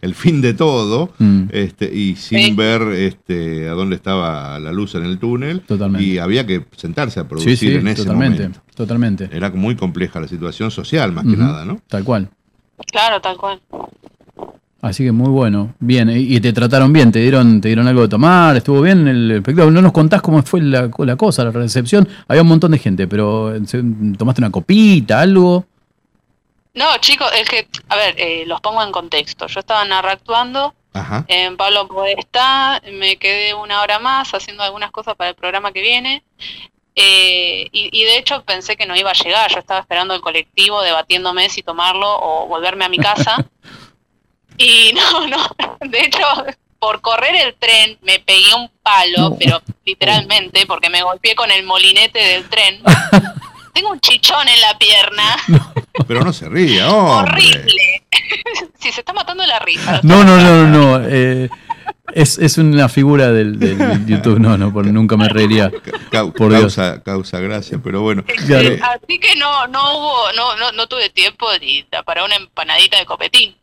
[0.00, 2.54] el fin de todo, Mm, este, y sin Sí.
[2.54, 6.06] ver este, a dónde estaba la luz en el túnel, totalmente.
[6.06, 8.60] y había que sentarse a producir sí, sí, en ese totalmente, momento.
[8.76, 9.28] totalmente.
[9.32, 11.80] Era muy compleja la situación social, más que nada, ¿no?
[11.88, 12.28] Tal cual.
[12.92, 13.60] Claro, tal cual.
[14.80, 15.74] Así que muy bueno.
[15.80, 19.30] Bien, y te trataron bien, te dieron, te dieron algo de tomar, estuvo bien el
[19.32, 19.72] espectáculo.
[19.72, 22.08] No nos contás cómo fue la, la cosa, la recepción.
[22.28, 23.60] Había un montón de gente, pero eh,
[24.16, 25.66] tomaste una copita, algo.
[26.74, 29.48] No, chicos, es que, a ver, eh, los pongo en contexto.
[29.48, 31.24] Yo estaba narractuando Ajá.
[31.26, 35.80] en Pablo Podestá, me quedé una hora más haciendo algunas cosas para el programa que
[35.82, 36.22] viene.
[36.94, 39.50] eh, y, y de hecho pensé que no iba a llegar.
[39.52, 43.44] Yo estaba esperando el colectivo, debatiéndome si tomarlo o volverme a mi casa.
[44.58, 45.56] y no, no.
[45.88, 46.24] De hecho,
[46.78, 49.36] por correr el tren me pegué un palo, No.
[49.38, 52.82] pero literalmente, porque me golpeé con el molinete del tren.
[53.74, 55.36] Tengo un chichón en la pierna.
[56.08, 57.32] Pero no se ría, hombre.
[57.32, 58.02] Horrible.
[58.80, 60.00] si se está matando la risa.
[60.02, 60.98] No, no, no, no.
[60.98, 61.48] no, eh,
[62.12, 64.40] es, es una figura del, del YouTube.
[64.40, 65.70] No, no, por, nunca me reiría.
[65.70, 66.74] Por Dios.
[66.74, 68.24] causa, causa gracia, pero bueno.
[68.46, 68.68] Claro.
[68.70, 72.98] Eh, Así que no, no hubo, no, no, no tuve tiempo ni para una empanadita
[72.98, 73.54] de copetín.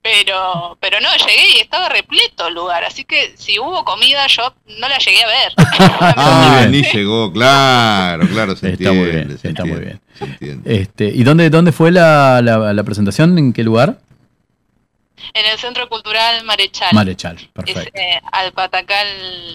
[0.00, 4.54] Pero, pero no, llegué y estaba repleto el lugar, así que si hubo comida yo
[4.78, 5.52] no la llegué a ver.
[5.80, 6.70] ah, muy bien.
[6.70, 10.00] ni llegó, claro, claro, se Está muy entiende, bien, se está muy bien.
[10.18, 10.80] se entiende.
[10.80, 13.36] Este, ¿Y dónde, dónde fue la, la, la presentación?
[13.38, 13.98] ¿En qué lugar?
[15.34, 16.94] en el Centro Cultural Marechal.
[16.94, 17.98] Marechal, Es perfecto.
[18.00, 19.06] eh, al Patacal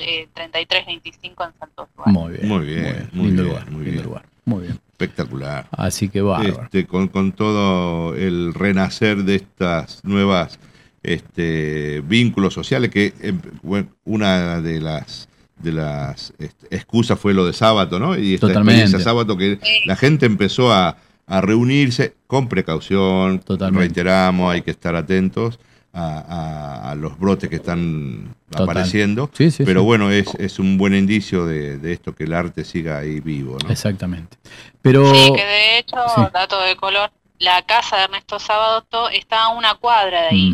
[0.01, 1.87] eh, 3325 en Santos.
[2.05, 2.47] Muy bien.
[2.47, 4.03] Muy bien, muy lindo bien, lugar, muy lindo bien.
[4.05, 4.25] lugar.
[4.45, 4.79] Muy bien.
[5.03, 5.67] Espectacular.
[5.71, 6.63] Así que bárbaro.
[6.63, 10.59] Este, con, con todo el renacer de estas nuevas
[11.01, 15.27] este, vínculos sociales, que eh, bueno, una de las
[15.61, 18.17] de las este, excusas fue lo de sábado, ¿no?
[18.17, 18.81] Y esta Totalmente.
[18.81, 23.79] experiencia sábado que la gente empezó a, a reunirse con precaución, Totalmente.
[23.79, 25.59] reiteramos, hay que estar atentos
[25.93, 28.63] a, a- a los brotes que están Total.
[28.69, 29.85] apareciendo, Sí, sí, pero sí.
[29.85, 33.57] bueno, es, es un buen indicio de, de esto, que el arte siga ahí vivo,
[33.63, 33.69] ¿no?
[33.69, 34.37] Exactamente.
[34.81, 35.05] Pero.
[35.13, 36.21] Sí, que de hecho, Sí.
[36.33, 40.53] dato de color, la casa de Ernesto Sabato está a una cuadra de ahí.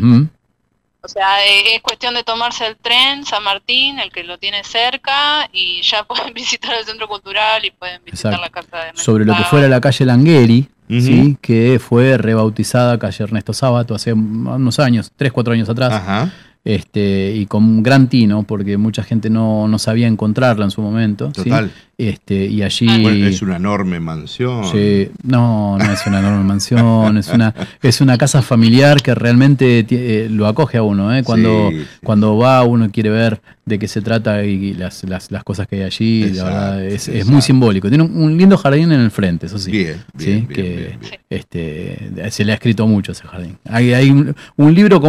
[1.02, 4.62] O sea, eh, es cuestión de tomarse el tren San Martín, el que lo tiene
[4.64, 8.40] cerca, y ya pueden visitar el centro cultural y pueden visitar Exacto.
[8.42, 11.36] la casa de Ernesto sobre lo que fuera la calle Langueri, ¿sí?
[11.40, 16.32] que fue rebautizada calle Ernesto Sábato hace unos años, tres, cuatro años atrás, Ajá,
[16.64, 21.32] este, y con gran tino, porque mucha gente no, no sabía encontrarla en su momento.
[21.34, 21.44] ¿sí?
[21.44, 21.70] total.
[21.96, 22.86] Este, y allí...
[23.02, 24.64] Bueno, es una enorme mansión.
[24.72, 29.84] Sí, no, no es una enorme mansión, es una, es una casa familiar que realmente
[29.90, 31.22] eh, lo acoge a uno, ¿eh?
[31.22, 31.86] Cuando, Sí, sí.
[32.02, 35.76] cuando va uno quiere ver de qué se trata y las, las, las cosas que
[35.76, 37.88] hay allí, Exacto, la verdad es, es muy simbólico.
[37.90, 39.70] Tiene un, un lindo jardín en el frente, eso sí.
[39.70, 40.24] Bien, ¿sí?
[40.26, 40.98] bien, bien, que.
[41.28, 43.58] Este, se le ha escrito mucho ese jardín.
[43.66, 45.02] Hay, hay un, un libro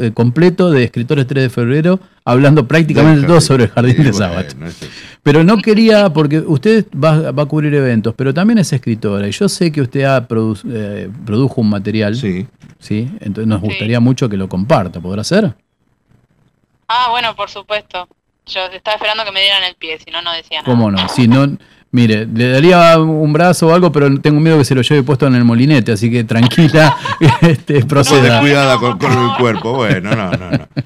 [0.00, 4.10] eh, completo de escritores 3 de febrero hablando prácticamente todo sobre el jardín Sí, de
[4.12, 4.40] bueno, Sábado.
[4.66, 4.90] es-
[5.22, 9.26] Pero no quería, porque usted va, va a cubrir eventos, pero también es escritora.
[9.28, 12.14] Y yo sé que usted ha produ- eh, produjo un material.
[12.16, 12.46] Sí,
[12.78, 13.10] ¿sí?
[13.20, 13.66] Entonces nos Sí.
[13.66, 15.00] gustaría mucho que lo comparta.
[15.00, 15.54] ¿Podrá ser?
[16.88, 18.08] Ah, bueno, por supuesto.
[18.46, 20.70] Yo estaba esperando que me dieran el pie, si no, no decía nada.
[20.72, 21.08] ¿Cómo no?
[21.08, 21.48] Si no,
[21.96, 25.26] mire, le daría un brazo o algo, pero tengo miedo que se lo lleve puesto
[25.26, 26.96] en el molinete, así que tranquila,
[27.40, 28.34] este, no, proceda.
[28.34, 29.72] descuidada con, con el cuerpo.
[29.72, 30.68] Bueno, no, no, no.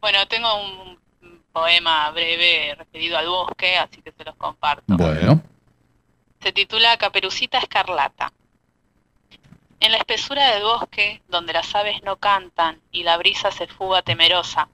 [0.00, 0.88] Bueno, tengo un
[1.22, 4.84] un poema breve referido al bosque, así que se los comparto.
[4.86, 5.42] Bueno,
[6.40, 8.32] Se titula Caperucita Escarlata.
[9.80, 14.02] En la espesura del bosque, donde las aves no cantan y la brisa se fuga
[14.02, 14.68] temerosa,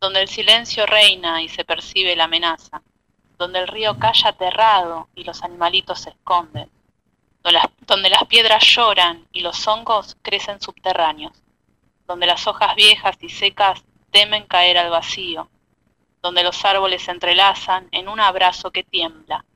[0.00, 2.82] donde el silencio reina y se percibe la amenaza,
[3.40, 6.70] donde el río calla aterrado y los animalitos se esconden,
[7.86, 11.32] donde las, piedras lloran y los hongos crecen subterráneos,
[12.06, 15.48] donde las hojas viejas y secas temen caer al vacío,
[16.20, 19.46] donde los árboles se entrelazan en un abrazo que tiembla,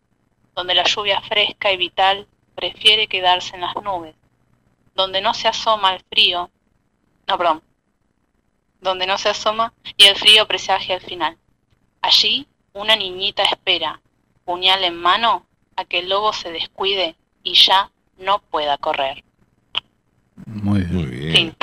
[0.55, 4.17] donde la lluvia fresca y vital prefiere quedarse en las nubes,
[4.95, 6.51] donde no se asoma el frío,
[7.27, 7.63] no, perdón,
[8.81, 11.37] donde no se asoma y el frío presagia el final.
[12.01, 14.01] Allí, una niñita espera,
[14.45, 15.47] puñal en mano,
[15.77, 17.15] a que el lobo se descuide
[17.45, 19.23] y ya no pueda correr.
[20.47, 20.95] Muy bien.
[20.95, 21.35] Muy bien.
[21.35, 21.55] Fin.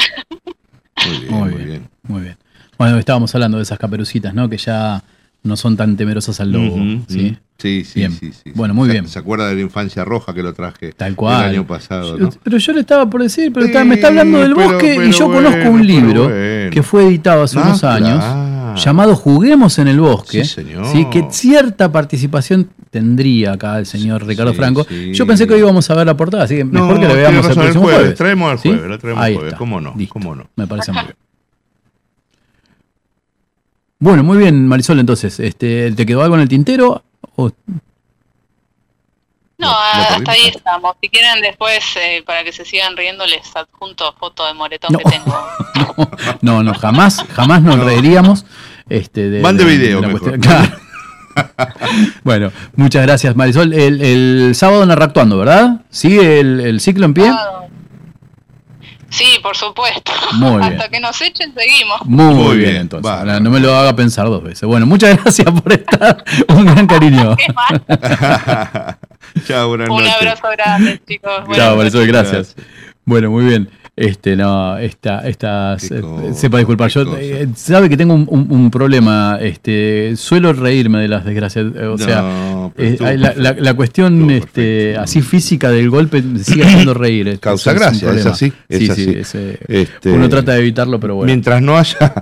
[1.05, 1.67] Muy bien, Muy bien.
[1.67, 1.89] bien.
[2.03, 2.37] Muy bien.
[2.77, 4.47] Bueno, estábamos hablando de esas caperucitas, ¿no?
[4.49, 5.03] Que ya
[5.43, 6.75] no son tan temerosas al lobo.
[6.75, 7.37] Ujú, ¿sí?
[7.57, 8.11] Sí, sí, Bien.
[8.13, 8.51] sí, sí.
[8.55, 9.07] Bueno, muy ¿Se- bien.
[9.07, 11.43] ¿Se acuerda de la infancia roja que lo traje Tal cual.
[11.45, 12.17] el año pasado?
[12.17, 12.29] Yo- ¿no?
[12.43, 14.95] Pero yo le estaba por decir, pero Sí, está- me está hablando del pero- bosque
[15.05, 16.71] y yo bueno, conozco un libro bueno.
[16.71, 18.50] que fue editado hace Ah, unos años claro.
[18.75, 20.43] Llamado Juguemos en el bosque.
[20.43, 20.85] Sí, señor.
[20.87, 21.05] ¿sí?
[21.11, 24.85] Que cierta participación tendría acá el señor Ricardo sí, Franco.
[25.13, 27.13] Yo pensé que hoy íbamos a ver la portada, así que mejor No, que la
[27.13, 27.99] veamos el próximo jueves.
[27.99, 28.17] jueves.
[28.17, 28.69] Traemos ¿Sí?
[28.69, 29.49] jueves, lo traemos Ahí jueves.
[29.53, 29.57] está.
[29.57, 29.93] ¿Cómo no?
[29.97, 30.13] Listo.
[30.13, 30.49] ¿Cómo no?
[30.55, 31.15] Me parece muy bien.
[33.99, 37.03] Bueno, muy bien, Marisol, entonces, este, ¿te quedó algo en el tintero?
[37.35, 37.51] ¿O-
[39.61, 39.73] No, Lo-
[40.15, 40.95] hasta ahí estamos.
[41.01, 44.99] Si quieren después, eh, para que se sigan riendo, les adjunto foto de moretón No.
[44.99, 45.47] que tengo.
[46.41, 48.45] No, no, jamás, jamás nos reiríamos.
[48.89, 50.29] Este, de, Mande de- video de la mejor.
[50.39, 50.41] cuestión.
[50.41, 50.77] Claro.
[52.23, 53.73] bueno, muchas gracias, Marisol.
[53.73, 55.81] El, el sábado narra actuando, ¿verdad?
[55.89, 57.29] ¿Sigue el, el ciclo en pie?
[57.29, 57.61] Ah,
[59.11, 60.11] Sí, por supuesto.
[60.33, 60.63] Muy bien.
[60.63, 62.01] Hasta que nos echen, seguimos.
[62.05, 63.41] Muy, Muy bien, bien, entonces.
[63.41, 64.63] No me lo haga pensar dos veces.
[64.63, 66.23] Bueno, muchas gracias por estar.
[66.47, 67.35] Un gran cariño.
[67.37, 68.97] Qué mal.
[69.45, 70.13] Chao, buenas Un noches.
[70.15, 71.43] abrazo grande, chicos.
[71.53, 71.75] Chao.
[71.75, 72.55] Marisol, gracias.
[73.05, 73.69] Bueno, muy bien.
[73.93, 76.89] Este, no, esta, esta, cosa, sepa disculpar.
[76.89, 79.37] Yo eh, sabe que tengo un, un- un problema.
[79.41, 81.65] Este, suelo reírme de las desgracias.
[81.75, 86.93] eh, O sea, No, eh, la, la- cuestión este, así física del golpe sigue haciendo
[86.93, 87.27] reír.
[87.27, 89.35] Este, Causa gracia, es así, es Sí, sí, es,
[89.67, 91.27] Este, uno trata de evitarlo, pero bueno.
[91.27, 92.13] Mientras no haya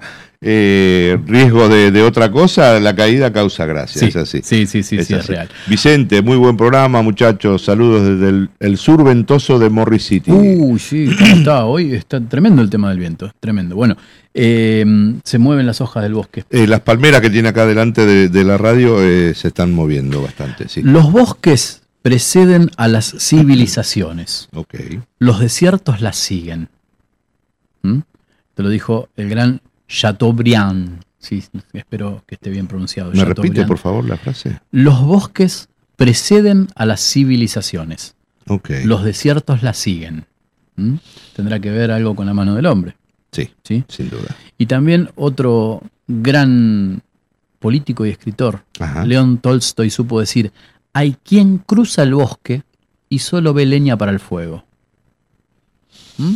[0.42, 4.00] eh, riesgo de, de otra cosa, la caída causa gracia.
[4.00, 4.40] Sí, es así.
[4.44, 5.50] sí, sí, sí, sí, es real.
[5.68, 7.64] Vicente, muy buen programa, muchachos.
[7.64, 10.32] Saludos desde el, el sur ventoso de Morris City.
[10.32, 11.94] Uy, sí, ¿cómo está hoy?
[11.94, 13.76] Está tremendo el tema del viento, tremendo.
[13.76, 13.98] Bueno,
[14.34, 14.86] eh,
[15.24, 16.46] se mueven las hojas del bosque.
[16.50, 20.22] Eh, las palmeras que tiene acá delante de, de la radio eh, se están moviendo
[20.22, 20.82] bastante, sí.
[20.84, 24.48] Los bosques preceden a las civilizaciones.
[24.54, 24.76] Ok.
[25.18, 26.70] Los desiertos las siguen.
[27.82, 28.00] ¿Mm?
[28.54, 31.02] Te lo dijo el gran Chateaubriand.
[31.18, 31.44] Sí,
[31.74, 33.12] espero que esté bien pronunciado.
[33.12, 34.62] ¿Me repite, por favor, la frase?
[34.72, 35.68] Los bosques
[35.98, 38.16] preceden a las civilizaciones.
[38.48, 38.70] Ok.
[38.86, 40.26] Los desiertos las siguen.
[40.78, 40.96] ¿Mm?
[41.36, 42.96] Tendrá que ver algo con la mano del hombre.
[43.32, 43.84] Sí, ¿sí?
[43.90, 44.36] sin duda.
[44.58, 47.02] Y también otro gran
[47.60, 49.06] político y escritor, Ajá.
[49.06, 50.54] León Tolstoy, supo decir,
[50.94, 52.64] hay quien cruza el bosque
[53.10, 54.64] y solo ve leña para el fuego.
[56.18, 56.36] ¿Mm?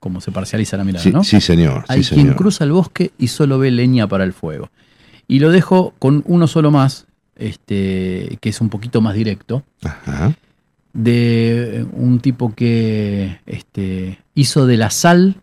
[0.00, 1.24] Como se parcializa la mirada, Sí, ¿no?
[1.24, 1.84] sí, señor.
[1.88, 2.36] Hay sí, quien señor.
[2.36, 4.70] cruza el bosque y solo ve leña para el fuego.
[5.26, 7.06] Y lo dejo con uno solo más,
[7.36, 10.34] este, que es un poquito más directo, Ajá.
[10.92, 15.36] de un tipo que este, hizo de la sal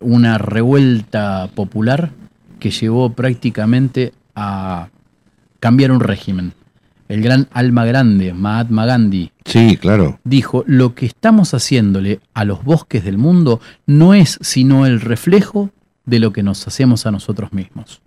[0.00, 2.10] una revuelta popular
[2.58, 4.88] que llevó prácticamente a
[5.60, 6.52] cambiar un régimen.
[7.10, 10.20] El gran alma grande, Mahatma Gandhi, Sí, claro.
[10.24, 15.70] dijo, lo que estamos haciéndole a los bosques del mundo no es sino el reflejo
[16.06, 18.00] de lo que nos hacemos a nosotros mismos.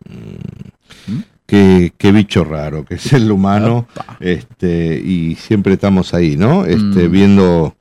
[1.45, 3.87] Qué, qué bicho raro, que es el humano.
[4.19, 6.65] Este, y siempre estamos ahí, ¿no?
[6.65, 7.11] Este, Mm.
[7.11, 7.75] viendo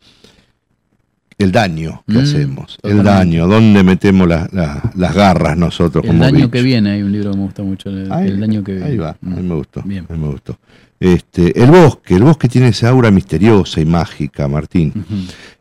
[1.38, 2.78] el daño que Mm, hacemos.
[2.82, 7.02] El daño, dónde metemos la- la- las garras nosotros El como daño que viene, hay
[7.02, 8.88] un libro que me gusta mucho, el, Ahí- el daño que viene.
[8.90, 9.34] Ahí va, a Mm.
[9.36, 9.82] mí me gustó.
[9.84, 10.06] Bien.
[10.08, 10.58] a mí me gustó.
[11.02, 14.92] Este, el bosque, el bosque tiene esa aura misteriosa y mágica, Martín.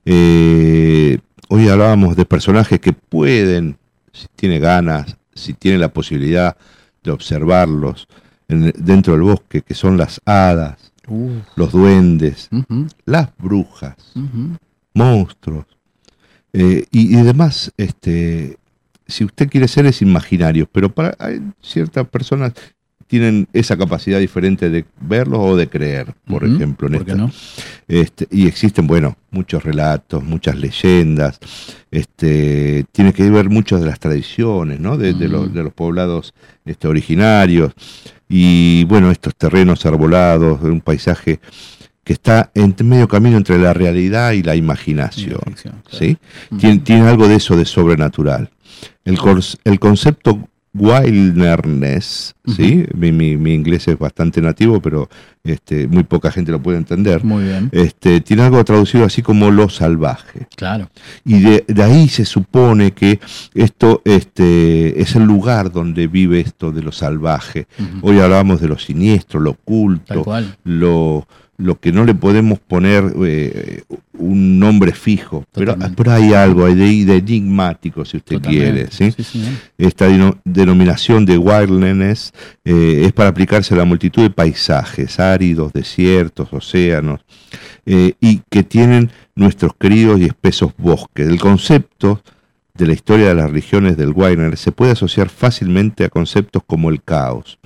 [0.05, 1.17] Eh,
[1.49, 3.77] hoy hablábamos de personajes que pueden,
[4.13, 6.55] si tiene ganas, si tiene la posibilidad
[7.03, 8.07] de observarlos
[8.47, 10.77] en- dentro del bosque, que son las hadas,
[11.07, 12.47] Uh, los duendes,
[13.05, 13.95] las brujas,
[14.93, 15.65] monstruos
[16.53, 17.73] eh, y, y demás.
[17.75, 18.57] Este,
[19.07, 22.53] si usted quiere seres imaginarios, pero para hay ciertas personas
[23.11, 27.29] tienen esa capacidad diferente de verlos o de creer, por ejemplo, en ¿por qué no?
[27.89, 31.37] este, y existen, bueno, muchos relatos, muchas leyendas.
[31.91, 34.95] Este, tiene que ver mucho de las tradiciones, ¿no?
[34.95, 36.33] De, de los, de los poblados
[36.63, 37.73] este, originarios.
[38.29, 41.41] Y bueno, estos terrenos arbolados, de un paisaje
[42.05, 45.31] que está en medio camino entre la realidad y la imaginación.
[45.31, 45.97] Y la ficción, claro.
[45.97, 46.17] ¿sí?
[46.57, 48.51] Tiene, tiene algo de eso de sobrenatural.
[49.03, 49.17] El,
[49.65, 52.85] el concepto wilderness, ¿sí?
[52.93, 55.09] mi, mi- mi inglés es bastante nativo, pero
[55.43, 57.23] este, muy poca gente lo puede entender.
[57.23, 60.47] Muy bien, Este, tiene algo traducido así como lo salvaje.
[60.55, 60.89] claro.
[61.25, 63.19] Y de, de ahí se supone que
[63.53, 67.67] esto este, es el lugar donde vive esto de lo salvaje.
[68.01, 70.55] Hoy hablábamos de lo siniestro, lo Tal oculto, cual.
[70.63, 71.27] lo,
[71.61, 73.83] lo que no le podemos poner eh,
[74.17, 78.87] un nombre fijo, pero, pero hay algo hay de, de enigmático, si usted quiere.
[78.91, 79.11] ¿sí?
[79.11, 79.57] Sí, sí.
[79.77, 82.33] Esta deno- denominación de wilderness
[82.65, 87.21] eh, es para aplicarse a la multitud de paisajes áridos, desiertos, océanos,
[87.85, 91.27] eh, y que tienen nuestros queridos y espesos bosques.
[91.27, 92.21] El concepto
[92.73, 96.89] de la historia de las regiones del wilderness se puede asociar fácilmente a conceptos como
[96.89, 97.59] el caos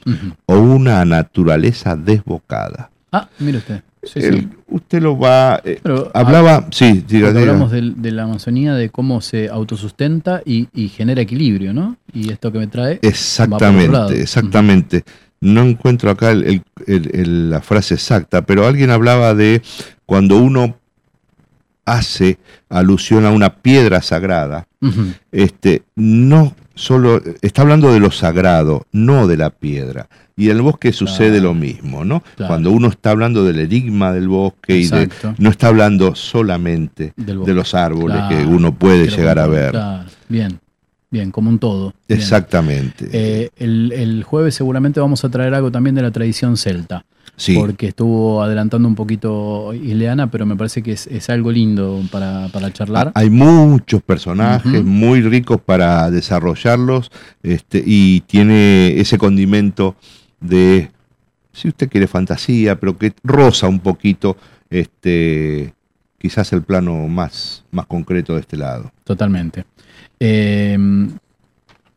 [0.47, 2.89] o una naturaleza desbocada.
[3.17, 3.81] Ah, mire usted.
[4.03, 4.27] Sí, sí.
[4.27, 5.59] El- usted lo va...
[5.63, 6.67] eh, Pero, hablaba...
[6.71, 7.39] sí, diga, diga.
[7.41, 11.97] hablamos de, la Amazonía, de cómo se autosustenta y, y genera equilibrio, ¿no?
[12.13, 12.99] Y esto que me trae.
[13.01, 15.03] Exactamente, exactamente.
[15.41, 19.61] No encuentro acá el- el- la frase exacta, pero alguien hablaba de
[20.05, 20.77] cuando uno
[21.85, 22.37] hace
[22.69, 24.67] alusión a una piedra sagrada,
[25.31, 30.07] este, no solo, está hablando de lo sagrado, no de la piedra.
[30.37, 32.21] Y en el bosque sucede lo mismo, ¿no?
[32.35, 32.49] Claro.
[32.49, 37.53] Cuando uno está hablando del enigma del bosque y de, no está hablando solamente de
[37.53, 39.77] los árboles que uno puede llegar a ver.
[40.27, 40.59] Bien,
[41.09, 41.93] bien, como un todo.
[42.07, 42.19] Bien.
[42.19, 43.07] Exactamente.
[43.13, 47.05] Eh, el, el jueves seguramente vamos a traer algo también de la tradición celta.
[47.37, 47.55] Sí.
[47.55, 52.47] Porque estuvo adelantando un poquito Ileana, pero me parece que es, es algo lindo para,
[52.49, 53.11] para charlar.
[53.13, 57.11] Hay muchos personajes muy ricos para desarrollarlos
[57.43, 59.95] este, y tiene ese condimento
[60.39, 60.89] de,
[61.53, 64.37] si usted quiere fantasía, pero que roza un poquito
[64.69, 65.73] este,
[66.17, 68.91] quizás el plano más, más concreto de este lado.
[69.03, 69.65] Totalmente.
[70.19, 70.77] Eh,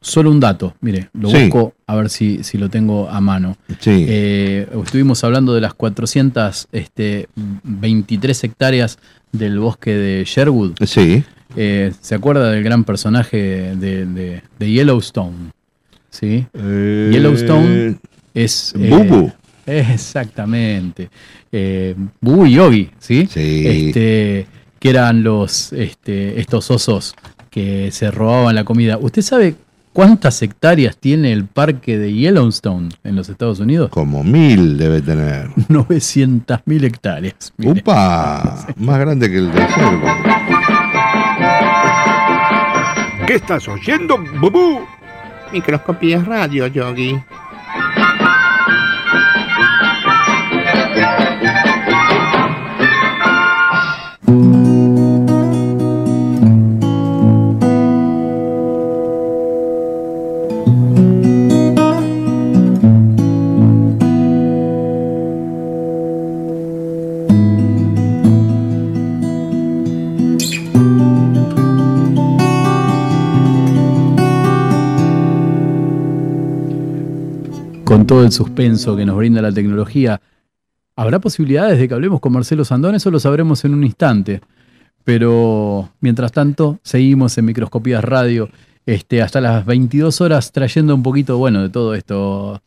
[0.01, 1.44] solo un dato, mire, lo Sí.
[1.44, 3.56] busco a ver si, si lo tengo a mano.
[3.81, 4.05] Sí.
[4.09, 8.98] Eh, estuvimos hablando de las 423 hectáreas
[9.32, 10.74] del bosque de Sherwood.
[10.86, 11.24] Sí.
[11.56, 13.36] Eh, ¿Se acuerda del gran personaje
[13.77, 15.51] de, de- de Yellowstone?
[16.10, 16.47] ¿Sí?
[16.55, 17.97] Eh, Yellowstone
[18.44, 18.74] es...
[18.78, 19.31] eh, Bubu.
[19.66, 21.10] Exactamente.
[21.52, 23.27] Eh, Bubu y Yogi, ¿sí?
[23.31, 23.65] Sí.
[23.66, 24.47] Este,
[24.78, 27.15] que eran los, este, estos osos
[27.51, 28.98] que se robaban la comida.
[28.98, 29.55] ¿Usted sabe
[29.93, 33.90] cuántas hectáreas tiene el parque de Yellowstone en los Estados Unidos?
[33.90, 35.51] Como mil debe tener.
[35.69, 37.52] 900 mil hectáreas.
[37.56, 37.73] mire.
[37.81, 38.66] ¡Upa!
[38.77, 40.06] Más grande que el de Cervo.
[43.27, 44.81] ¿Qué estás oyendo, Bubú?
[45.52, 47.19] Microscopías radio, Yogi.
[78.09, 80.18] Todo el suspenso que nos brinda la tecnología,
[80.97, 82.94] ¿habrá posibilidades de que hablemos con Marcelo Sandón?
[82.94, 84.40] Eso lo sabremos en un instante.
[85.05, 88.48] Pero mientras tanto, seguimos en Microscopías Radio
[88.86, 92.62] este, hasta las 22 horas trayendo un poquito, bueno, de todo esto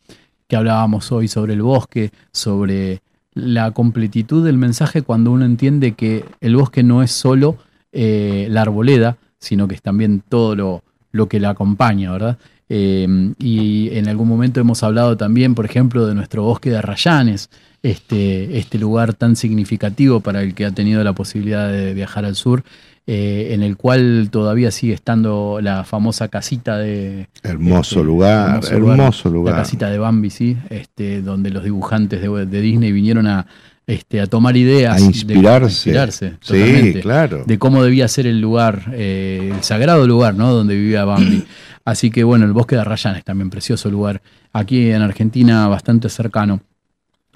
[0.46, 3.02] que hablábamos hoy sobre el bosque, sobre
[3.34, 7.56] la completitud del mensaje cuando uno entiende que el bosque no es solo
[7.90, 12.38] eh, la arboleda, sino que es también todo lo, lo que la acompaña, ¿verdad?
[12.74, 13.06] Eh,
[13.38, 17.50] y en algún momento hemos hablado también, por ejemplo, de nuestro bosque de Arrayanes,
[17.82, 22.34] este, este lugar tan significativo para el que ha tenido la posibilidad de viajar al
[22.34, 22.64] sur,
[23.06, 27.28] eh, en el cual todavía sigue estando la famosa casita de...
[27.42, 29.54] Hermoso este, lugar, hermoso lugar.
[29.56, 33.46] La casita de Bambi, sí, este, donde los dibujantes de, de Disney vinieron a,
[33.86, 34.94] este, a tomar ideas.
[34.94, 35.66] A de- inspirarse.
[35.90, 37.44] inspirarse, Sí, totalmente, claro.
[37.46, 40.50] De cómo debía ser el lugar, eh, el sagrado lugar, ¿no?
[40.54, 41.44] Donde vivía Bambi.
[41.84, 44.22] Así que bueno, el bosque de Arrayanes también, precioso lugar.
[44.52, 46.60] Aquí en Argentina, bastante cercano.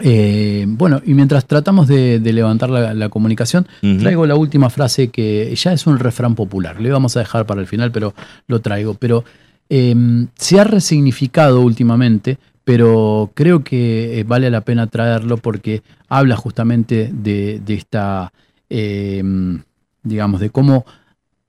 [0.02, 3.66] Eh, bueno, y mientras tratamos de, de levantar la, la comunicación,
[3.98, 6.80] traigo la última frase que ya es un refrán popular.
[6.80, 8.14] Le vamos a dejar para el final, pero
[8.46, 8.94] lo traigo.
[8.94, 9.24] Pero
[9.70, 9.94] eh,
[10.36, 17.10] se ha resignificado últimamente, pero creo que eh, vale la pena traerlo porque habla justamente
[17.12, 18.32] de, de esta,
[18.68, 19.24] eh,
[20.02, 20.84] digamos, de cómo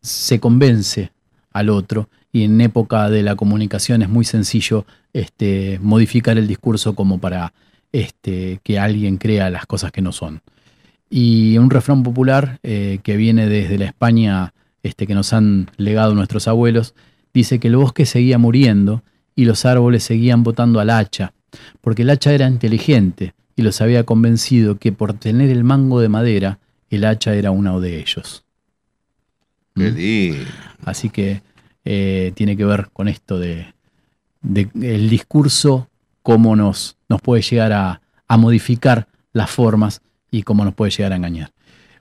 [0.02, 1.11] se convence
[1.52, 2.07] al otro.
[2.38, 7.51] Y en época de la comunicación es muy sencillo este, modificar el discurso como para
[7.91, 10.43] este, que alguien crea las cosas que no son.
[11.09, 14.53] Y un refrán popular eh, que viene desde la España
[14.84, 16.93] este, que nos han legado nuestros abuelos,
[17.34, 19.01] dice que el bosque seguía muriendo
[19.35, 21.34] y los árboles seguían botando al hacha,
[21.81, 26.09] porque el hacha era inteligente y los había convencido que por tener el mango de
[26.09, 26.59] madera,
[26.91, 28.43] el hacha era uno de ellos.
[29.76, 30.45] Qué lindo.
[30.85, 31.47] Así que
[31.89, 33.68] eh, tiene que ver con esto de,
[34.41, 35.88] de el discurso,
[36.22, 41.14] cómo nos, nos puede llegar a, a modificar las formas y cómo nos puede llegar
[41.14, 41.51] a engañar.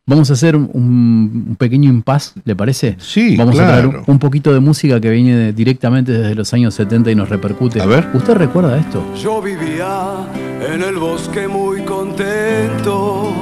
[0.09, 2.97] Vamos a hacer un, un pequeño impas, ¿le parece?
[2.99, 6.53] Sí, Vamos a traer un, un poquito de música que viene de- directamente desde los
[6.55, 7.81] años 70 y nos repercute.
[7.81, 8.09] A ver.
[8.15, 9.05] ¿Usted recuerda esto?
[9.21, 10.15] Yo vivía
[10.73, 13.33] en el bosque muy contento.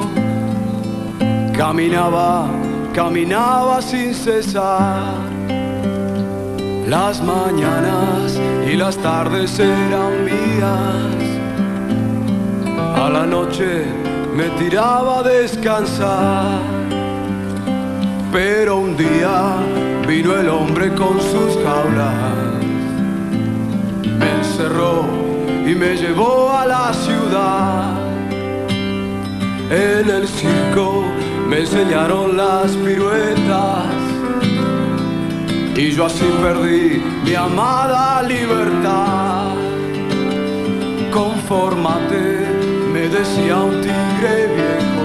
[1.57, 2.51] Caminaba,
[2.95, 5.15] caminaba sin cesar.
[6.89, 8.39] Las mañanas
[8.71, 11.25] y las tardes eran mías.
[12.97, 13.85] A la noche
[14.37, 16.61] me tiraba a descansar.
[18.33, 19.57] Pero un día
[20.07, 22.55] vino el hombre con sus jaulas
[24.19, 25.05] me encerró
[25.67, 27.95] y me llevó a la ciudad.
[29.71, 31.05] En el circo
[31.49, 34.04] me enseñaron las piruetas
[35.77, 39.55] y yo así perdí mi amada libertad.
[41.13, 42.47] Confórmate,
[42.93, 45.05] me decía un tigre viejo,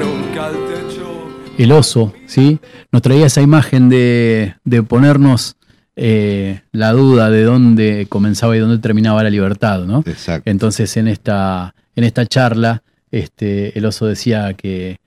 [0.00, 1.28] nunca al techo.
[1.58, 2.58] el oso, ¿sí?
[2.92, 5.56] Nos traía esa imagen de, de ponernos
[5.96, 10.02] eh, la duda de dónde comenzaba y dónde terminaba la libertad, ¿no?
[10.06, 10.50] Exacto.
[10.50, 14.98] Entonces en esta, en esta charla, este, el oso decía que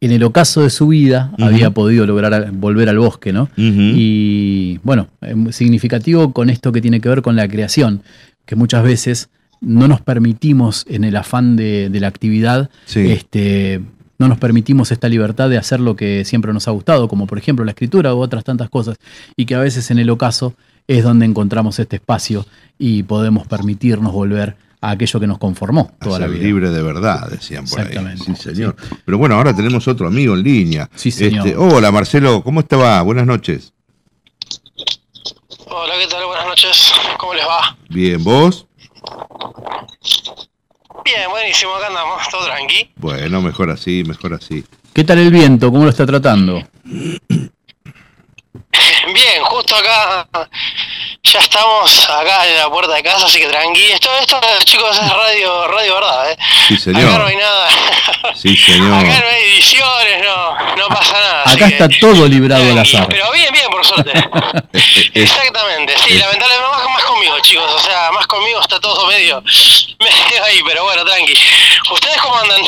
[0.00, 3.48] en el ocaso de su vida había podido lograr volver al bosque, ¿no?
[3.56, 8.02] Y bueno, eh, significativo con esto que tiene que ver con la creación,
[8.44, 9.28] que muchas veces
[9.60, 13.10] no nos permitimos en el afán de, de la actividad, Sí.
[13.10, 13.80] este,
[14.18, 17.38] no nos permitimos esta libertad de hacer lo que siempre nos ha gustado, como por
[17.38, 18.96] ejemplo la escritura u otras tantas cosas,
[19.36, 20.54] y que a veces en el ocaso
[20.88, 22.46] es donde encontramos este espacio
[22.78, 26.44] y podemos permitirnos volver a aquello que nos conformó A toda la ser vida.
[26.46, 27.86] libre de verdad, decían por ahí.
[27.86, 28.24] Exactamente.
[28.24, 28.76] Sí, señor.
[29.04, 30.88] Pero bueno, ahora tenemos otro amigo en línea.
[30.94, 31.46] Sí, señor.
[31.46, 33.00] Este, hola, Marcelo, ¿cómo te va?
[33.02, 33.72] Buenas noches.
[35.66, 36.24] Hola, ¿qué tal?
[36.26, 36.92] Buenas noches.
[37.18, 37.76] ¿Cómo les va?
[37.88, 38.66] Bien, ¿vos?
[41.04, 42.90] Bien, buenísimo, acá andamos, todo tranqui.
[42.96, 44.64] Bueno, mejor así, mejor así.
[44.92, 45.70] ¿Qué tal el viento?
[45.70, 46.62] ¿Cómo lo está tratando?
[49.14, 50.26] Bien, justo acá,
[51.22, 53.84] ya estamos acá en la puerta de casa, así que tranqui.
[53.92, 56.36] Esto, esto chicos, es radio, radio verdad, ¿eh?
[56.68, 57.22] Sí, Acá no señor.
[57.26, 57.68] hay nada,
[58.34, 58.94] Sí, señor.
[58.94, 61.42] acá no hay ediciones, no, no pasa nada.
[61.44, 63.06] así Acá que- está todo librado al azar.
[63.08, 64.12] Pero bien, bien, por suerte.
[65.14, 69.42] Exactamente, sí, lamentablemente más, más conmigo, chicos, o sea, más conmigo está todo medio,
[70.00, 71.34] medio ahí, pero bueno, tranqui.
[71.92, 72.60] ¿Ustedes cómo andan?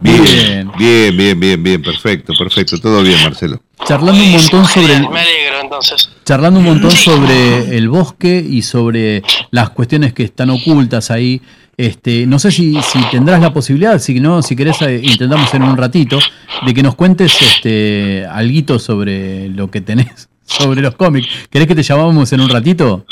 [0.00, 2.78] Bien, bien, bien, bien, bien, perfecto, perfecto.
[2.80, 3.60] Todo bien, Marcelo.
[3.86, 6.08] Charlando un montón sobre el, Me alegro, entonces.
[6.24, 11.42] charlando un montón sobre el bosque y sobre las cuestiones que están ocultas ahí.
[11.76, 15.64] Este, no sé si, si tendrás la posibilidad, si no, si querés eh, intentamos en
[15.64, 16.20] un ratito,
[16.64, 21.28] de que nos cuentes este alguito sobre lo que tenés sobre los cómics.
[21.50, 23.04] ¿Querés que te llamamos en un ratito?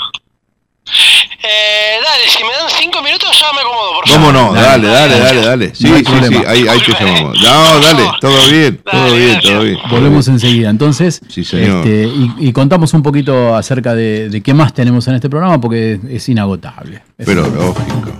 [1.42, 4.52] Eh, dale, si me dan cinco minutos ya me acomodo, ¿Cómo no?
[4.52, 5.74] Dale, dale, dale, dale.
[5.74, 6.40] Sí, No hay sí, problema.
[6.40, 7.38] sí, ahí, ahí te llamamos.
[7.40, 9.78] No, dale, todo bien, todo bien, todo bien.
[9.90, 10.70] Volvemos enseguida.
[10.70, 11.86] Entonces, Sí, señor.
[11.86, 15.60] este, y, y contamos un poquito acerca de, de qué más tenemos en este programa
[15.60, 17.02] porque es inagotable.
[17.16, 18.10] Es Pero lógico.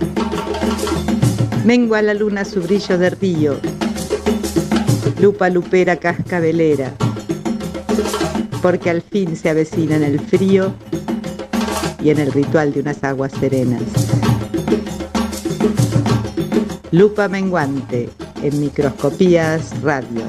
[1.65, 3.59] Mengua la luna su brillo de río.
[5.21, 6.93] Lupa lupera cascabelera.
[8.61, 10.73] Porque al fin se avecina en el frío
[12.01, 13.81] y en el ritual de unas aguas serenas.
[16.93, 18.07] Lupa menguante
[18.43, 20.21] en microscopías radio.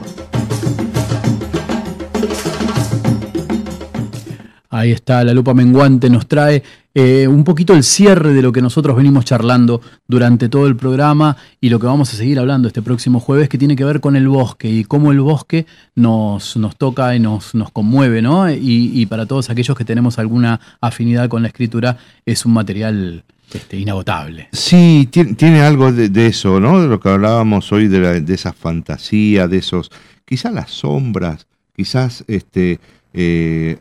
[4.71, 6.63] Ahí está, la lupa menguante nos trae
[6.95, 11.37] eh, un poquito el cierre de lo que nosotros venimos charlando durante todo el programa
[11.61, 14.17] y lo que vamos a seguir hablando este próximo jueves, que tiene que ver con
[14.17, 18.51] el bosque y cómo el bosque nos, nos toca y nos, nos conmueve, ¿no?
[18.51, 23.23] Y, y para todos aquellos que tenemos alguna afinidad con la escritura, es un material
[23.55, 24.49] este, inagotable.
[24.53, 26.81] Sí, tiene, tiene algo de, de eso, ¿no?
[26.83, 29.91] De lo que hablábamos hoy, de, la- de esa fantasía, de esos,
[30.25, 32.81] quizás las sombras, quizás este,
[33.13, 33.79] eh,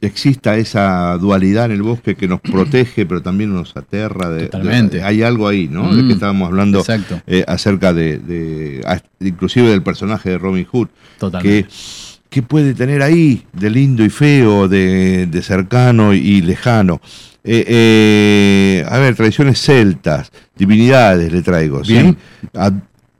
[0.00, 4.28] exista esa dualidad en el bosque que nos protege, pero también nos aterra.
[4.28, 5.02] De, de- Totalmente.
[5.02, 5.94] hay algo ahí, ¿no?
[5.94, 7.20] De Mm, que estábamos hablando exacto.
[7.26, 10.88] eh, acerca de, de- a- inclusive del personaje de Robin Hood.
[11.18, 11.64] Totalmente.
[11.68, 11.74] Que,
[12.28, 17.00] ¿Qué puede tener ahí de lindo y feo, de, de cercano y lejano?
[17.46, 21.92] Eh, eh, a ver, tradiciones celtas, divinidades le traigo, ¿sí?
[21.92, 22.16] Bien.
[22.54, 22.72] Ad,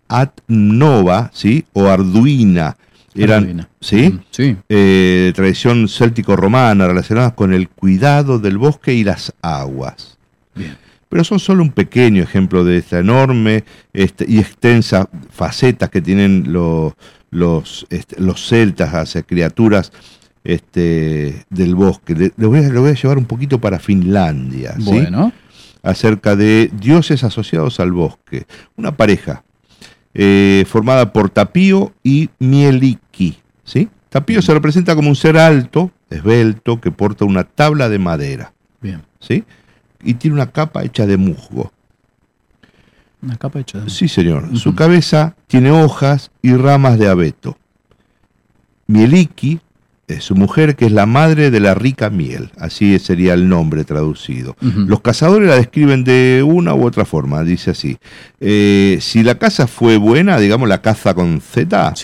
[0.09, 1.66] Ad Nova, ¿sí?
[1.74, 2.74] O Arduina,
[3.14, 3.68] eran, Arduina.
[3.80, 4.18] ¿sí?
[4.30, 4.56] Sí.
[4.70, 10.16] Eh, tradición céltico-romana relacionadas con el cuidado del bosque y las aguas.
[10.55, 10.76] Bien.
[11.10, 16.52] Pero son solo un pequeño ejemplo de esta enorme este, y extensa faceta que tienen
[16.52, 16.94] los,
[17.30, 19.92] los, este, los celtas hacia criaturas
[20.44, 22.14] este, del bosque.
[22.14, 24.74] Le, le voy a, le voy a llevar un poquito para Finlandia.
[24.76, 24.84] ¿sí?
[24.84, 25.32] Bueno.
[25.82, 28.46] Acerca de dioses asociados al bosque.
[28.76, 29.44] Una pareja
[30.12, 33.38] eh, formada por Tapío y Mieliki.
[33.64, 33.88] ¿sí?
[34.10, 38.52] Tapío se representa como un ser alto, esbelto, que porta una tabla de madera.
[38.80, 39.02] Bien.
[39.18, 39.44] ¿sí?
[40.02, 41.72] Y tiene una capa hecha de musgo.
[43.22, 44.56] Una capa hecha de Sí, señor.
[44.58, 47.58] Su cabeza tiene hojas y ramas de abeto.
[48.86, 49.60] Mieliki
[50.20, 52.51] su mujer, que es la madre de la rica miel.
[52.59, 54.56] Así sería el nombre traducido.
[54.60, 57.43] Los cazadores la describen de una u otra forma.
[57.43, 57.97] Dice así.
[58.40, 61.94] eh, si la caza fue buena, digamos la caza con Z,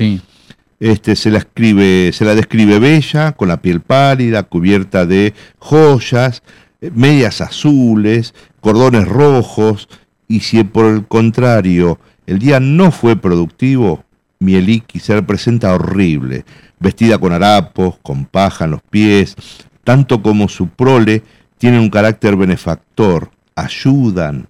[0.81, 6.43] este, se la escribe, se la describe bella, con la piel pálida, cubierta de joyas,
[6.81, 9.89] eh, medias azules, cordones rojos,
[10.27, 14.05] y si por el contrario el día no fue productivo,
[14.41, 16.45] Mieliki se representa horrible,
[16.79, 19.37] vestida con harapos, con paja en los pies,
[19.85, 21.23] tanto como su prole
[21.59, 24.49] tienen un carácter benefactor, ayudan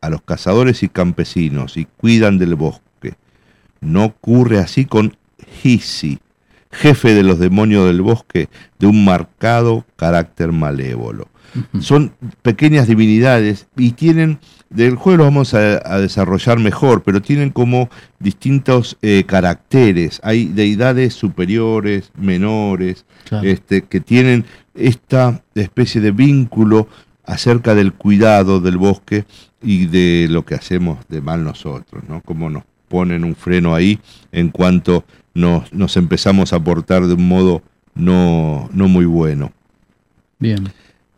[0.00, 3.14] a los cazadores y campesinos y cuidan del bosque.
[3.80, 5.16] No ocurre así con
[5.62, 6.18] Hisi,
[6.72, 8.48] jefe de los demonios del bosque,
[8.80, 11.28] de un marcado carácter malévolo.
[11.80, 12.12] Son
[12.42, 14.40] pequeñas divinidades y tienen,
[14.70, 17.88] del juego lo vamos a, a desarrollar mejor, pero tienen como
[18.18, 20.20] distintos eh, caracteres.
[20.22, 23.46] Hay deidades superiores, menores, Claro.
[23.48, 26.88] este, que tienen esta especie de vínculo
[27.24, 29.24] acerca del cuidado del bosque
[29.62, 32.22] y de lo que hacemos de mal nosotros, ¿no?
[32.22, 33.98] Cómo nos ponen un freno ahí
[34.32, 35.04] en cuanto
[35.34, 37.62] nos, nos empezamos a portar de un modo
[37.94, 39.52] no, no muy bueno.
[40.38, 40.68] Bien.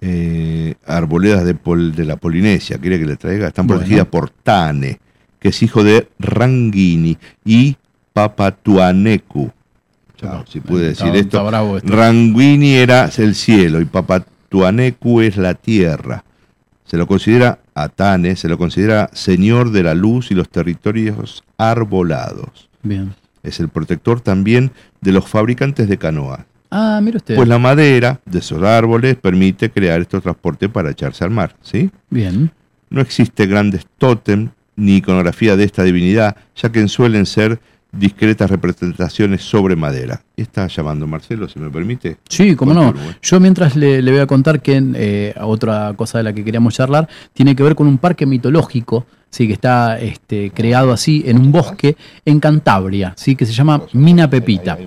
[0.03, 3.81] Eh, arboledas de, pol- de la Polinesia, quiere que le traiga, están Bueno.
[3.81, 4.99] protegidas por Tane,
[5.39, 7.77] que es hijo de Rangini y
[8.15, 9.51] Papatuanecu.
[10.17, 11.81] Chao, si pude está- decir está esto.
[11.85, 16.25] Rangini era el cielo y Papatuanecu es la tierra.
[16.85, 21.45] Se lo considera a Tane, se lo considera señor de la luz y los territorios
[21.59, 22.69] arbolados.
[22.83, 23.15] Bien.
[23.43, 26.41] Es el protector también de los fabricantes de canoas.
[26.71, 27.37] Ah, mire usted.
[27.37, 31.91] Pues la madera de esos árboles permite crear estos transportes para echarse al mar, ¿sí?
[32.11, 32.51] Bien.
[32.91, 37.61] No existe grandes tótem ni iconografía de esta divinidad, ya que suelen ser
[37.93, 40.23] discretas representaciones sobre madera.
[40.37, 42.19] Está llamando Marcelo, si me permite.
[42.29, 42.95] Sí, cómo no.
[43.21, 46.75] Yo mientras le, le voy a contar que eh, otra cosa de la que queríamos
[46.75, 51.39] charlar tiene que ver con un parque mitológico, sí, que está este, creado así en
[51.39, 54.79] un bosque en Cantabria, sí, que se llama Mina Pepita.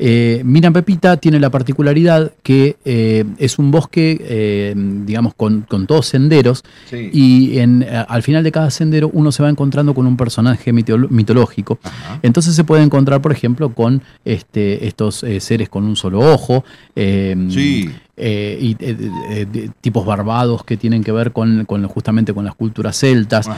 [0.00, 4.72] Eh, Mina Pepita tiene la particularidad que eh, es un bosque, eh,
[5.04, 7.10] digamos, con, con todos senderos, Sí.
[7.12, 11.78] y en, al final de cada sendero uno se va encontrando con un personaje mitológico.
[12.22, 16.64] Entonces se puede encontrar, por ejemplo, con este, estos eh, seres con un solo ojo,
[16.94, 17.90] Sí.
[18.16, 18.96] eh, y eh,
[19.30, 23.48] eh, tipos barbados que tienen que ver con, con justamente con las culturas celtas.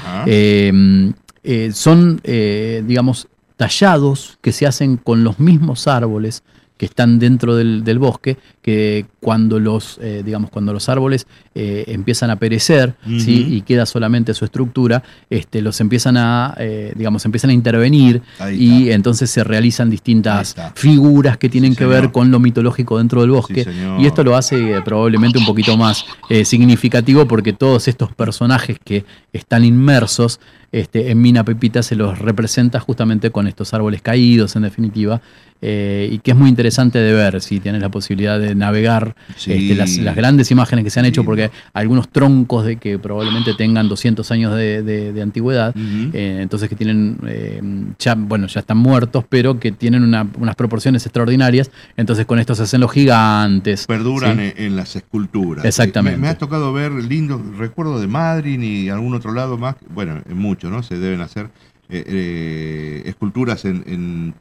[1.72, 3.28] Son, digamos,
[3.60, 6.44] tallados que se hacen con los mismos árboles
[6.78, 12.30] que están dentro del, bosque, que cuando los, eh, digamos, cuando los árboles eh, empiezan
[12.30, 17.52] a perecer, y queda solamente su estructura, este, los empiezan a, eh, digamos, empiezan a
[17.52, 18.22] intervenir
[18.52, 23.30] y entonces se realizan distintas figuras que tienen que ver con lo mitológico dentro del
[23.30, 23.66] bosque.
[23.98, 26.04] y esto lo hace probablemente un poquito más
[26.44, 30.40] significativo porque todos estos personajes que están inmersos
[30.72, 35.20] este, en Mina Pepita se los representa justamente con estos árboles caídos, en definitiva,
[35.60, 39.52] y que es muy interesante de ver si tienes la posibilidad de navegar Sí.
[39.52, 43.54] este, las, las grandes imágenes que se han hecho, porque algunos troncos de que probablemente
[43.54, 47.60] tengan 200 años de, de- de antigüedad, eh, entonces que tienen, eh,
[47.98, 52.54] ya, bueno, ya están muertos, pero que tienen una- unas proporciones extraordinarias, entonces con esto
[52.54, 53.86] se hacen los gigantes.
[53.86, 54.52] Perduran ¿sí?
[54.56, 55.64] en, en las esculturas.
[55.64, 56.16] Exactamente.
[56.18, 59.76] Me, me ha tocado ver lindos recuerdos de Madrid y algún otro lado más.
[59.92, 60.82] Bueno, en muchos, ¿no?
[60.82, 61.50] Se deben hacer
[61.88, 64.34] eh, eh, esculturas en, en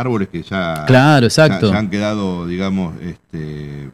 [0.00, 1.66] árboles que ya, Claro, exacto.
[1.68, 3.90] ya- ya han quedado, digamos, este,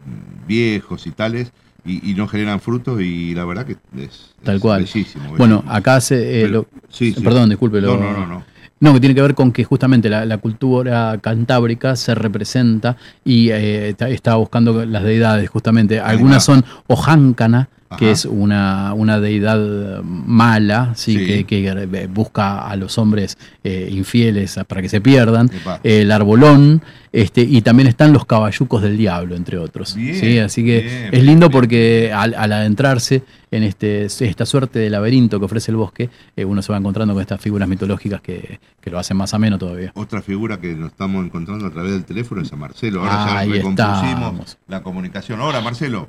[0.46, 1.52] viejos y tales.
[1.86, 4.80] Y, y no generan frutos y la verdad que es, Tal es cual.
[4.84, 5.24] bellísimo.
[5.36, 5.72] Bueno, bellísimo.
[5.76, 6.16] acá se.
[6.40, 7.20] eh, Pero- lo- sí, sí.
[7.20, 7.78] Perdón, disculpe.
[7.82, 8.44] lo- No, no, no, no.
[8.80, 13.50] No, que tiene que ver con que justamente la, la cultura cantábrica se representa y
[13.50, 16.00] eh, está- buscando las deidades, justamente.
[16.00, 21.16] Algunas son Ojáncana, que es una, una deidad mala, ¿sí?
[21.16, 21.44] Sí.
[21.44, 25.50] Que, que, busca a los hombres eh, infieles para que se pierdan.
[25.52, 25.80] Epa.
[25.82, 26.82] El arbolón,
[27.12, 29.94] este, y también están los caballucos del diablo, entre otros.
[29.94, 30.38] Bien, ¿sí?
[30.38, 31.52] Así que bien, es lindo bien.
[31.52, 36.44] porque al, al adentrarse en este, esta suerte de laberinto que ofrece el bosque, eh,
[36.44, 39.92] uno se va encontrando con estas figuras mitológicas que, que lo hacen más ameno todavía.
[39.94, 43.02] Otra figura que nos estamos encontrando a través del teléfono es a Marcelo.
[43.02, 45.40] Ahora Ahí ya recompusimos la comunicación.
[45.40, 46.08] Ahora, Marcelo.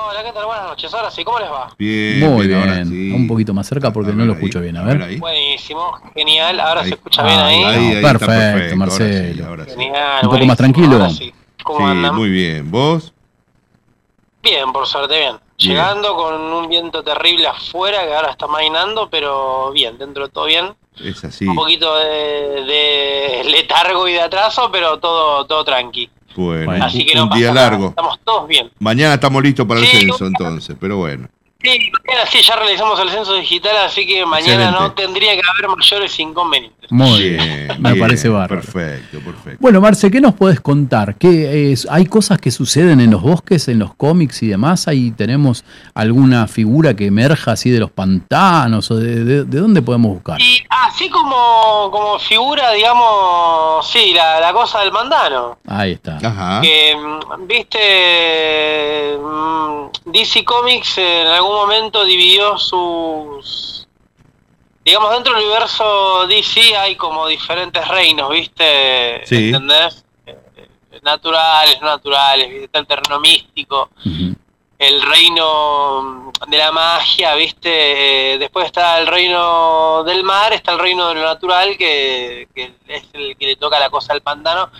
[0.00, 0.44] Hola, ¿qué tal?
[0.46, 0.94] Buenas noches.
[0.94, 1.74] Ahora sí, ¿cómo les va?
[1.76, 2.88] Bien, Muy bien, ahora bien.
[2.88, 3.10] sí.
[3.10, 4.76] Un poquito más cerca porque no lo escucho bien.
[4.76, 5.18] A ver.
[5.18, 6.60] Buenísimo, genial.
[6.60, 6.88] Ahora Ahí.
[6.90, 7.64] se escucha bien ahí.
[7.64, 9.34] Ahí, Perfecto, ahora Marcelo.
[9.34, 9.70] sí, ahora sí.
[9.70, 10.92] Genial, Un poco más tranquilo.
[10.96, 11.32] Ahora sí.
[11.64, 12.14] ¿Cómo Sí, andan?
[12.14, 12.70] muy bien.
[12.70, 13.12] ¿Vos?
[14.42, 15.36] Bien, por suerte, bien.
[15.58, 15.70] Bien.
[15.72, 20.44] Llegando con un viento terrible afuera que ahora está mainando, pero bien, dentro de todo
[20.44, 20.74] bien.
[21.02, 21.46] Es así.
[21.46, 26.08] Un poquito de, de letargo y de atraso, pero todo todo tranqui.
[26.38, 27.88] Bueno, Así un, que no un pasa día nada, largo.
[27.88, 28.70] Estamos todos bien.
[28.78, 31.28] Mañana estamos listos para el censo entonces, pero bueno.
[31.60, 35.76] Sí, mañana sí, ya realizamos el censo digital, así que mañana no tendría que haber
[35.76, 36.92] mayores inconvenientes.
[36.92, 37.68] Muy bien.
[37.80, 38.60] Me bien, parece bárbaro.
[38.60, 39.37] Perfecto, perfecto.
[39.60, 41.16] Bueno, Marce, ¿qué nos puedes contar?
[41.16, 44.86] ¿Qué es, ¿Hay cosas que suceden en los bosques, en los cómics y demás?
[44.86, 45.64] ¿Ahí tenemos
[45.94, 48.88] alguna figura que emerja así de los pantanos?
[48.92, 50.40] ¿O de, de- de dónde podemos buscar?
[50.40, 55.58] Y así como, como figura, digamos, sí, la, la cosa del mandano.
[55.66, 56.18] Ahí está.
[56.22, 56.60] Ajá.
[56.60, 63.77] Que, mm, viste, mm, DC Comics en algún momento dividió sus...
[64.88, 69.20] Digamos, dentro del universo DC hay como diferentes reinos, ¿viste?
[69.26, 69.48] Sí.
[69.48, 70.02] ¿Entendés?
[70.24, 70.34] Eh,
[71.02, 72.64] Naturales, no naturales, ¿viste?
[72.64, 73.90] Está el terreno místico,
[74.78, 78.32] el reino de la magia, ¿viste?
[78.32, 82.72] Eh, después está el reino del mar, está el reino de lo natural, que, que
[82.86, 84.70] es el que le toca la cosa al pantano,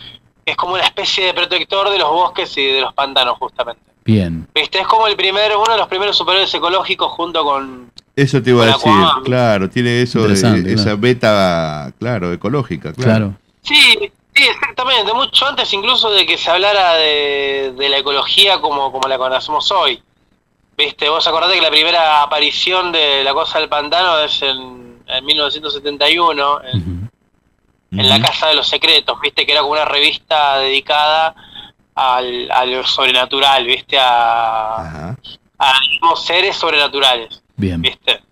[0.43, 3.83] que es como una especie de protector de los bosques y de los pantanos, justamente.
[4.07, 4.49] Bien.
[4.55, 4.79] ¿Viste?
[4.81, 7.93] Es como el primer, uno de los primeros superhéroes ecológicos junto con...
[8.19, 8.93] Eso te iba a decir,
[9.23, 10.99] claro, tiene eso, de, esa claro.
[10.99, 13.11] beta, claro, ecológica, claro.
[13.11, 13.35] Claro.
[13.62, 18.90] Sí, sí, exactamente, mucho antes incluso de que se hablara de, de la ecología como,
[18.90, 20.03] como la conocemos hoy.
[20.77, 21.09] ¿Viste?
[21.09, 26.61] Vos acordate que la primera aparición de la cosa del pantano es en, en 1971,
[26.73, 27.11] en,
[27.93, 29.47] en la Casa de los Secretos, ¿viste?
[29.47, 31.36] Que era como una revista dedicada
[31.95, 33.97] al, a lo sobrenatural, ¿viste?
[33.97, 35.15] A,
[35.59, 35.74] a
[36.16, 37.83] seres sobrenaturales, Bien.
[37.83, 38.23] ¿viste?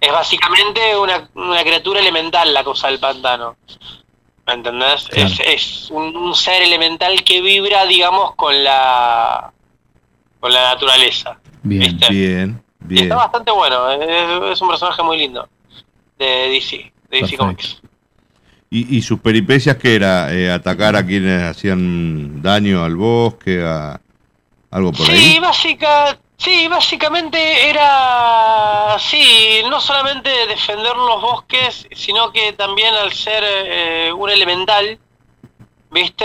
[0.00, 3.56] Es básicamente una, una criatura elemental la cosa del pantano.
[4.46, 5.06] ¿Me entendés?
[5.08, 5.28] Claro.
[5.30, 9.52] Es, es un, un ser elemental que vibra, digamos, con la
[10.40, 11.38] con la naturaleza.
[11.62, 11.96] Bien.
[12.10, 15.48] Bien, Y está bastante bueno, es, es un personaje muy lindo
[16.18, 17.36] de DC, de DC.
[17.38, 17.80] Comics.
[18.68, 20.34] ¿Y, y sus peripecias que era?
[20.34, 23.62] Eh, ¿Atacar a quienes hacían daño al bosque?
[23.64, 23.98] A,
[24.70, 25.38] ¿Algo por Sí, ahí?
[25.38, 33.42] básica, sí, básicamente era, sí, no solamente defender los bosques, sino que también al ser
[33.46, 34.98] eh, un elemental,
[35.90, 36.24] viste,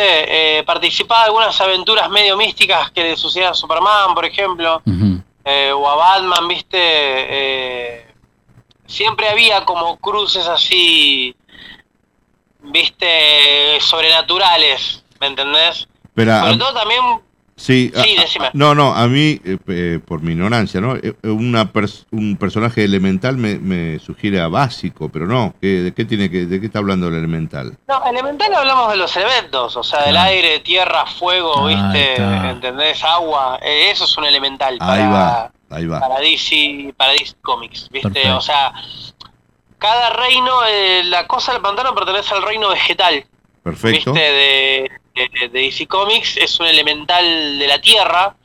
[0.60, 4.82] eh, participaba de algunas aventuras medio místicas que le sucedían a Superman, por ejemplo,
[5.46, 8.06] eh, o a Batman, viste, eh,
[8.88, 11.36] siempre había como cruces así,
[12.62, 15.88] viste, sobrenaturales, ¿me entendés?
[16.14, 17.02] Pero, Sobre a- todo también
[17.60, 18.46] sí, Sí, a- decime.
[18.48, 20.96] a- no, no, a mí, eh, eh, por mi ignorancia, ¿no?
[20.96, 25.54] Eh, Una pers- un personaje elemental me, me sugiere a básico, pero no.
[25.62, 27.78] ¿qué- ¿De qué tiene que, de qué está hablando el elemental?
[27.88, 32.16] No, elemental hablamos de los elementos, o sea, del aire, tierra, fuego, ¿viste?
[32.50, 33.04] ¿Entendés?
[33.04, 36.00] Agua, eh, eso es un elemental para, Ahí va, ahí va.
[36.00, 38.10] para DC, para DC Comics, ¿viste?
[38.10, 38.38] Perfecto.
[38.38, 38.74] O sea,
[39.78, 43.26] cada reino, eh, la cosa del pantano pertenece al reino vegetal,
[43.64, 44.14] Perfecto.
[44.14, 44.32] ¿viste?
[44.32, 48.36] De, de- de DC Comics es un elemental de la tierra,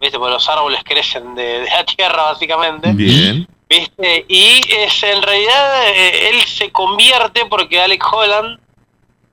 [0.00, 0.18] ¿viste?
[0.18, 2.92] Porque los árboles crecen de, de la tierra, básicamente.
[2.92, 3.46] Bien.
[3.68, 4.26] ¿Viste?
[4.28, 8.58] Y es en realidad eh, él se convierte porque Alec Holland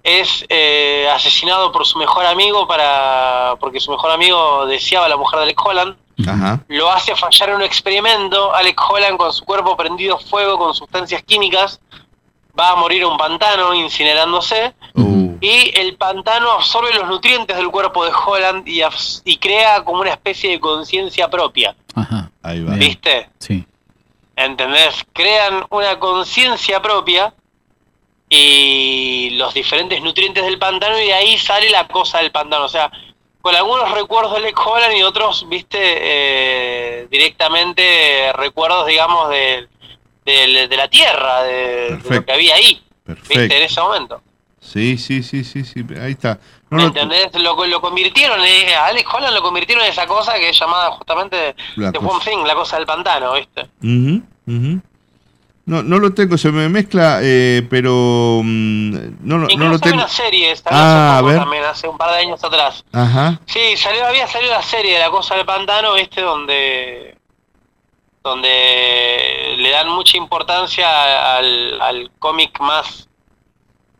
[0.02, 5.18] es eh, asesinado por su mejor amigo para porque su mejor amigo deseaba a la
[5.18, 5.96] mujer de Alec Holland.
[6.26, 6.64] Ajá.
[6.70, 8.54] Lo hace fallar en un experimento.
[8.56, 11.82] Alec Holland con su cuerpo prendido fuego con sustancias químicas
[12.58, 14.74] va a morir un pantano incinerándose.
[15.42, 20.52] Y el pantano absorbe los nutrientes del cuerpo de Holland y, crea como una especie
[20.52, 21.76] de conciencia propia.
[21.96, 22.30] Ajá.
[22.44, 22.74] Ahí va.
[22.76, 23.30] ¿Viste?
[23.40, 23.66] Sí.
[24.36, 25.06] ¿Entendés?
[25.14, 27.34] Crean una conciencia propia
[28.28, 32.66] y los diferentes nutrientes del pantano y de ahí sale la cosa del pantano.
[32.66, 32.92] O sea,
[33.42, 39.70] con algunos recuerdos de Lake Holland y otros, viste, eh, directamente recuerdos, digamos, de,
[40.30, 43.56] de- de la tierra, de, de lo que había ahí, viste, Perfecto.
[43.56, 44.22] en ese momento.
[44.62, 45.84] Sí, sí, sí, sí, sí.
[46.02, 46.38] Ahí está.
[46.70, 47.30] No, ¿Me no, ¿Entendés?
[47.42, 50.92] Lo, lo convirtieron, eh, a Alex Holland lo convirtieron en esa cosa que es llamada
[50.92, 52.12] justamente La The cosa.
[52.16, 53.62] One Thing, la cosa del pantano, ¿viste?
[53.82, 54.82] Ujú, ujú.
[55.66, 58.90] No, no lo tengo, se me mezcla, eh, pero mm,
[59.22, 59.96] no, lo- no Incluso lo tengo.
[59.98, 61.40] una serie, Ah, hace a poco ver.
[61.40, 62.84] también, hace un par de años atrás.
[62.92, 63.40] Ajá.
[63.46, 66.22] Sí, salió, había salido la serie de la cosa del pantano, ¿viste?
[66.22, 67.16] Donde
[68.30, 73.06] donde le dan mucha importancia al, al cómic más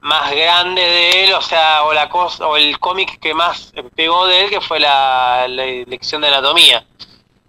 [0.02, 4.28] más grande de él, o sea, o la cosa, o el cómic que más pegó
[4.28, 6.86] de él, que fue la, la lección de anatomía.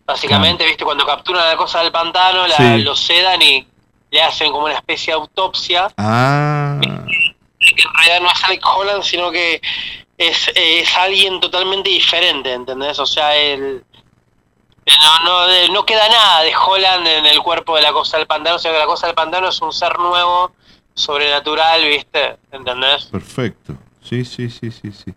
[0.05, 2.79] Básicamente, viste, cuando capturan la cosa del pantano, la, Sí.
[2.83, 3.65] lo sedan y
[4.11, 5.87] le hacen como una especie de autopsia.
[5.97, 9.61] Ah, que en realidad no es Alec Holland, sino que
[10.19, 12.99] es, es alguien totalmente diferente, ¿entendés?
[12.99, 13.85] O sea, él,
[14.99, 18.57] no, no, no queda nada de Holland en el cuerpo de la cosa del pantano,
[18.57, 20.53] o sea que la cosa del pantano es un ser nuevo,
[20.95, 22.37] sobrenatural, ¿viste?
[22.53, 23.07] ¿Entendés?
[23.07, 23.75] perfecto.
[24.03, 25.15] Sí, sí, sí, sí, sí.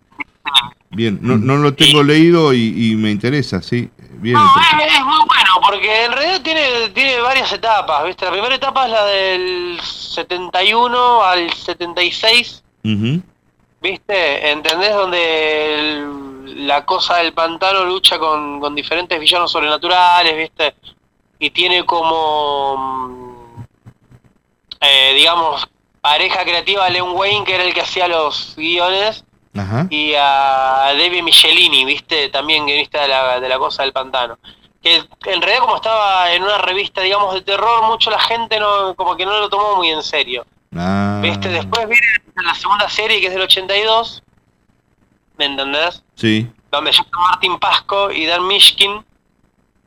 [0.90, 3.90] Bien, no, no lo tengo leído y, y me interesa, sí.
[4.16, 4.36] Bien.
[4.36, 8.24] No, es, es muy bueno, porque en realidad tiene, tiene varias etapas, ¿viste?
[8.26, 13.20] La primera etapa es la del 71 al 76, Ujú.
[13.80, 14.50] ¿viste?
[14.52, 14.94] ¿Entendés?
[14.94, 20.74] Donde el- la cosa del pantano lucha con, con diferentes villanos sobrenaturales, ¿viste?
[21.38, 23.64] Y tiene como, mm,
[24.80, 25.66] eh, digamos,
[26.00, 29.24] pareja creativa a Len Wayne, que era el que hacía los guiones,
[29.56, 29.86] Ajá.
[29.88, 32.28] y a David Michelini, ¿viste?
[32.28, 34.38] También guionista de la, de la cosa del pantano.
[34.82, 38.94] Que en realidad como estaba en una revista, digamos, de terror, mucho la gente no
[38.94, 40.44] como que no lo tomó muy en serio.
[40.76, 41.48] Ah, ¿Viste?
[41.48, 42.06] Después viene
[42.44, 44.22] la segunda serie, que es del 82,
[45.38, 46.03] ¿me entendés?
[46.14, 46.46] Sí.
[46.70, 49.04] Donde ya está Martin Pasco y Dan Mishkin,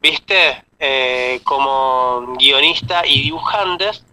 [0.02, 0.64] ¿viste?
[0.80, 4.06] Eh, como guionista y dibujantes,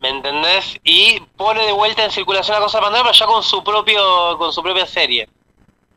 [0.00, 0.78] ¿me entendés?
[0.82, 4.36] Y pone de vuelta en circulación la cosa del pantano, pero ya con su propio
[4.36, 5.28] con su propia serie.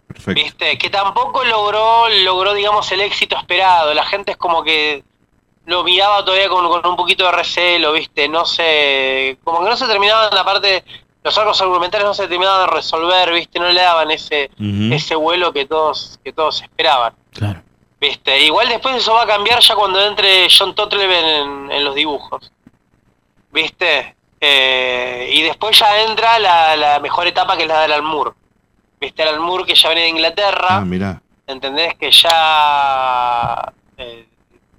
[0.07, 0.33] Perfecto.
[0.33, 0.77] ¿Viste?
[0.77, 3.93] Que tampoco logró, logró, digamos, el éxito esperado.
[3.93, 5.03] La gente es como que
[5.65, 8.27] lo miraba todavía con, con un poquito de recelo, ¿viste?
[8.27, 10.83] No sé, como que no se terminaban, aparte,
[11.23, 13.59] los arcos argumentales no se terminaban de resolver, ¿viste?
[13.59, 14.51] No le daban ese,
[14.91, 17.13] ese vuelo que todos, que todos esperaban.
[17.31, 17.61] Claro.
[17.99, 18.41] ¿Viste?
[18.41, 22.51] Igual después eso va a cambiar ya cuando entre John Totleben en, en los dibujos.
[23.51, 24.15] ¿Viste?
[24.41, 28.31] Eh, y después ya entra la, la mejor etapa que es la de Alan Moore.
[28.99, 29.23] ¿Viste?
[29.23, 30.67] Alan Moore que ya viene de Inglaterra.
[30.69, 31.21] Ah, mirá.
[31.47, 31.95] ¿entendés?
[31.95, 34.27] Que ya eh,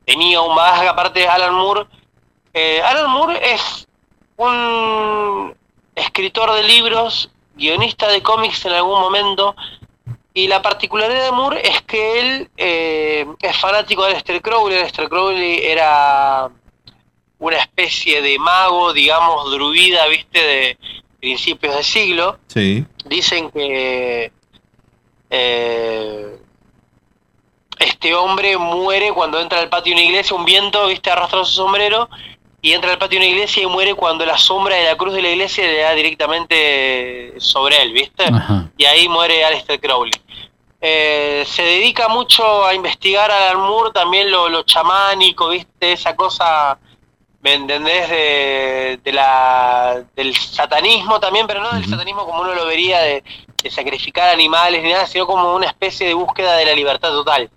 [0.05, 1.87] tenía un bagaje aparte de Alan Moore.
[2.53, 3.89] Eh, Alan Moore es
[4.37, 5.55] un
[5.95, 9.55] escritor de libros, guionista de cómics en algún momento,
[10.33, 14.79] y la particularidad de Moore es que él eh, es fanático de Aleister Crowley.
[14.79, 16.51] Aleister Crowley era
[17.39, 20.79] una especie de mago, digamos, druida, viste, de
[21.21, 22.85] principios de siglo Sí.
[23.07, 24.33] dicen que
[25.31, 26.39] eh,
[27.79, 31.53] este hombre muere cuando entra al patio de una iglesia, un viento, viste, arrastra su
[31.53, 32.09] sombrero,
[32.65, 35.12] y entra al patio de una iglesia y muere cuando la sombra de la cruz
[35.12, 38.70] de la iglesia le da directamente sobre él, viste, Ajá.
[38.78, 40.15] y ahí muere Aleister Crowley.
[40.81, 46.16] Eh, se dedica mucho a investigar a Alan Moore, también lo, lo chamánico, viste, esa
[46.16, 46.78] cosa,
[47.43, 48.09] ¿me entendés?
[48.09, 53.23] De, de la, del satanismo también, pero no del satanismo como uno lo vería de,
[53.62, 57.51] de sacrificar animales ni nada, sino como una especie de búsqueda de la libertad total,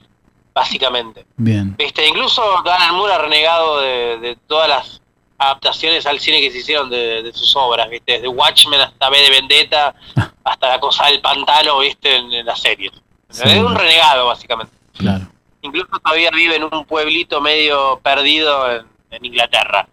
[0.58, 1.26] básicamente.
[1.38, 1.76] Bien.
[1.78, 2.08] ¿Viste?
[2.08, 5.02] Incluso Alan Moore ha renegado de, de todas las
[5.38, 8.14] adaptaciones al cine que se hicieron de, de sus obras, ¿viste?
[8.14, 9.94] Desde Watchmen hasta B de Vendetta,
[10.44, 12.16] hasta la cosa del pantano, ¿viste?
[12.18, 12.92] En, en las series.
[13.30, 14.74] Es un renegado, básicamente.
[14.98, 15.28] Claro.
[15.62, 19.88] Incluso todavía vive en un pueblito medio perdido en, en Inglaterra.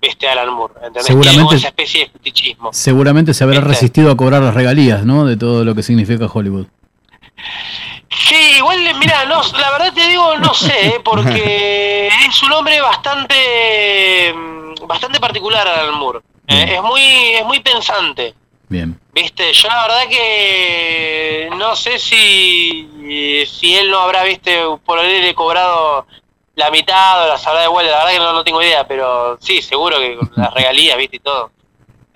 [0.00, 0.28] ¿Viste?
[0.28, 0.74] Alan Moore.
[0.76, 1.06] ¿entendés?
[1.06, 2.72] Seguramente- esa especie de fetichismo.
[2.72, 3.68] Seguramente se habrá Este.
[3.68, 5.24] resistido a cobrar las regalías, ¿no?
[5.24, 6.66] De todo lo que significa Hollywood.
[8.10, 11.00] Sí, igual, mira, no, la verdad te digo, no sé, ¿eh?
[11.04, 16.20] porque es un hombre bastante mm, bastante particular, Alan Moore.
[16.46, 18.34] Eh, es muy es muy pensante,
[18.68, 18.98] Bien.
[19.12, 19.52] ¿viste?
[19.52, 24.58] Yo la verdad que no sé si si él no habrá, ¿viste?
[24.84, 26.06] Por haberle cobrado
[26.54, 29.62] la mitad o las habrá devuelto, la verdad que no, no tengo idea, pero sí,
[29.62, 31.16] seguro que con las regalías, ¿viste?
[31.16, 31.50] Y todo.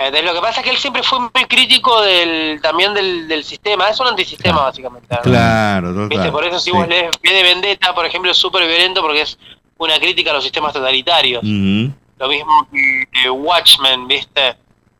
[0.09, 3.45] Eh, lo que pasa es que él siempre fue muy crítico del también del, del
[3.45, 5.17] sistema, es un antisistema básicamente.
[5.23, 6.31] Claro, ¿Viste?
[6.33, 6.77] Por eso si Sí.
[6.77, 9.39] vos lees V de Vendetta, por ejemplo, es súper violento porque es
[9.79, 11.43] una crítica a los sistemas totalitarios.
[11.45, 14.57] Lo mismo que Watchmen, ¿viste?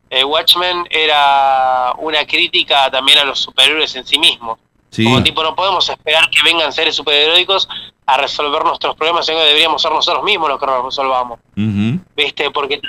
[0.09, 4.59] Eh, Watchmen era una crítica también a los superhéroes en sí mismos.
[4.91, 5.03] Sí.
[5.05, 7.67] Como tipo, no podemos esperar que vengan seres superheroicos
[8.05, 11.39] a resolver nuestros problemas, sino que deberíamos ser nosotros mismos los que los resolvamos.
[12.15, 12.51] ¿Viste?
[12.51, 12.81] Porque,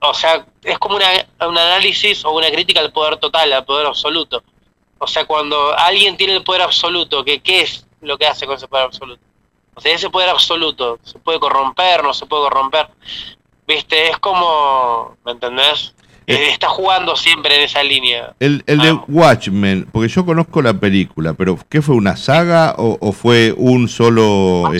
[0.00, 1.06] o sea, es como una,
[1.46, 4.42] un análisis o una crítica al poder total, al poder absoluto.
[4.98, 8.56] O sea, cuando alguien tiene el poder absoluto, ¿qué, ¿qué es lo que hace con
[8.56, 9.22] ese poder absoluto?
[9.74, 12.88] O sea, ese poder absoluto se puede corromper, no se puede corromper.
[13.66, 14.10] ¿Viste?
[14.10, 15.94] Es como, ¿me entendés?
[16.26, 18.34] Eh, Está jugando siempre en esa línea.
[18.40, 22.96] El, el de Watchmen, porque yo conozco la película, pero ¿qué fue una saga o,
[23.00, 24.72] o fue un solo...
[24.74, 24.78] eh,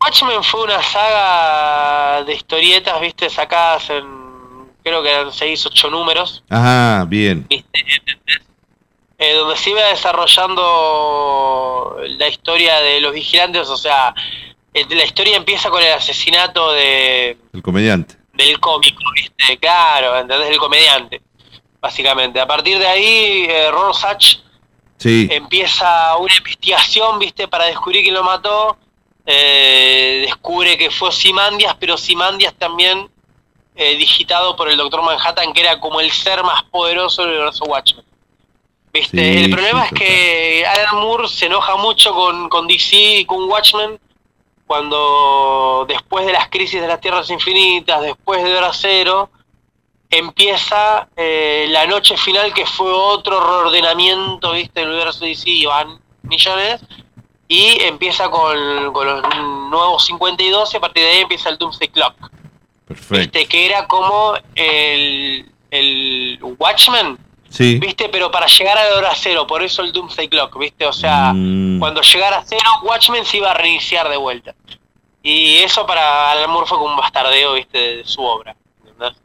[0.00, 3.30] Watchmen fue una saga de historietas, ¿viste?
[3.30, 4.04] Sacadas en,
[4.82, 6.42] creo que eran 6, 8 números.
[6.50, 7.46] Ah, bien.
[7.48, 7.84] ¿viste?
[9.20, 14.14] Eh, donde se iba desarrollando la historia de los vigilantes, o sea,
[14.74, 18.14] la historia empieza con el asesinato de, El comediante.
[18.38, 19.58] Del cómico, ¿viste?
[19.58, 20.48] Claro, ¿entendés?
[20.48, 21.20] Del comediante,
[21.80, 22.40] básicamente.
[22.40, 23.92] A partir de ahí, eh, Ron
[24.96, 25.28] Sí.
[25.30, 27.46] empieza una investigación, ¿viste?
[27.48, 28.76] Para descubrir quién lo mató.
[29.26, 33.10] Eh, descubre que fue Simandias, pero Simandias también
[33.74, 37.64] eh, digitado por el Doctor Manhattan, que era como el ser más poderoso del universo
[37.64, 38.04] Watchmen.
[38.92, 39.34] ¿Viste?
[39.34, 43.24] Sí, el problema sí, es que Alan Moore se enoja mucho con, con DC y
[43.24, 44.00] con Watchmen
[44.68, 49.30] cuando después de las crisis de las Tierras Infinitas, después de Hora Cero,
[50.10, 55.98] empieza eh, la noche final que fue otro reordenamiento, viste, del universo DC, y van
[56.22, 56.82] millones,
[57.48, 59.22] y empieza con, con los
[59.70, 62.30] nuevos 52 y a partir de ahí empieza el Doomsday Clock,
[62.86, 63.16] Perfecto.
[63.16, 67.18] viste, que era como el, el Watchmen,
[67.50, 67.78] Sí.
[67.78, 70.92] viste, pero para llegar a la hora cero, por eso el Doomsday Clock, viste, o
[70.92, 74.54] sea, Mm, cuando llegara a cero, Watchmen se iba a reiniciar de vuelta.
[75.22, 78.54] Y eso para Alan Moore fue como un bastardeo, viste, de, de su obra.
[78.84, 79.16] ¿entendés?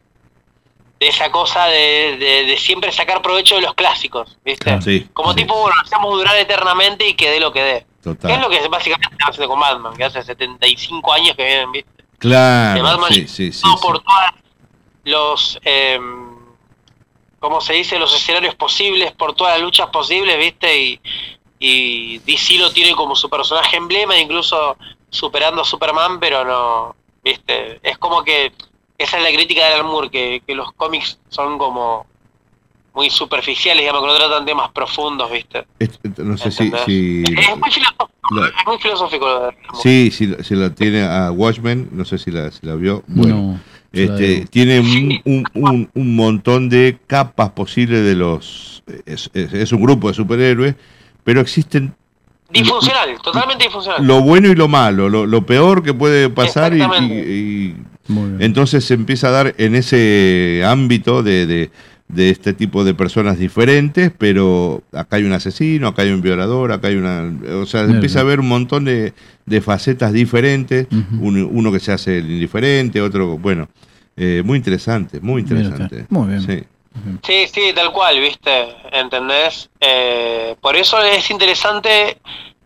[1.00, 4.82] De esa cosa de, de- de siempre sacar provecho de los clásicos, viste.
[4.82, 7.86] Sí, Como sí, tipo, bueno, hacemos durar eternamente y que dé lo que dé.
[8.02, 8.30] Total.
[8.30, 11.72] Que es lo que básicamente está haciendo con Batman, que hace 75 años que vienen,
[11.72, 11.92] viste.
[12.20, 13.62] Claro, Batman sí, sí, sí.
[13.62, 13.82] pasó sí.
[13.86, 14.22] por todos
[15.06, 16.00] los, eh,
[17.44, 18.00] ¿cómo se dice?
[18.00, 20.80] Los escenarios posibles, por todas las luchas posibles, ¿viste?
[20.80, 21.00] Y,
[21.60, 24.78] y DC lo tiene como su personaje emblema, incluso
[25.10, 27.82] superando a Superman, pero no, ¿viste?
[27.84, 28.54] Es como que
[28.98, 32.06] esa es la crítica de Alan Moore, que, que los cómics son como
[32.94, 35.66] muy superficiales, digamos, que no tratan temas profundos, ¿viste?
[35.80, 39.82] Es- no sé si, Es muy filosófico, la- es muy filosófico lo de Alan Moore.
[39.84, 43.04] sí, si, si la tiene a Watchmen, no sé si la, si la vio.
[43.08, 43.60] Bueno, No,
[43.94, 48.84] este, tiene un, un- un- un montón de capas posibles de los...
[49.06, 50.76] Es, es- es un grupo de superhéroes,
[51.24, 51.94] pero existen
[52.52, 54.06] Disfuncional, totalmente disfuncional.
[54.06, 57.76] lo bueno y lo malo, lo, lo peor que puede pasar y,
[58.40, 61.72] entonces se empieza a dar en ese ámbito de, de-
[62.10, 66.72] de este tipo de personas diferentes, pero acá hay un asesino, acá hay un violador,
[66.72, 67.32] acá hay una...
[67.56, 69.14] O sea, empieza a haber un montón de,
[69.46, 70.88] de facetas diferentes,
[71.20, 73.68] uno, uno que se hace el indiferente, otro, bueno,
[74.16, 76.06] eh, muy interesante, muy interesante.
[76.10, 76.42] Muy bien.
[76.42, 76.64] Sí.
[77.24, 78.76] Sí, sí, tal cual, ¿viste?
[78.92, 79.70] ¿Entendés?
[79.80, 82.20] Eh, por eso es interesante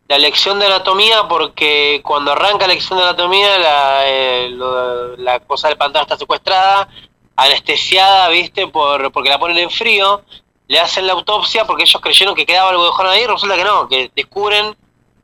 [0.10, 5.40] la lección de anatomía, porque cuando arranca la lección de anatomía, la, eh, lo- la
[5.40, 6.90] cosa del pantano está secuestrada,
[7.38, 8.68] anestesiada, ¿viste?
[8.68, 10.22] Por, porque la ponen en frío,
[10.68, 13.64] le hacen la autopsia porque ellos creyeron que quedaba algo de Juan ahí, resulta que
[13.64, 14.76] no, que descubren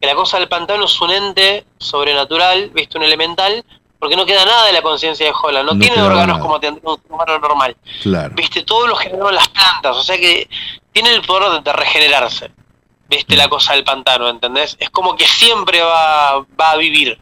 [0.03, 2.97] que la cosa del pantano es un ente sobrenatural, ¿viste?
[2.97, 3.63] Un elemental,
[3.99, 6.39] porque no queda nada de la conciencia de Holland, no, No tiene órganos nada.
[6.41, 8.34] como tendría un humano normal Claro.
[8.35, 10.49] viste, todo lo generaron las plantas, o sea que
[10.91, 12.51] tiene el poder de, de regenerarse,
[13.07, 14.75] viste, la cosa del pantano, ¿entendés?
[14.77, 17.17] Es como que siempre va, va a vivir,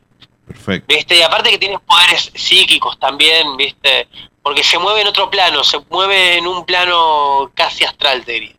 [0.47, 0.87] Perfecto.
[0.91, 4.07] viste, y aparte que tiene poderes psíquicos también, viste,
[4.41, 8.55] porque se mueve en otro plano, se mueve en un plano casi astral, te diría.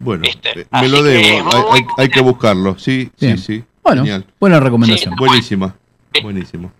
[0.00, 0.60] Bueno, ¿Viste?
[0.60, 3.36] eh, me lo que debo, hay, muy hay- hay que buscarlo, sí, Bien.
[3.38, 3.64] sí, sí.
[3.82, 4.26] Bueno, Genial.
[4.38, 5.14] buena recomendación.
[5.16, 5.74] Buenísima,
[6.22, 6.70] buenísimo.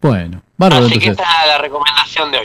[0.00, 1.24] Bueno, bárbaro Así que entonces.
[1.26, 2.44] esta es la recomendación de hoy.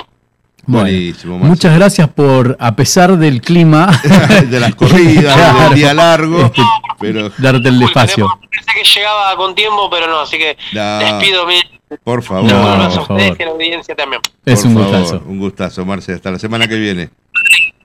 [0.65, 1.49] Bueno, Buenísimo, Marce.
[1.49, 3.89] muchas gracias por, a pesar del clima,
[4.49, 5.59] de las corridas, Claro.
[5.69, 6.61] del día largo, Este,
[6.99, 8.27] pero darte el espacio.
[8.51, 10.99] Pensé que llegaba con tiempo, pero no, así que No.
[10.99, 11.63] les pido mil
[12.03, 13.35] por favor, No, a por ustedes favor.
[13.39, 14.21] y a la audiencia también.
[14.45, 15.23] Es por un favor, gustazo.
[15.25, 16.13] Un gustazo, Marce.
[16.13, 17.09] Hasta la semana que viene.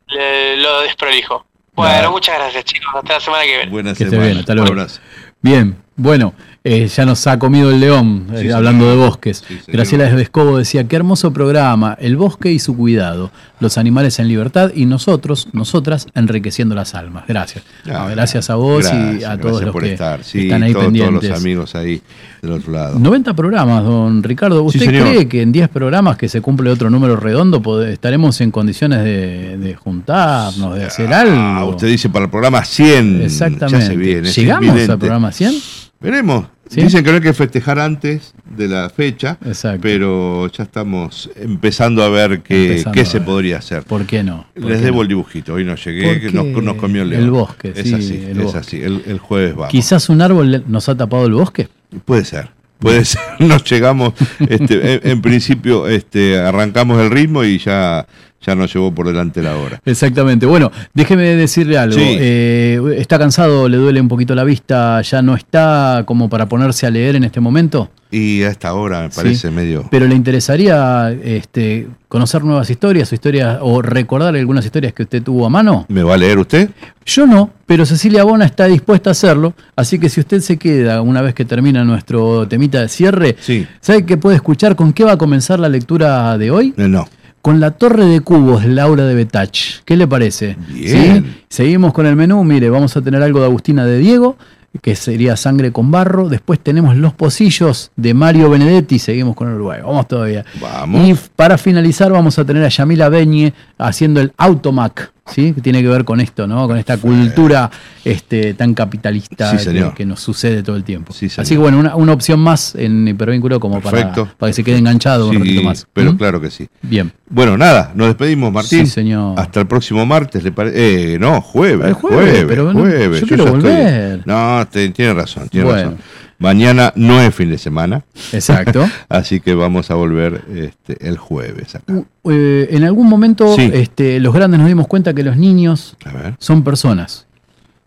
[0.09, 1.47] Le- lo desprolijo.
[1.77, 2.89] Bueno, muchas gracias, chicos.
[2.95, 3.71] Hasta la semana que viene.
[3.71, 4.27] Buena Que esté semana.
[4.29, 4.71] bien, hasta luego.
[4.73, 5.01] Un abrazo.
[5.43, 6.35] Bien, bueno,
[6.67, 9.45] eh, ya nos ha comido el león, eh, Sí, hablando de bosques.
[9.47, 9.59] Sí.
[9.67, 13.31] Graciela Escobo decía, qué hermoso programa, el bosque y su cuidado,
[13.61, 17.25] los animales en libertad y nosotros, nosotras, enriqueciendo las almas.
[17.29, 17.65] Gracias.
[17.93, 20.25] Ah, gracias a vos y a todos los que estar.
[20.25, 21.21] Sí, están ahí todo- pendientes.
[21.21, 22.01] Todos los amigos ahí
[22.41, 22.99] del otro lado.
[22.99, 24.63] 90 programas, don Ricardo.
[24.63, 29.05] ¿Usted cree que en 10 programas que se cumple otro número redondo estaremos en condiciones
[29.05, 31.73] de, de juntarnos, de hacer Ah, algo?
[31.73, 33.21] usted dice para el programa 100.
[33.23, 33.81] Exactamente.
[33.81, 34.31] Ya se viene.
[34.31, 35.55] ¿Llegamos al programa 100?
[36.01, 36.47] Veremos.
[36.69, 36.81] ¿Sí?
[36.83, 39.81] Dicen que no hay que festejar antes de la fecha, Exacto.
[39.83, 43.27] pero ya estamos empezando a ver qué, Empezando qué a se ver.
[43.27, 43.83] podría hacer.
[43.85, 44.47] ¿Por qué no?
[44.55, 45.03] ¿Por Les qué debo no?
[45.03, 46.21] el dibujito, hoy no llegué, ¿Por
[46.55, 47.23] que nos, comió el león.
[47.25, 48.59] El bosque, es sí, así, el es bosque.
[48.59, 49.71] así, el, el jueves vamos.
[49.71, 51.69] Quizás un árbol nos ha tapado el bosque.
[52.05, 53.21] Puede ser, puede ser.
[53.41, 54.15] Nos llegamos,
[54.49, 58.07] este, en, en principio este, arrancamos el ritmo y ya,
[58.47, 59.81] ya nos llevó por delante la hora.
[59.85, 60.47] Exactamente.
[60.47, 61.97] Bueno, déjeme decirle algo.
[61.99, 62.05] Sí.
[62.19, 63.69] Eh, ¿Está cansado?
[63.69, 65.01] ¿Le duele un poquito la vista?
[65.03, 67.91] ¿Ya no está como para ponerse a leer en este momento?
[68.11, 69.55] Y a esta hora me parece Sí.
[69.55, 69.89] medio...
[69.91, 75.21] Pero le interesaría este, conocer nuevas historias o historias o recordar algunas historias que usted
[75.23, 75.85] tuvo a mano.
[75.89, 76.71] ¿Me va a leer usted?
[77.07, 81.03] Yo no, pero Cecilia Bona está dispuesta a hacerlo, así que si usted se queda
[81.03, 83.37] una vez que termina nuestro temita de cierre,
[83.81, 84.77] ¿sabe qué puede escuchar?
[84.77, 86.73] ¿Con qué va a comenzar la lectura de hoy?
[86.77, 87.09] Eh, no.
[87.45, 89.83] Con la Torre de Cubos, Laura de Betach.
[89.85, 90.57] ¿Qué le parece?
[90.67, 91.25] Bien.
[91.25, 91.45] ¿Sí?
[91.51, 92.43] Seguimos con el menú.
[92.43, 94.39] Mire, vamos a tener algo de Agustina de Diego,
[94.81, 96.31] que sería Sangre con Barro.
[96.31, 98.99] Después tenemos Los Pocillos de Mario Benedetti.
[98.99, 99.83] Seguimos con Uruguay.
[99.85, 100.43] Vamos todavía.
[100.59, 101.07] Vamos.
[101.07, 105.13] Y para finalizar, vamos a tener a Yamila Beñe haciendo el Automac.
[105.27, 105.53] ¿Sí?
[105.55, 106.67] Que tiene que ver con esto, ¿no?
[106.69, 107.71] Con esta cultura
[108.05, 111.15] este, tan capitalista Sí, que- nos sucede todo el tiempo.
[111.15, 114.77] Así que bueno, una, una opción más en hipervínculo como para, para que se quede
[114.79, 115.87] enganchado un ratito más.
[115.95, 116.17] Pero ¿Mm?
[116.19, 116.69] claro que sí.
[116.83, 117.11] Bien.
[117.31, 118.87] Bueno, nada, nos despedimos, Martín.
[118.87, 119.41] Sí, señor.
[119.41, 121.15] Hasta el próximo martes, ¿le parece?
[121.15, 121.95] Eh, no, jueves.
[121.95, 123.21] Jueves, jueves, pero no, jueves.
[123.23, 124.23] yo quiero estoy- volver.
[124.27, 125.83] No, te- tiene razón, tiene Bueno.
[125.93, 125.99] razón.
[126.45, 128.05] Mañana no es fin de semana.
[128.33, 128.87] Exacto.
[129.09, 131.93] Así que vamos a volver este, el jueves acá.
[132.25, 133.71] Eh, en algún momento Sí.
[133.73, 135.97] este, los grandes nos dimos cuenta que los niños
[136.39, 137.27] son personas.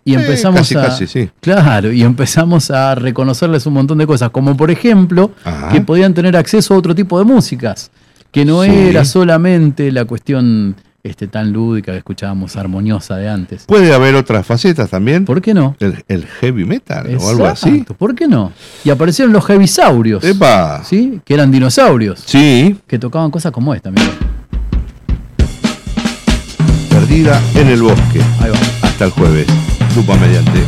[0.04, 0.82] Y Eh, empezamos casi, a.
[0.84, 1.30] casi, sí.
[1.42, 5.70] Claro, y empezamos a reconocerles un montón de cosas, como por ejemplo, Ajá.
[5.70, 7.92] que podían tener acceso a otro tipo de músicas,
[8.32, 8.70] que no Sí.
[8.72, 10.76] era solamente la cuestión
[11.08, 13.66] este, tan lúdica que escuchábamos, armoniosa de antes.
[13.66, 15.26] Puede haber otras facetas también.
[15.26, 15.76] ¿Por qué no?
[15.80, 17.86] El, el heavy metal o algo así.
[17.98, 18.52] ¿Por qué no?
[18.84, 20.24] Y aparecieron los heavisaurios.
[20.24, 20.84] Epa.
[20.84, 21.22] ¿Sí?
[21.26, 22.24] Que eran dinosaurios.
[22.26, 22.78] Sí.
[22.88, 24.08] Que tocaban cosas como esta, mira.
[26.90, 28.22] Perdida en el bosque.
[28.40, 28.88] Ahí va.
[28.88, 29.48] Hasta el jueves.
[29.96, 30.64] Lupa mediante.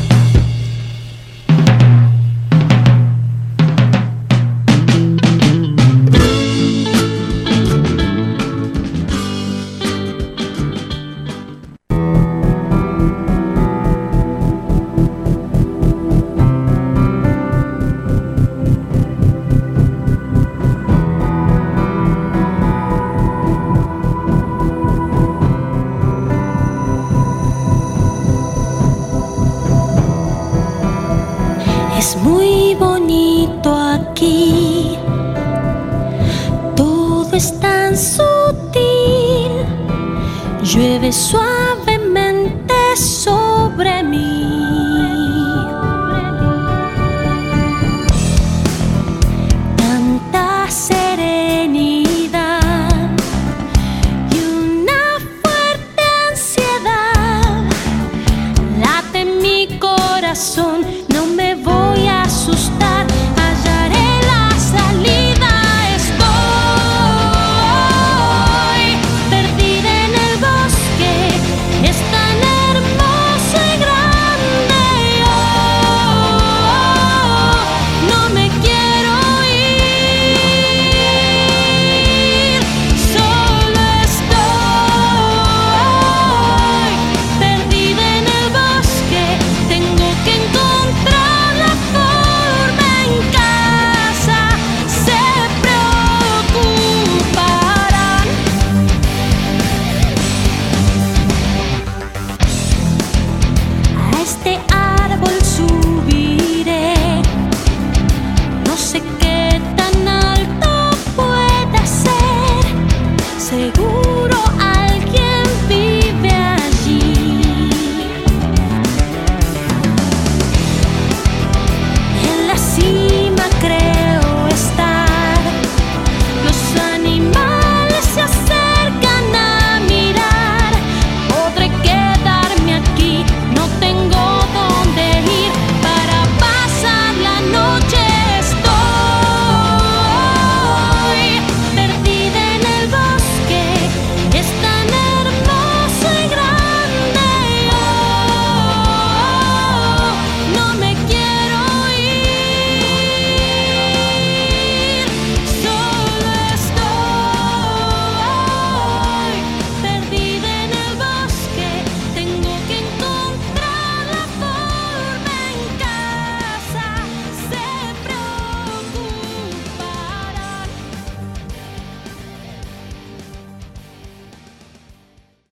[41.09, 41.58] 你说。